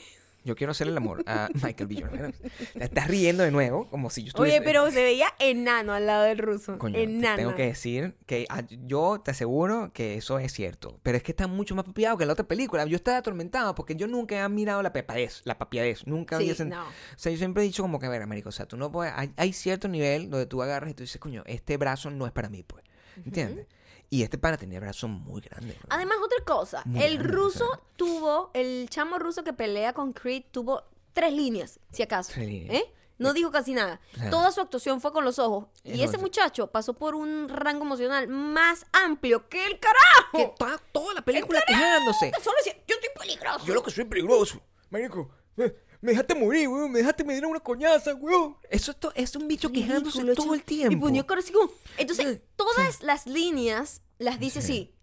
[0.47, 2.01] Yo quiero hacerle el amor a Michael B.
[2.01, 2.33] Jordan.
[2.73, 4.57] Te estás riendo de nuevo, como si yo estuviese...
[4.59, 6.77] Oye, pero se veía enano al lado del ruso.
[6.77, 7.35] Coño, te enano.
[7.35, 10.99] tengo que decir que ah, yo te aseguro que eso es cierto.
[11.03, 12.85] Pero es que está mucho más papiado que la otra película.
[12.85, 16.07] Yo estaba atormentado porque yo nunca he mirado la pepadez, la papiadez.
[16.07, 16.83] Nunca Sí, había sent- no.
[16.85, 18.91] O sea, yo siempre he dicho como que, a ver, Américo, o sea, tú no
[18.91, 19.13] puedes...
[19.15, 22.31] Hay, hay cierto nivel donde tú agarras y tú dices, coño, este brazo no es
[22.31, 22.83] para mí, pues.
[23.25, 23.67] ¿Entiendes?
[24.09, 25.75] Y este para tener brazos muy grandes.
[25.81, 25.87] ¿no?
[25.89, 27.83] Además, otra cosa, Muy el grande, ruso o sea.
[27.97, 30.83] tuvo, el chamo ruso que pelea con Creed tuvo
[31.13, 32.31] tres líneas, si acaso.
[32.33, 32.75] Tres líneas.
[32.75, 32.93] ¿Eh?
[33.17, 33.99] No dijo casi nada.
[34.29, 35.65] Toda su actuación fue con los ojos.
[35.83, 40.37] Y ese muchacho pasó por un rango emocional más amplio que el carajo.
[40.37, 42.31] Que toda, toda la película quejándose.
[42.43, 43.65] Solo decía, yo estoy peligroso.
[43.65, 44.61] Yo lo que soy peligroso.
[44.89, 46.91] Marico, me, me dejaste morir, weón.
[46.91, 48.57] Me dejaste medir una coñaza, weón.
[48.69, 50.93] Eso es, to- es un bicho quejándose todo el tiempo.
[50.93, 51.71] Y ponía cara así como...
[51.97, 54.93] Entonces, Sí, todas las líneas las dice así.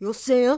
[0.00, 0.48] Yo sé,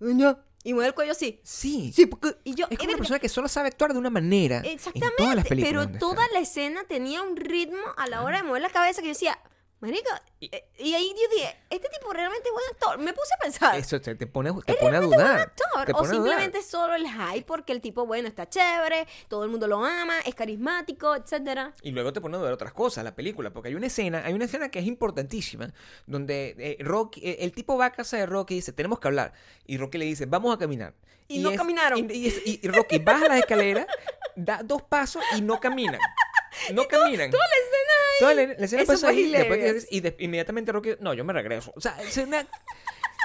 [0.00, 0.38] no.
[0.64, 1.40] Y mueve el cuello así.
[1.44, 1.92] Sí.
[1.94, 2.36] Sí, porque...
[2.44, 2.66] Y yo...
[2.68, 4.58] Es como una persona que solo sabe actuar de una manera.
[4.64, 5.08] Exactamente.
[5.08, 5.86] En todas las películas.
[5.88, 6.34] pero toda está.
[6.34, 9.38] la escena tenía un ritmo a la hora de mover la cabeza que yo decía...
[9.80, 12.98] Marica, eh, y ahí yo dije, este tipo realmente es buen actor.
[12.98, 13.76] Me puse a pensar.
[13.76, 15.40] Eso te, te pone, te ¿Es pone a realmente buen dudar.
[15.40, 15.84] actor?
[15.86, 16.14] Te O pone dudar.
[16.24, 20.18] simplemente solo el hype porque el tipo, bueno, está chévere, todo el mundo lo ama,
[20.24, 21.72] es carismático, etcétera.
[21.82, 24.34] Y luego te pone a ver otras cosas, la película, porque hay una escena, hay
[24.34, 25.72] una escena que es importantísima,
[26.06, 29.06] donde eh, Rocky, eh, el tipo va a casa de Rocky y dice, tenemos que
[29.06, 29.32] hablar.
[29.64, 30.94] Y Rocky le dice, vamos a caminar.
[31.28, 32.10] Y no caminaron.
[32.10, 33.86] Y, y es- y Rocky baja las escaleras,
[34.34, 36.00] da dos pasos y no caminan.
[36.72, 37.30] No caminan.
[37.30, 37.67] Toda la escena ahí.
[38.18, 39.84] Toda la, la escena Eso pasa fue ahí, después hilarious.
[39.86, 41.72] que- y de- inmediatamente Rocky, no, yo me regreso.
[41.76, 41.96] O sea,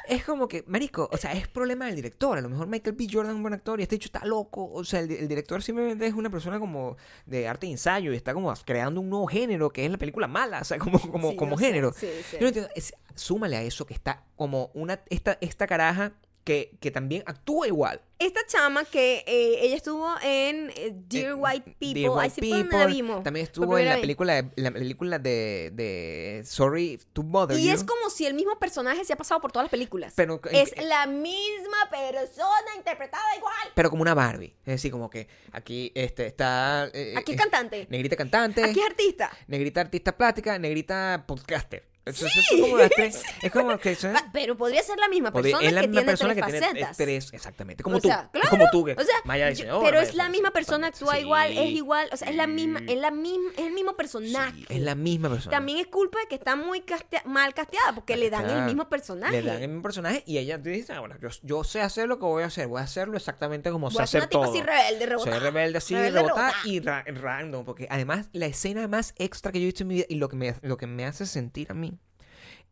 [0.08, 2.38] es como que, marico, o sea, es problema del director.
[2.38, 3.08] A lo mejor Michael B.
[3.10, 4.70] Jordan es un buen actor y este hecho está loco.
[4.72, 8.16] O sea, el, el director simplemente es una persona como de arte y ensayo y
[8.18, 11.32] está como creando un nuevo género que es la película mala, o sea, como, como,
[11.32, 11.94] Sí, como no sé, género.
[11.94, 12.36] sí, sí.
[12.38, 16.14] Yo no entiendo, es- súmale a eso que está como una, esta, esta caraja
[16.44, 18.02] que, que también actúa igual.
[18.20, 22.40] Esta chama que eh, ella estuvo en eh, Dear Eh, White People, Dear White sí
[22.42, 23.24] fue donde la People, vimos.
[23.24, 24.02] También estuvo en la vez.
[24.02, 27.72] película, de, la película de, de Sorry to Bother Y You.
[27.74, 30.14] es como si el mismo personaje se ha pasado por todas las películas.
[30.16, 33.54] Pero- es la misma persona interpretada igual.
[33.76, 34.54] pero como una Barbie.
[34.66, 36.90] Es decir, como que aquí este, está.
[36.94, 37.88] eh, Aquí es cantante.
[37.90, 38.64] Negrita cantante.
[38.64, 39.32] Aquí es artista.
[39.48, 40.58] Negrita artista plástica.
[40.60, 41.92] Negrita podcaster.
[42.06, 43.24] Entonces, son como tres.
[43.42, 43.96] Es como que.
[43.96, 46.34] son- Ah, Pero podría ser la misma podría- persona es la que misma tiene persona
[46.34, 46.98] tres que tiene facetas.
[46.98, 47.34] tres.
[47.34, 47.84] Exactamente.
[47.84, 48.08] Como O tú.
[48.10, 48.50] sea, Es claro.
[48.50, 48.86] como tú.
[48.86, 51.58] Que O sea, Maya yo- diseñadora, pero Maya es la misma persona, actúa Sí, igual,
[51.58, 54.52] es igual, o sea, es la misma, es la misma, es el mismo personaje.
[54.58, 55.52] sí, es la misma persona.
[55.56, 58.90] También es culpa de que está muy castea- mal casteada porque le dan el mismo
[58.90, 59.42] personaje.
[59.42, 62.20] Le dan el mismo personaje y ella dice, ah, bueno, yo, yo sé hacer lo
[62.20, 64.44] que voy a hacer, voy a hacerlo exactamente como Voy una tipa todo.
[64.44, 65.36] así rebelde, rebotada.
[65.38, 66.68] Soy rebelde así, Rebelde, rebotada rebotada.
[66.70, 69.96] y ra- random, porque además la escena más extra que yo he visto en mi
[69.96, 71.93] vida y lo que me, lo que me hace sentir a mí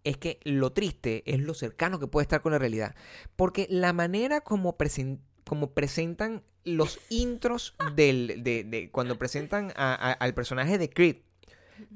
[0.03, 2.95] es que lo triste es lo cercano que puede estar con la realidad,
[3.35, 9.93] porque la manera como presen- como presentan los intros del, de, de- cuando presentan a-
[9.95, 11.17] a- al personaje de Creed,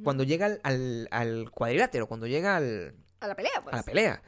[0.03, 3.74] cuando llega al, al, al cuadrilátero, cuando llega al- A la pelea, pues.
[3.74, 4.22] a la pelea,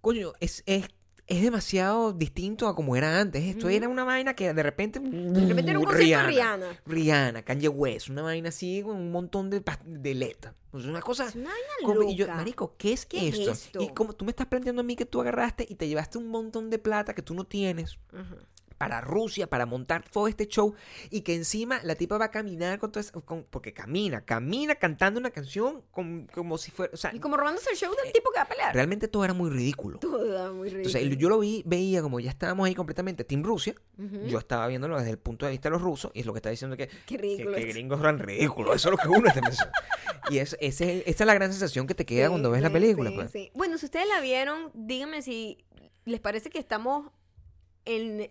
[0.00, 0.88] coño, es, es,
[1.26, 3.42] es demasiado distinto a como era antes.
[3.44, 4.98] Esto era una vaina que de repente.
[5.00, 6.80] De repente era un de Rihanna.
[6.86, 10.36] Rihanna, Kanye West, una vaina así con un montón de, de.
[10.72, 11.26] O sea, una cosa.
[11.28, 13.50] Es una vaina como- y yo, marico, ¿qué es ¿Qué es esto?
[13.52, 13.82] esto?
[13.82, 16.28] Y como tú me estás planteando a mí que tú agarraste y te llevaste un
[16.28, 17.98] montón de plata que tú no tienes.
[18.82, 20.74] Para Rusia, para montar todo este show
[21.10, 24.74] y que encima la tipa va a caminar con todo eso, con- porque camina, camina
[24.74, 28.12] cantando una canción con- como si fuera, o sea, Y como robándose el show del
[28.12, 28.74] tipo que va a pelear.
[28.74, 29.98] realmente todo era muy ridículo.
[30.00, 30.98] Todo muy ridículo.
[30.98, 33.74] Entonces, yo lo vi, veía como ya estábamos ahí completamente Team Rusia.
[34.26, 36.38] Yo estaba viéndolo desde el punto de vista de los rusos y es lo que
[36.38, 37.52] está diciendo que, Qué que, ridículo.
[37.54, 37.72] que esto.
[37.72, 38.74] gringos eran ridículos.
[38.74, 39.72] Eso es lo que uno está pensando.
[40.28, 42.62] Y es, ese es esa es la gran sensación que te queda Sí, cuando ves
[42.62, 43.10] la sí, película.
[43.10, 43.50] sí, pues.
[43.54, 45.64] Bueno, si ustedes la vieron, díganme si
[46.04, 47.12] les parece que estamos
[47.84, 48.30] en, en,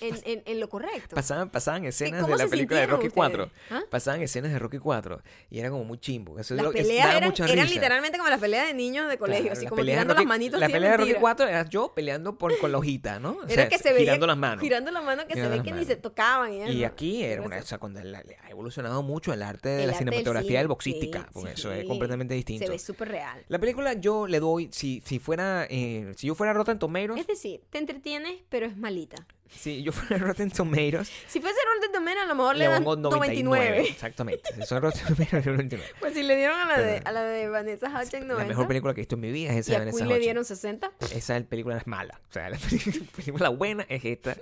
[0.24, 1.14] en, en lo correcto.
[1.14, 3.14] Pasaban, pasaban escenas ¿Cómo de la se película de Rocky ustedes?
[3.14, 3.50] 4.
[3.70, 3.82] ¿Ah?
[3.90, 6.38] Pasaban escenas de Rocky 4 y era como muy chimbo.
[6.38, 7.74] Eso es Las lo es- peleas daba eran, mucha eran risa.
[7.74, 10.60] literalmente como las peleas de niños de colegio, Claro, así como tirando Rocky- las manitos.
[10.60, 11.20] La pelea de Rocky mentira.
[11.20, 13.30] 4 era yo peleando por, con la hojita, ¿no?
[13.32, 14.62] O Era sea, que se veía girando las manos.
[14.62, 15.88] Girando las manos que se Girando ve las que ni manos.
[15.88, 16.52] se tocaban.
[16.52, 19.80] Y, Y aquí era una, o sea, cuando la- ha evolucionado mucho el arte de
[19.82, 21.54] el la arte del cinematografía cine, del boxística, sí, porque sí.
[21.60, 22.64] eso es completamente distinto.
[22.66, 23.44] Se ve súper real.
[23.48, 27.26] La película yo le doy, si, si fuera, eh, si yo fuera Rotten Tomatoes, Es
[27.26, 29.26] decir, te entretienes, pero es malita.
[29.50, 32.84] Si yo fuera Rotten Tomatoes, Si fuese Rotten Tomatoes, a lo mejor le, le dan
[32.84, 33.64] pongo 99.
[33.66, 33.88] 99.
[33.90, 34.54] Exactamente.
[34.54, 35.90] Si son Rotten Tomatoes, le doy 99.
[36.00, 38.34] Pues si le dieron a la, de, a la de Vanessa Hudgens 90.
[38.36, 40.18] La mejor película que he visto en mi vida es esa y de Vanessa le
[40.18, 40.92] dieron 60.
[41.12, 42.20] Esa película es mala.
[42.28, 42.58] O sea, la
[43.16, 44.36] película buena es esta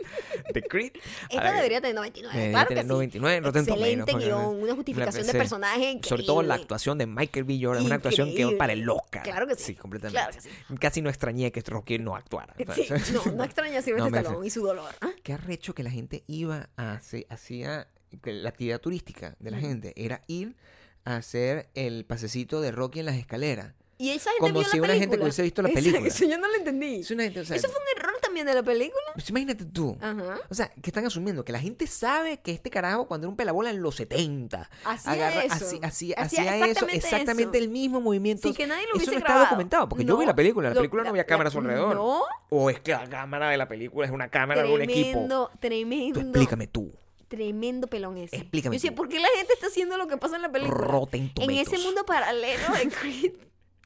[0.52, 0.92] de Creed.
[1.30, 2.34] Esta debería tener 99.
[2.36, 3.46] debería claro tener que 99 en sí.
[3.46, 6.62] Rotten Excelente Tomatoes, guion, una justificación de personaje Sobre todo la increíble.
[6.62, 7.58] actuación de Michael B.
[7.62, 8.56] Jordan, una actuación que Increíble.
[8.56, 9.22] para el Oscar.
[9.22, 9.64] Claro que sí.
[9.64, 10.18] Sí, completamente.
[10.18, 10.50] Claro que sí.
[10.80, 12.54] Casi no extrañé que Rocky no actuara.
[12.74, 14.90] Sí, no, no extraña a Sylvester No Stallone y su dolor.
[15.00, 15.10] ¿Ah?
[15.22, 17.88] Qué arrecho que la gente iba a hacer, hacía,
[18.24, 20.56] la actividad turística de la gente era ir
[21.04, 23.74] a hacer el pasecito de Rocky en las escaleras.
[23.98, 25.24] Y esa gente Como vio si la una gente película.
[25.24, 26.06] hubiese visto la película.
[26.06, 26.96] Eso yo no lo entendí.
[26.96, 28.05] Es una gente, o sea, Eso fue un error
[28.44, 29.02] de la película.
[29.14, 29.96] pues imagínate tú.
[30.00, 30.38] Ajá.
[30.50, 33.36] O sea, que están asumiendo que la gente sabe que este carajo cuando era un
[33.36, 35.54] pelabola en los 70 Hacía eso.
[35.54, 37.64] así- así- Hacía hacía, eso, exactamente eso.
[37.64, 38.48] el mismo movimiento.
[38.48, 39.42] Sin que nadie lo eso hubiese no grabado.
[39.44, 41.94] está documentado, porque yo vi la película, la lo- película no había cámaras alrededor.
[41.94, 42.22] No.
[42.50, 45.10] O es que la cámara de la película es una cámara de un equipo.
[45.12, 46.20] Tremendo, tremendo.
[46.20, 46.92] explícame tú.
[47.28, 48.36] tremendo pelón ese.
[48.36, 48.92] Explícame Yo sé.
[48.92, 50.78] ¿por qué la gente está haciendo lo que pasa en la película?
[50.78, 53.32] Rotten en ese mundo paralelo de Creed.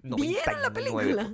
[0.02, 1.14] ¿Vieron la 99.
[1.14, 1.32] película?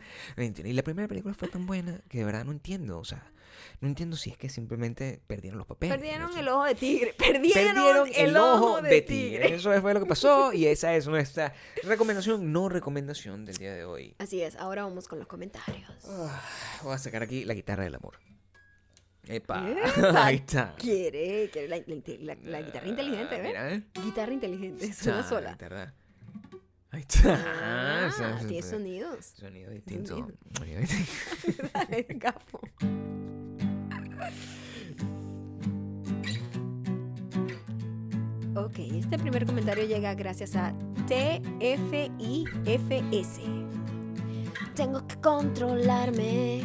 [0.68, 2.98] Y la primera película fue tan buena que de verdad no entiendo.
[2.98, 3.32] O sea,
[3.80, 5.97] no entiendo si es que simplemente perdieron los papeles.
[5.97, 7.14] Perdieron no el ojo de tigre.
[7.18, 9.55] Perdieron, Perdieron el, ojo de, tigre.
[9.55, 11.52] Eso fue lo que pasó y esa es nuestra
[11.82, 14.14] recomendación, no recomendación del día de hoy.
[14.18, 15.90] Así es, ahora vamos con los comentarios.
[16.09, 16.43] Ah,
[16.82, 18.18] Voy a sacar aquí la guitarra del amor.
[19.28, 20.74] Epa, Epa, ahí está.
[20.76, 23.47] Quiere, quiere la, la- la- la guitarra inteligente, Ah, ¿ves?
[23.48, 23.82] Mira, ¿eh?
[24.05, 25.52] Guitarra inteligente, suena Está, sola.
[25.52, 25.94] guitarra.
[26.97, 27.39] Ahí está.
[27.44, 28.06] Ah,
[28.40, 29.27] es- tiene sonidos.
[29.36, 30.16] Sonido distinto.
[30.16, 30.32] Sonido.
[30.56, 31.12] Sonido distinto.
[32.16, 32.60] Gafo.
[38.56, 40.73] Ok, este primer comentario llega gracias a
[41.06, 42.20] TFIFS.
[44.74, 46.62] Tengo que controlarme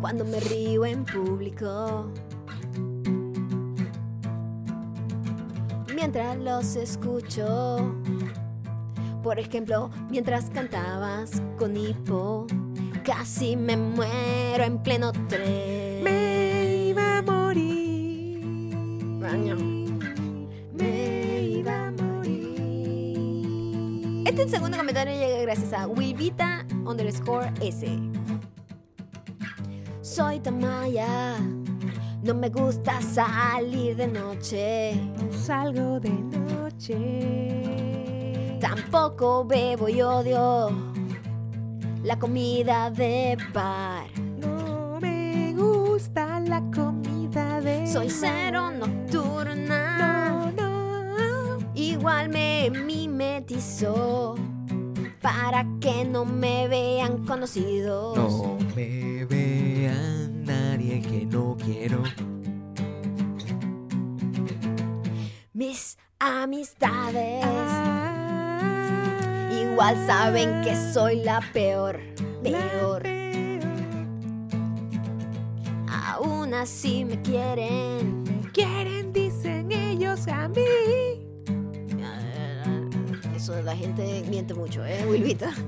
[0.00, 2.08] cuando me río en público.
[5.94, 7.92] Mientras los escucho.
[9.22, 12.46] Por ejemplo, mientras cantabas con hipo,
[13.04, 16.02] casi me muero en pleno tren.
[16.02, 18.40] Me iba a morir.
[19.20, 19.56] Baño.
[20.72, 22.42] Me iba a morir.
[24.26, 27.86] Este segundo comentario llega gracias a Wilvita underscore S.
[30.00, 31.38] Soy Tamaya.
[32.24, 35.00] No me gusta salir de noche.
[35.30, 37.81] Salgo de noche.
[38.62, 40.70] Tampoco bebo y odio
[42.04, 44.06] la comida de bar.
[44.38, 47.88] No me gusta la comida de.
[47.88, 50.52] Soy cero nocturna.
[50.52, 51.58] No, no.
[51.74, 54.36] Igual me mimetizó
[55.20, 58.16] para que no me vean conocidos.
[58.16, 62.04] No me vean nadie que no quiero.
[65.52, 68.11] Mis amistades Ah,
[69.72, 71.98] igual saben que soy la peor,
[72.42, 73.02] peor.
[75.88, 78.22] Aún así me quieren.
[78.52, 80.62] Quieren, dicen ellos a mí.
[83.34, 85.52] Eso de la gente miente mucho, ¿eh, Wilvita?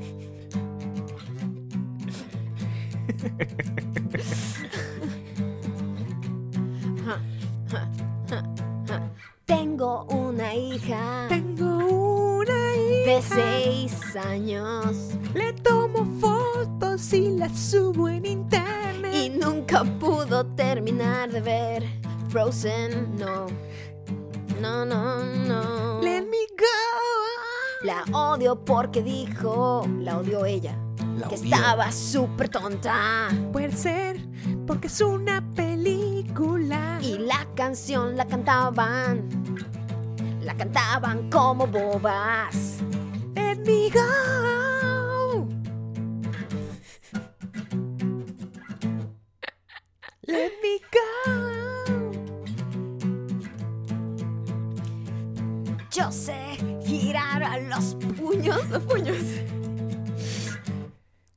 [9.47, 12.14] Tengo una hija Tengo una.
[13.05, 14.97] De seis años
[15.35, 19.14] Le tomo fotos y las subo en internet.
[19.14, 21.85] y nunca pudo terminar de ver
[22.28, 23.16] Frozen.
[23.16, 23.47] No,
[24.60, 26.01] no, no, no.
[26.02, 27.85] Let me go.
[27.86, 30.76] La odio porque dijo, la odió ella,
[31.18, 33.28] La que estaba súper tonta.
[33.52, 34.18] Puede ser
[34.66, 36.98] porque es una película.
[37.02, 39.28] Y la canción la cantaban,
[40.43, 42.78] la cantaban como bobas.
[43.65, 45.49] Let me go.
[50.27, 52.12] Let me go.
[55.91, 59.16] Yo sé girar a los puños, los puños.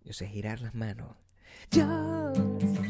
[0.03, 1.15] Yo sé girar las manos.
[1.71, 2.33] Yo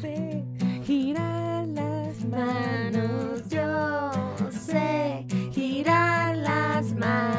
[0.01, 0.43] sé
[0.83, 4.11] girar las Manos, yo
[4.51, 7.36] sé girar las manos,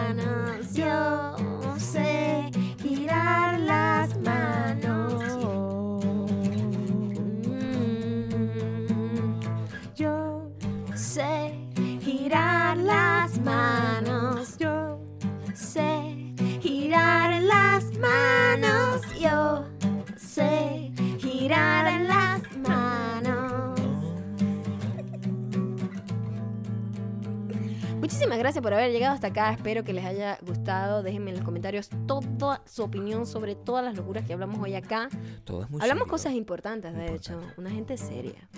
[28.18, 29.52] Muchísimas gracias por haber llegado hasta acá.
[29.52, 31.04] Espero que les haya gustado.
[31.04, 35.08] Déjenme en los comentarios toda su opinión sobre todas las locuras que hablamos hoy acá.
[35.44, 36.10] todo es muy Hablamos serio.
[36.10, 37.40] cosas importantes, de hecho.
[37.56, 38.48] Una gente seria.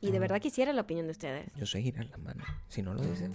[0.00, 1.50] Y de verdad quisiera la opinión de ustedes.
[1.56, 2.46] Yo sé girar las manos.
[2.68, 3.32] Si no lo dicen.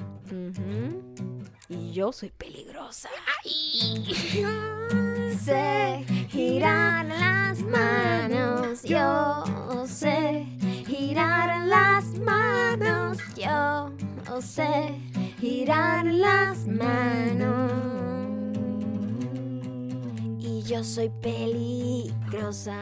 [1.68, 3.10] Y yo soy peligrosa.
[5.44, 9.44] Sé girar las manos, yo
[9.88, 10.46] sé
[10.86, 13.92] girar las manos, yo
[14.42, 15.00] sé
[15.40, 17.72] girar las manos.
[20.40, 22.78] Y yo soy peligrosa.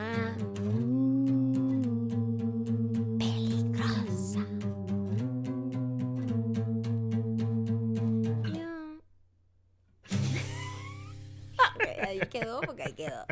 [12.01, 13.25] Ahí quedó porque ahí quedó.